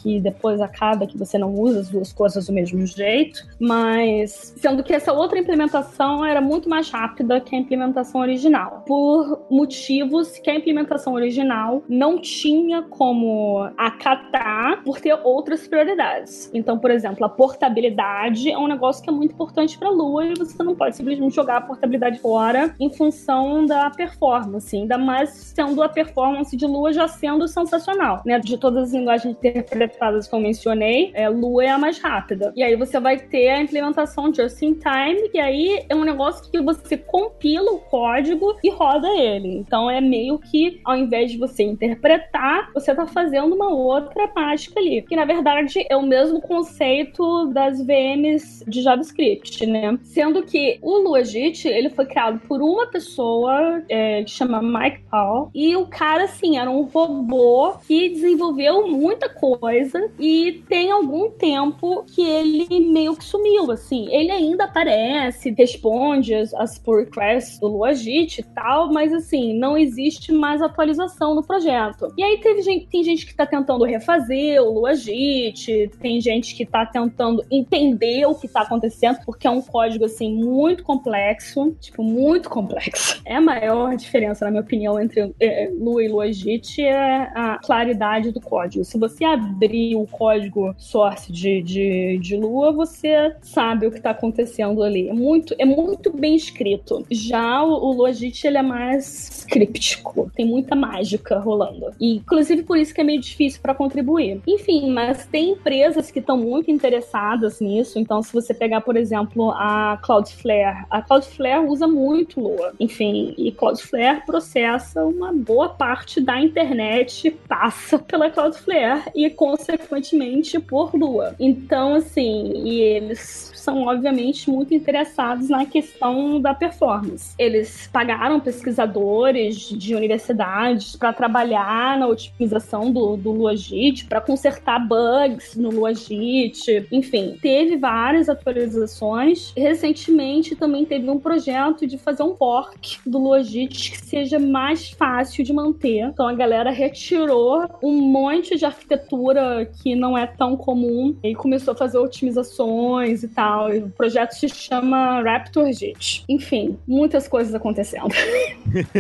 que 0.02 0.20
depois 0.20 0.60
acaba 0.60 1.06
que 1.06 1.16
você 1.16 1.38
não 1.38 1.54
usa 1.54 1.80
as 1.80 1.90
duas 1.90 2.12
coisas 2.12 2.46
do 2.46 2.52
mesmo 2.52 2.84
jeito, 2.86 3.46
mas 3.58 4.54
sendo 4.56 4.82
que 4.82 4.92
essa 4.92 5.12
outra 5.12 5.38
implementação 5.38 6.24
era 6.24 6.40
muito 6.40 6.68
mais 6.68 6.90
rápida 6.90 7.40
que 7.40 7.54
a 7.54 7.58
implementação 7.58 8.20
original, 8.20 8.82
por 8.86 9.46
motivos 9.50 10.38
que 10.38 10.50
a 10.50 10.56
implementação 10.56 11.14
original 11.14 11.82
não 11.88 12.20
tinha 12.20 12.82
como 12.82 13.68
acatar 13.76 14.82
por 14.82 15.00
ter 15.00 15.18
outras 15.22 15.66
prioridades. 15.66 16.50
Então, 16.52 16.78
por 16.78 16.90
exemplo, 16.90 17.24
a 17.24 17.28
portabilidade 17.28 18.50
é 18.50 18.58
um 18.58 18.66
negócio 18.66 19.02
que 19.02 19.10
é 19.10 19.12
muito 19.12 19.32
importante 19.32 19.78
para 19.78 19.88
a 19.88 19.90
Lua 19.90 20.26
e 20.26 20.34
você 20.34 20.62
não 20.62 20.74
pode 20.74 20.96
simplesmente 20.96 21.34
jogar 21.34 21.58
a 21.58 21.60
portabilidade 21.60 22.18
fora 22.18 22.74
em 22.78 22.90
função 22.92 23.66
da 23.66 23.90
performance, 23.90 24.76
ainda 24.76 24.98
mais 24.98 25.30
sendo 25.30 25.82
a 25.82 25.88
performance 25.88 26.56
de 26.56 26.66
Lua 26.66 26.92
já 26.92 27.08
sendo 27.08 27.46
sensacional, 27.48 28.22
né? 28.24 28.38
De 28.38 28.56
todas 28.58 28.88
as 28.88 28.94
linguagens 29.04 29.36
interpretadas 29.36 30.26
que 30.26 30.34
eu 30.34 30.40
mencionei, 30.40 31.10
é, 31.14 31.28
Lua 31.28 31.64
é 31.64 31.68
a 31.68 31.78
mais 31.78 31.98
rápida. 31.98 32.52
E 32.56 32.62
aí 32.62 32.74
você 32.74 32.98
vai 32.98 33.18
ter 33.18 33.50
a 33.50 33.60
implementação 33.60 34.32
just 34.32 34.60
in 34.62 34.74
time, 34.74 35.28
que 35.28 35.38
aí 35.38 35.84
é 35.88 35.94
um 35.94 36.04
negócio 36.04 36.50
que 36.50 36.60
você 36.60 36.96
compila 36.96 37.70
o 37.72 37.78
código 37.78 38.56
e 38.64 38.70
roda 38.70 39.08
ele. 39.08 39.48
Então 39.48 39.90
é 39.90 40.00
meio 40.00 40.38
que, 40.38 40.80
ao 40.84 40.96
invés 40.96 41.30
de 41.30 41.38
você 41.38 41.62
interpretar, 41.62 42.70
você 42.72 42.94
tá 42.94 43.06
fazendo 43.06 43.54
uma 43.54 43.68
outra 43.68 44.30
mágica 44.34 44.80
ali. 44.80 45.02
Que 45.02 45.14
na 45.14 45.24
verdade 45.24 45.84
é 45.88 45.96
o 45.96 46.02
mesmo 46.02 46.40
conceito 46.40 47.46
das 47.52 47.84
VMs 47.84 48.64
de 48.66 48.82
JavaScript, 48.82 49.66
né? 49.66 49.98
Sendo 50.02 50.42
que 50.42 50.78
o 50.80 50.98
Luajit, 50.98 51.68
ele 51.68 51.90
foi 51.90 52.06
criado 52.06 52.40
por 52.48 52.62
uma 52.62 52.86
pessoa 52.86 53.82
é, 53.88 54.24
que 54.24 54.30
chama 54.30 54.62
Mike 54.62 55.02
Paul, 55.10 55.50
e 55.54 55.76
o 55.76 55.86
cara, 55.86 56.24
assim, 56.24 56.56
era 56.58 56.70
um 56.70 56.82
robô 56.82 57.74
que 57.86 58.08
desenvolveu 58.08 58.86
muita 58.94 59.28
coisa 59.28 60.10
e 60.18 60.64
tem 60.68 60.90
algum 60.90 61.30
tempo 61.30 62.04
que 62.04 62.22
ele 62.22 62.80
meio 62.80 63.16
que 63.16 63.24
sumiu, 63.24 63.70
assim. 63.70 64.08
Ele 64.10 64.30
ainda 64.30 64.64
aparece, 64.64 65.54
responde 65.56 66.34
as, 66.34 66.54
as 66.54 66.78
pull 66.78 66.98
requests 66.98 67.58
do 67.58 67.68
Luajit 67.68 68.40
e 68.40 68.42
tal, 68.42 68.92
mas 68.92 69.12
assim, 69.12 69.58
não 69.58 69.76
existe 69.76 70.32
mais 70.32 70.62
atualização 70.62 71.34
no 71.34 71.42
projeto. 71.42 72.12
E 72.16 72.22
aí 72.22 72.38
teve 72.38 72.62
gente, 72.62 72.86
tem 72.86 73.02
gente 73.02 73.26
que 73.26 73.34
tá 73.34 73.46
tentando 73.46 73.84
refazer 73.84 74.62
o 74.62 74.70
Luajit, 74.70 75.90
tem 76.00 76.20
gente 76.20 76.54
que 76.54 76.64
tá 76.64 76.86
tentando 76.86 77.44
entender 77.50 78.26
o 78.26 78.34
que 78.34 78.48
tá 78.48 78.62
acontecendo, 78.62 79.18
porque 79.24 79.46
é 79.46 79.50
um 79.50 79.62
código 79.62 80.04
assim 80.04 80.32
muito 80.32 80.82
complexo, 80.82 81.76
tipo, 81.80 82.02
muito 82.02 82.48
complexo. 82.48 83.22
É 83.24 83.36
a 83.36 83.40
maior 83.40 83.96
diferença, 83.96 84.44
na 84.44 84.50
minha 84.50 84.62
opinião, 84.62 85.00
entre 85.00 85.34
é, 85.40 85.70
Lua 85.74 86.04
e 86.04 86.08
Luajit 86.08 86.82
é 86.82 87.30
a 87.34 87.58
claridade 87.58 88.30
do 88.30 88.40
código. 88.40 88.83
Se 88.84 88.98
você 88.98 89.24
abrir 89.24 89.96
o 89.96 90.06
código 90.06 90.74
source 90.78 91.32
de, 91.32 91.62
de, 91.62 92.18
de 92.18 92.36
Lua, 92.36 92.72
você 92.72 93.34
sabe 93.42 93.86
o 93.86 93.90
que 93.90 94.00
tá 94.00 94.10
acontecendo 94.10 94.82
ali. 94.82 95.08
É 95.08 95.12
muito, 95.12 95.54
é 95.58 95.64
muito 95.64 96.12
bem 96.12 96.34
escrito. 96.34 97.04
Já 97.10 97.62
o, 97.62 97.72
o 97.72 97.92
Logit, 97.92 98.46
ele 98.46 98.58
é 98.58 98.62
mais 98.62 99.44
críptico. 99.48 100.30
Tem 100.34 100.46
muita 100.46 100.74
mágica 100.74 101.38
rolando. 101.38 101.90
E, 102.00 102.16
inclusive, 102.16 102.62
por 102.62 102.76
isso 102.76 102.94
que 102.94 103.00
é 103.00 103.04
meio 103.04 103.20
difícil 103.20 103.60
para 103.62 103.74
contribuir. 103.74 104.40
Enfim, 104.46 104.90
mas 104.90 105.26
tem 105.26 105.50
empresas 105.50 106.10
que 106.10 106.18
estão 106.18 106.36
muito 106.36 106.70
interessadas 106.70 107.60
nisso. 107.60 107.98
Então, 107.98 108.22
se 108.22 108.32
você 108.32 108.52
pegar, 108.52 108.80
por 108.80 108.96
exemplo, 108.96 109.50
a 109.52 109.98
Cloudflare, 110.02 110.84
a 110.90 111.02
Cloudflare 111.02 111.66
usa 111.66 111.86
muito 111.86 112.40
Lua. 112.40 112.72
Enfim, 112.78 113.34
e 113.38 113.50
Cloudflare 113.52 114.24
processa 114.26 115.04
uma 115.04 115.32
boa 115.32 115.68
parte 115.68 116.20
da 116.20 116.40
internet, 116.40 117.30
passa 117.48 117.98
pela 117.98 118.30
Cloudflare 118.30 118.73
e, 119.14 119.30
consequentemente, 119.30 120.58
por 120.58 120.94
Lua. 120.94 121.34
Então, 121.38 121.94
assim, 121.94 122.52
e 122.64 122.80
eles 122.80 123.52
são, 123.64 123.86
obviamente, 123.86 124.50
muito 124.50 124.74
interessados 124.74 125.48
na 125.48 125.64
questão 125.64 126.40
da 126.40 126.52
performance. 126.52 127.34
Eles 127.38 127.88
pagaram 127.90 128.38
pesquisadores 128.38 129.70
de 129.70 129.94
universidades 129.94 130.94
para 130.96 131.12
trabalhar 131.12 131.98
na 131.98 132.06
otimização 132.06 132.92
do, 132.92 133.16
do 133.16 133.32
Luajit, 133.32 134.04
para 134.06 134.20
consertar 134.20 134.78
bugs 134.86 135.56
no 135.56 135.70
Luajit. 135.70 136.86
Enfim, 136.92 137.38
teve 137.40 137.76
várias 137.76 138.28
atualizações. 138.28 139.52
Recentemente 139.56 140.54
também 140.54 140.84
teve 140.84 141.08
um 141.08 141.18
projeto 141.18 141.86
de 141.86 141.96
fazer 141.96 142.22
um 142.22 142.36
fork 142.36 142.98
do 143.06 143.18
Luajit 143.18 143.92
que 143.92 143.98
seja 143.98 144.38
mais 144.38 144.90
fácil 144.90 145.42
de 145.42 145.52
manter. 145.52 146.08
Então 146.08 146.28
a 146.28 146.34
galera 146.34 146.70
retirou 146.70 147.64
um 147.82 147.92
monte 147.92 148.56
de 148.56 148.66
arquitetura 148.66 149.64
que 149.82 149.94
não 149.96 150.18
é 150.18 150.26
tão 150.26 150.56
comum 150.56 151.16
e 151.22 151.34
começou 151.34 151.72
a 151.72 151.76
fazer 151.76 151.98
otimizações 151.98 153.22
e 153.22 153.28
tal 153.28 153.53
E 153.72 153.78
o 153.78 153.90
projeto 153.90 154.32
se 154.32 154.48
chama 154.48 155.22
Raptor 155.22 155.72
JIT. 155.72 156.24
Enfim, 156.28 156.78
muitas 156.86 157.28
coisas 157.28 157.54
acontecendo. 157.54 158.08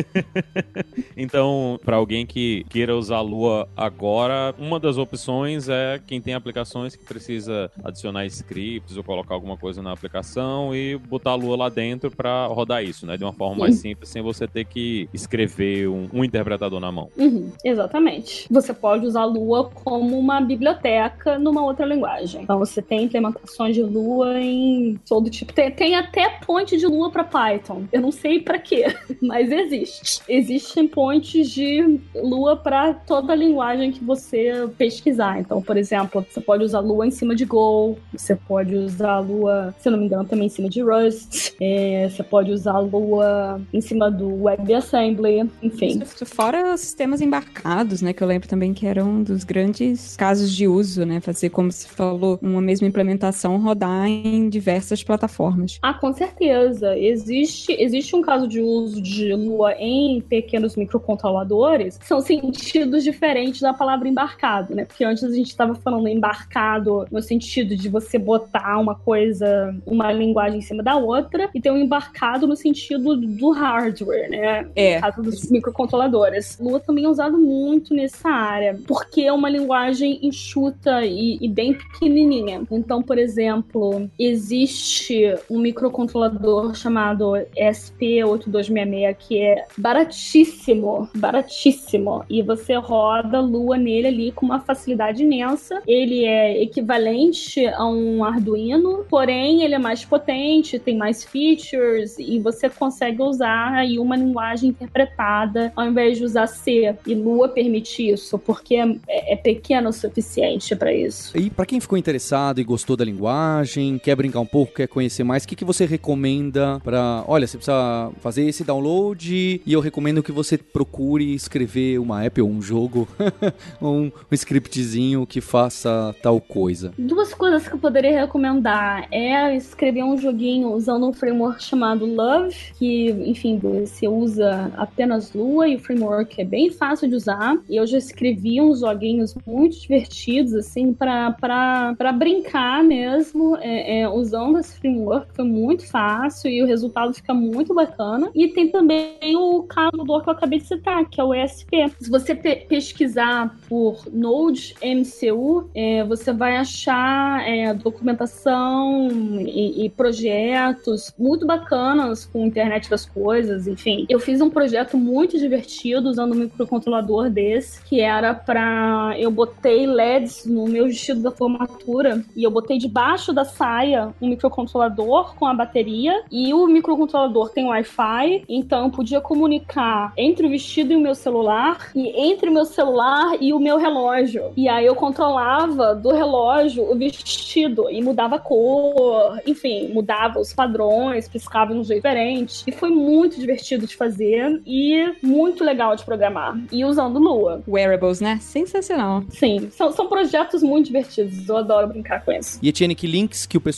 então, 1.16 1.78
para 1.84 1.96
alguém 1.96 2.24
que 2.26 2.64
queira 2.68 2.96
usar 2.96 3.16
a 3.16 3.20
Lua 3.20 3.68
agora, 3.76 4.54
uma 4.58 4.78
das 4.78 4.98
opções 4.98 5.68
é 5.68 6.00
quem 6.06 6.20
tem 6.20 6.34
aplicações 6.34 6.96
que 6.96 7.04
precisa 7.04 7.70
adicionar 7.82 8.26
scripts 8.26 8.96
ou 8.96 9.04
colocar 9.04 9.34
alguma 9.34 9.56
coisa 9.56 9.82
na 9.82 9.92
aplicação 9.92 10.74
e 10.74 10.96
botar 10.96 11.32
a 11.32 11.34
Lua 11.34 11.56
lá 11.56 11.68
dentro 11.68 12.10
para 12.10 12.46
rodar 12.46 12.84
isso, 12.84 13.06
né? 13.06 13.16
De 13.16 13.24
uma 13.24 13.32
forma 13.32 13.56
mais 13.56 13.76
simples, 13.76 14.08
sem 14.08 14.22
você 14.22 14.46
ter 14.46 14.64
que 14.64 15.08
escrever 15.12 15.88
um, 15.88 16.08
um 16.12 16.24
interpretador 16.24 16.80
na 16.80 16.90
mão. 16.90 17.08
Uhum, 17.16 17.50
exatamente. 17.64 18.46
Você 18.50 18.72
pode 18.72 19.06
usar 19.06 19.22
a 19.22 19.26
Lua 19.26 19.70
como 19.72 20.18
uma 20.18 20.40
biblioteca 20.40 21.38
numa 21.38 21.62
outra 21.62 21.86
linguagem. 21.86 22.42
Então, 22.42 22.58
você 22.58 22.80
tem 22.80 23.04
implementações 23.04 23.74
de 23.74 23.82
Lua 23.82 24.40
tem 24.44 25.00
todo 25.06 25.30
tipo. 25.30 25.52
Tem, 25.52 25.70
tem 25.70 25.94
até 25.96 26.28
ponte 26.46 26.76
de 26.76 26.86
lua 26.86 27.10
para 27.10 27.24
Python. 27.24 27.84
Eu 27.90 28.02
não 28.02 28.12
sei 28.12 28.40
para 28.40 28.58
quê, 28.58 28.84
mas 29.22 29.50
existe. 29.50 30.20
Existem 30.28 30.86
pontes 30.86 31.50
de 31.50 31.98
lua 32.14 32.56
para 32.56 32.92
toda 32.92 33.34
linguagem 33.34 33.90
que 33.90 34.04
você 34.04 34.68
pesquisar. 34.76 35.40
Então, 35.40 35.62
por 35.62 35.76
exemplo, 35.76 36.24
você 36.28 36.40
pode 36.40 36.64
usar 36.64 36.80
lua 36.80 37.06
em 37.06 37.10
cima 37.10 37.34
de 37.34 37.44
Go, 37.44 37.96
você 38.12 38.36
pode 38.36 38.74
usar 38.74 39.20
lua, 39.20 39.74
se 39.78 39.88
não 39.88 39.98
me 39.98 40.04
engano, 40.06 40.24
também 40.24 40.46
em 40.46 40.50
cima 40.50 40.68
de 40.68 40.82
Rust, 40.82 41.54
é, 41.60 42.08
você 42.08 42.22
pode 42.22 42.50
usar 42.50 42.78
lua 42.78 43.60
em 43.72 43.80
cima 43.80 44.10
do 44.10 44.44
WebAssembly, 44.44 45.50
enfim. 45.62 46.02
Fora 46.04 46.76
sistemas 46.76 47.20
embarcados, 47.20 48.02
né? 48.02 48.12
Que 48.12 48.22
eu 48.22 48.28
lembro 48.28 48.48
também 48.48 48.74
que 48.74 48.86
eram 48.86 49.08
um 49.08 49.22
dos 49.22 49.44
grandes 49.44 50.16
casos 50.16 50.52
de 50.52 50.68
uso, 50.68 51.04
né? 51.06 51.20
Fazer, 51.20 51.50
como 51.50 51.72
se 51.72 51.88
falou, 51.88 52.38
uma 52.42 52.60
mesma 52.60 52.86
implementação 52.86 53.58
rodar 53.58 54.06
em 54.06 54.33
em 54.34 54.48
diversas 54.48 55.02
plataformas. 55.02 55.78
Ah, 55.82 55.94
com 55.94 56.12
certeza. 56.12 56.96
Existe, 56.98 57.72
existe 57.78 58.14
um 58.14 58.22
caso 58.22 58.46
de 58.46 58.60
uso 58.60 59.00
de 59.00 59.32
Lua 59.34 59.74
em 59.78 60.20
pequenos 60.20 60.76
microcontroladores 60.76 61.98
são 62.02 62.20
sentidos 62.20 63.04
diferentes 63.04 63.60
da 63.60 63.72
palavra 63.72 64.08
embarcado, 64.08 64.74
né? 64.74 64.84
Porque 64.84 65.04
antes 65.04 65.24
a 65.24 65.32
gente 65.32 65.48
estava 65.48 65.74
falando 65.74 66.08
embarcado 66.08 67.06
no 67.10 67.22
sentido 67.22 67.76
de 67.76 67.88
você 67.88 68.18
botar 68.18 68.78
uma 68.78 68.94
coisa, 68.94 69.74
uma 69.86 70.12
linguagem 70.12 70.58
em 70.58 70.62
cima 70.62 70.82
da 70.82 70.96
outra, 70.96 71.48
e 71.54 71.60
tem 71.60 71.72
um 71.72 71.78
embarcado 71.78 72.46
no 72.46 72.56
sentido 72.56 73.16
do 73.16 73.50
hardware, 73.50 74.30
né? 74.30 74.66
É. 74.74 74.96
No 74.96 75.00
caso 75.02 75.22
dos 75.22 75.50
microcontroladores. 75.50 76.58
Lua 76.60 76.80
também 76.80 77.04
é 77.04 77.08
usado 77.08 77.38
muito 77.38 77.94
nessa 77.94 78.28
área, 78.28 78.78
porque 78.86 79.22
é 79.22 79.32
uma 79.32 79.48
linguagem 79.48 80.18
enxuta 80.22 81.04
e, 81.04 81.38
e 81.40 81.48
bem 81.48 81.74
pequenininha. 81.74 82.62
Então, 82.70 83.02
por 83.02 83.18
exemplo, 83.18 84.08
existe 84.26 85.34
um 85.50 85.58
microcontrolador 85.58 86.74
chamado 86.74 87.32
SP8266 87.56 89.16
que 89.18 89.40
é 89.40 89.64
baratíssimo, 89.76 91.08
baratíssimo. 91.16 92.24
E 92.28 92.42
você 92.42 92.74
roda 92.74 93.40
Lua 93.40 93.76
nele 93.76 94.08
ali 94.08 94.32
com 94.32 94.46
uma 94.46 94.60
facilidade 94.60 95.22
imensa. 95.22 95.82
Ele 95.86 96.24
é 96.24 96.62
equivalente 96.62 97.66
a 97.66 97.86
um 97.86 98.24
Arduino, 98.24 99.04
porém 99.08 99.62
ele 99.62 99.74
é 99.74 99.78
mais 99.78 100.04
potente, 100.04 100.78
tem 100.78 100.96
mais 100.96 101.24
features 101.24 102.18
e 102.18 102.38
você 102.38 102.68
consegue 102.68 103.22
usar 103.22 103.74
aí 103.74 103.98
uma 103.98 104.16
linguagem 104.16 104.70
interpretada 104.70 105.72
ao 105.76 105.86
invés 105.86 106.18
de 106.18 106.24
usar 106.24 106.46
C. 106.46 106.94
E 107.06 107.14
Lua 107.14 107.48
permite 107.48 108.08
isso, 108.08 108.38
porque 108.38 108.76
é, 108.76 109.32
é 109.32 109.36
pequeno 109.36 109.90
o 109.90 109.92
suficiente 109.92 110.74
para 110.76 110.92
isso. 110.92 111.36
E 111.36 111.50
para 111.50 111.66
quem 111.66 111.80
ficou 111.80 111.98
interessado 111.98 112.60
e 112.60 112.64
gostou 112.64 112.96
da 112.96 113.04
linguagem, 113.04 113.98
quer 113.98 114.13
brincar 114.16 114.40
um 114.40 114.46
pouco, 114.46 114.74
quer 114.74 114.88
conhecer 114.88 115.24
mais, 115.24 115.44
o 115.44 115.48
que, 115.48 115.56
que 115.56 115.64
você 115.64 115.84
recomenda 115.84 116.80
para. 116.82 117.24
Olha, 117.26 117.46
você 117.46 117.56
precisa 117.56 118.10
fazer 118.20 118.42
esse 118.42 118.64
download 118.64 119.60
e 119.64 119.72
eu 119.72 119.80
recomendo 119.80 120.22
que 120.22 120.32
você 120.32 120.56
procure 120.58 121.34
escrever 121.34 121.98
uma 121.98 122.24
app 122.24 122.40
ou 122.40 122.48
um 122.48 122.60
jogo, 122.60 123.08
um, 123.80 124.04
um 124.04 124.34
scriptzinho 124.34 125.26
que 125.26 125.40
faça 125.40 126.14
tal 126.22 126.40
coisa. 126.40 126.92
Duas 126.98 127.34
coisas 127.34 127.68
que 127.68 127.74
eu 127.74 127.78
poderia 127.78 128.20
recomendar 128.20 129.06
é 129.10 129.56
escrever 129.56 130.02
um 130.02 130.16
joguinho 130.16 130.72
usando 130.72 131.08
um 131.08 131.12
framework 131.12 131.62
chamado 131.62 132.06
Love, 132.06 132.54
que, 132.78 133.10
enfim, 133.10 133.58
você 133.58 134.08
usa 134.08 134.70
apenas 134.76 135.32
Lua 135.32 135.68
e 135.68 135.76
o 135.76 135.78
framework 135.78 136.40
é 136.40 136.44
bem 136.44 136.70
fácil 136.70 137.08
de 137.08 137.14
usar. 137.14 137.56
E 137.68 137.76
eu 137.76 137.86
já 137.86 137.98
escrevi 137.98 138.60
uns 138.60 138.80
joguinhos 138.80 139.34
muito 139.46 139.80
divertidos, 139.80 140.54
assim, 140.54 140.92
para 140.92 142.12
brincar 142.16 142.82
mesmo, 142.82 143.56
é, 143.56 143.93
é, 143.94 144.08
usando 144.08 144.58
esse 144.58 144.78
framework. 144.78 145.28
Foi 145.34 145.44
muito 145.44 145.86
fácil 145.88 146.50
e 146.50 146.62
o 146.62 146.66
resultado 146.66 147.12
fica 147.14 147.32
muito 147.32 147.74
bacana. 147.74 148.30
E 148.34 148.48
tem 148.48 148.70
também 148.70 149.36
o 149.36 149.62
calculador 149.62 150.22
que 150.22 150.28
eu 150.28 150.32
acabei 150.32 150.58
de 150.58 150.66
citar, 150.66 151.08
que 151.08 151.20
é 151.20 151.24
o 151.24 151.34
ESP. 151.34 151.92
Se 152.00 152.10
você 152.10 152.34
pe 152.34 152.64
pesquisar 152.68 153.56
por 153.68 154.04
Node 154.12 154.74
MCU, 154.82 155.68
é, 155.74 156.02
você 156.04 156.32
vai 156.32 156.56
achar 156.56 157.46
é, 157.46 157.74
documentação 157.74 159.08
e, 159.40 159.84
e, 159.84 159.90
projetos 159.90 161.12
muito 161.18 161.46
bacanas 161.46 162.24
com 162.24 162.46
internet 162.46 162.88
das 162.88 163.04
coisas, 163.04 163.66
enfim. 163.66 164.06
Eu 164.08 164.18
fiz 164.18 164.40
um 164.40 164.50
projeto 164.50 164.96
muito 164.96 165.38
divertido 165.38 166.08
usando 166.08 166.32
um 166.32 166.36
microcontrolador 166.36 167.30
desse, 167.30 167.82
que 167.84 168.00
era 168.00 168.34
para 168.34 169.14
eu 169.18 169.30
botei 169.30 169.86
LEDs 169.86 170.46
no 170.46 170.66
meu 170.66 170.86
vestido 170.86 171.20
da 171.20 171.30
formatura 171.30 172.24
e 172.34 172.42
eu 172.42 172.50
botei 172.50 172.78
debaixo 172.78 173.32
da 173.32 173.44
saia 173.44 173.83
um 174.20 174.28
microcontrolador 174.28 175.34
com 175.34 175.46
a 175.46 175.54
bateria 175.54 176.22
e 176.30 176.54
o 176.54 176.66
microcontrolador 176.66 177.50
tem 177.50 177.66
Wi-Fi, 177.66 178.44
então 178.48 178.84
eu 178.84 178.90
podia 178.90 179.20
comunicar 179.20 180.12
entre 180.16 180.46
o 180.46 180.50
vestido 180.50 180.92
e 180.92 180.96
o 180.96 181.00
meu 181.00 181.14
celular 181.14 181.90
e 181.94 182.08
entre 182.30 182.48
o 182.48 182.52
meu 182.52 182.64
celular 182.64 183.36
e 183.40 183.52
o 183.52 183.58
meu 183.58 183.76
relógio. 183.76 184.52
E 184.56 184.68
aí 184.68 184.86
eu 184.86 184.94
controlava 184.94 185.94
do 185.94 186.12
relógio 186.12 186.90
o 186.90 186.96
vestido 186.96 187.90
e 187.90 188.02
mudava 188.02 188.36
a 188.36 188.38
cor, 188.38 189.40
enfim, 189.46 189.88
mudava 189.92 190.38
os 190.38 190.52
padrões, 190.52 191.28
piscava 191.28 191.72
de 191.72 191.80
um 191.80 191.84
jeito 191.84 192.04
diferente. 192.04 192.64
E 192.66 192.72
foi 192.72 192.90
muito 192.90 193.40
divertido 193.40 193.86
de 193.86 193.96
fazer 193.96 194.60
e 194.66 195.14
muito 195.22 195.64
legal 195.64 195.96
de 195.96 196.04
programar. 196.04 196.58
E 196.70 196.84
usando 196.84 197.18
Lua. 197.18 197.62
Wearables, 197.66 198.20
né? 198.20 198.38
Sensacional. 198.40 199.24
Sim, 199.30 199.70
são, 199.70 199.90
são 199.92 200.06
projetos 200.06 200.62
muito 200.62 200.86
divertidos. 200.86 201.48
Eu 201.48 201.56
adoro 201.56 201.88
brincar 201.88 202.24
com 202.24 202.32
isso. 202.32 202.58
E 202.62 202.68
Etienne, 202.68 202.94
que 202.94 203.06
links 203.06 203.46
que 203.46 203.56
o 203.56 203.60
pessoal 203.60 203.73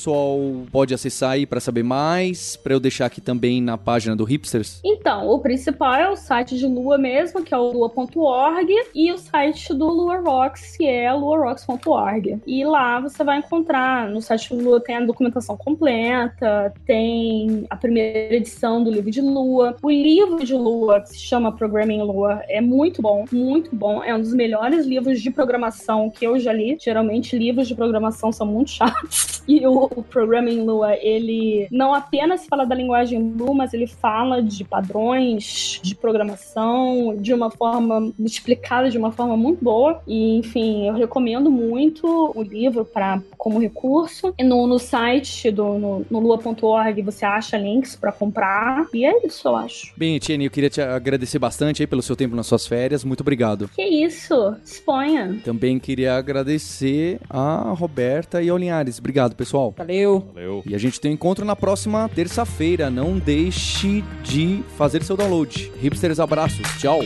pode 0.71 0.95
acessar 0.95 1.33
aí 1.33 1.47
para 1.47 1.61
saber 1.61 1.83
mais? 1.83 2.57
Para 2.57 2.75
eu 2.75 2.81
deixar 2.81 3.07
aqui 3.07 3.21
também 3.21 3.61
na 3.61 3.79
página 3.79 4.15
do 4.15 4.25
Hipsters? 4.25 4.81
Então, 4.85 5.29
o 5.29 5.39
principal 5.39 5.95
é 5.95 6.11
o 6.11 6.17
site 6.17 6.57
de 6.57 6.67
Lua 6.67 6.99
mesmo, 6.99 7.43
que 7.43 7.55
é 7.55 7.59
o 7.59 7.73
lua.org, 7.73 8.73
e 8.95 9.13
o 9.13 9.19
site 9.19 9.73
do 9.75 9.87
Lua 9.87 10.19
Rocks, 10.19 10.77
que 10.77 10.87
é 10.87 11.13
luarocks.org. 11.13 12.41
E 12.47 12.65
lá 12.65 13.01
você 13.01 13.23
vai 13.25 13.39
encontrar, 13.39 14.09
no 14.09 14.21
site 14.21 14.55
do 14.55 14.63
Lua 14.63 14.81
tem 14.81 14.97
a 14.97 15.01
documentação 15.01 15.57
completa, 15.57 16.73
tem 16.85 17.67
a 17.71 17.77
primeira 17.77 18.35
edição 18.35 18.83
do 18.83 18.91
livro 18.91 19.11
de 19.11 19.21
Lua. 19.21 19.77
O 19.83 19.91
livro 19.91 20.45
de 20.45 20.55
Lua, 20.55 21.01
que 21.01 21.11
se 21.11 21.19
chama 21.19 21.53
Programming 21.53 22.03
Lua, 22.03 22.43
é 22.49 22.61
muito 22.61 23.01
bom, 23.03 23.25
muito 23.33 23.75
bom. 23.75 24.03
É 24.03 24.15
um 24.15 24.21
dos 24.21 24.35
melhores 24.35 24.87
livros 24.87 25.21
de 25.21 25.31
programação 25.31 26.11
que 26.11 26.27
eu 26.27 26.39
já 26.39 26.53
li. 26.53 26.77
Geralmente, 26.81 27.37
livros 27.37 27.69
de 27.69 27.75
programação 27.75 28.33
são 28.33 28.47
muito 28.47 28.71
chatos. 28.71 29.37
E 29.47 29.65
o, 29.65 29.86
o 29.95 30.03
Programming 30.03 30.63
Lua, 30.63 30.95
ele 30.97 31.67
não 31.71 31.95
apenas 31.95 32.47
fala 32.47 32.65
da 32.65 32.75
linguagem 32.75 33.35
Lua, 33.37 33.55
mas 33.55 33.75
ele 33.75 33.87
fala 33.87 34.43
de 34.43 34.65
padrões 34.65 35.81
de 35.83 35.95
programação 35.95 37.17
de 37.19 37.33
uma 37.33 37.51
forma 37.51 38.13
explicada 38.19 38.91
de 38.91 38.99
uma 38.99 39.13
forma 39.13 39.37
muito 39.37 39.63
boa. 39.63 40.01
E, 40.07 40.37
enfim, 40.37 40.89
eu 40.89 40.95
recomendo 40.95 41.51
muito 41.51 42.33
o 42.35 42.43
livro 42.43 42.85
para 42.85 43.21
como 43.37 43.61
recurso. 43.61 44.35
E 44.39 44.45
no, 44.45 44.67
no 44.67 44.79
site 44.79 45.51
do 45.51 45.79
no, 45.79 46.07
no 46.11 46.21
lua.org 46.21 47.03
você 47.03 47.25
acha 47.25 47.57
links 47.57 47.97
para 47.97 48.13
comprar. 48.13 48.87
E 48.93 49.05
é 49.05 49.27
isso, 49.27 49.47
eu 49.49 49.57
acho. 49.57 49.93
Bem, 49.97 50.17
Etienne, 50.17 50.45
eu 50.45 50.51
queria 50.51 50.71
te 50.71 50.81
agradecer 50.81 51.39
bastante 51.39 51.83
aí 51.83 51.87
pelo 51.87 52.03
seu 52.03 52.17
tempo 52.17 52.35
nas 52.35 52.47
suas 52.47 52.67
férias. 52.67 53.05
Muito 53.05 53.21
obrigado. 53.21 53.69
Que 53.75 53.83
isso, 53.83 54.55
exponha. 54.65 55.41
Também 55.45 55.79
queria 55.79 56.17
agradecer 56.17 57.21
a 57.29 57.73
Roberta 57.73 58.43
e 58.43 58.49
ao 58.49 58.57
Linhares. 58.57 58.99
Obrigado, 58.99 59.35
pessoal. 59.35 59.75
Valeu. 59.77 60.25
Valeu. 60.33 60.63
E 60.67 60.75
a 60.75 60.79
gente 60.79 61.01
tem 61.01 61.11
um 61.11 61.15
encontro 61.15 61.45
na 61.45 61.55
próxima 61.55 62.09
terça-feira. 62.09 62.89
Não 62.89 63.19
deixe 63.19 64.03
de 64.23 64.63
fazer 64.77 65.03
seu 65.03 65.17
download. 65.17 65.71
Hipsters, 65.81 66.19
abraços. 66.19 66.67
Tchau. 66.79 67.01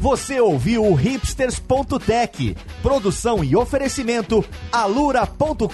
Você 0.00 0.38
ouviu 0.38 0.84
o 0.84 0.94
hipsters.tech, 0.94 2.56
produção 2.82 3.42
e 3.42 3.56
oferecimento 3.56 4.44
alura.com.br, 4.70 5.66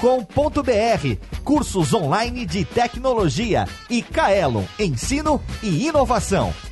cursos 1.42 1.92
online 1.92 2.46
de 2.46 2.64
tecnologia 2.64 3.66
e 3.90 4.00
Kaelon, 4.00 4.62
ensino 4.78 5.42
e 5.62 5.88
inovação. 5.88 6.54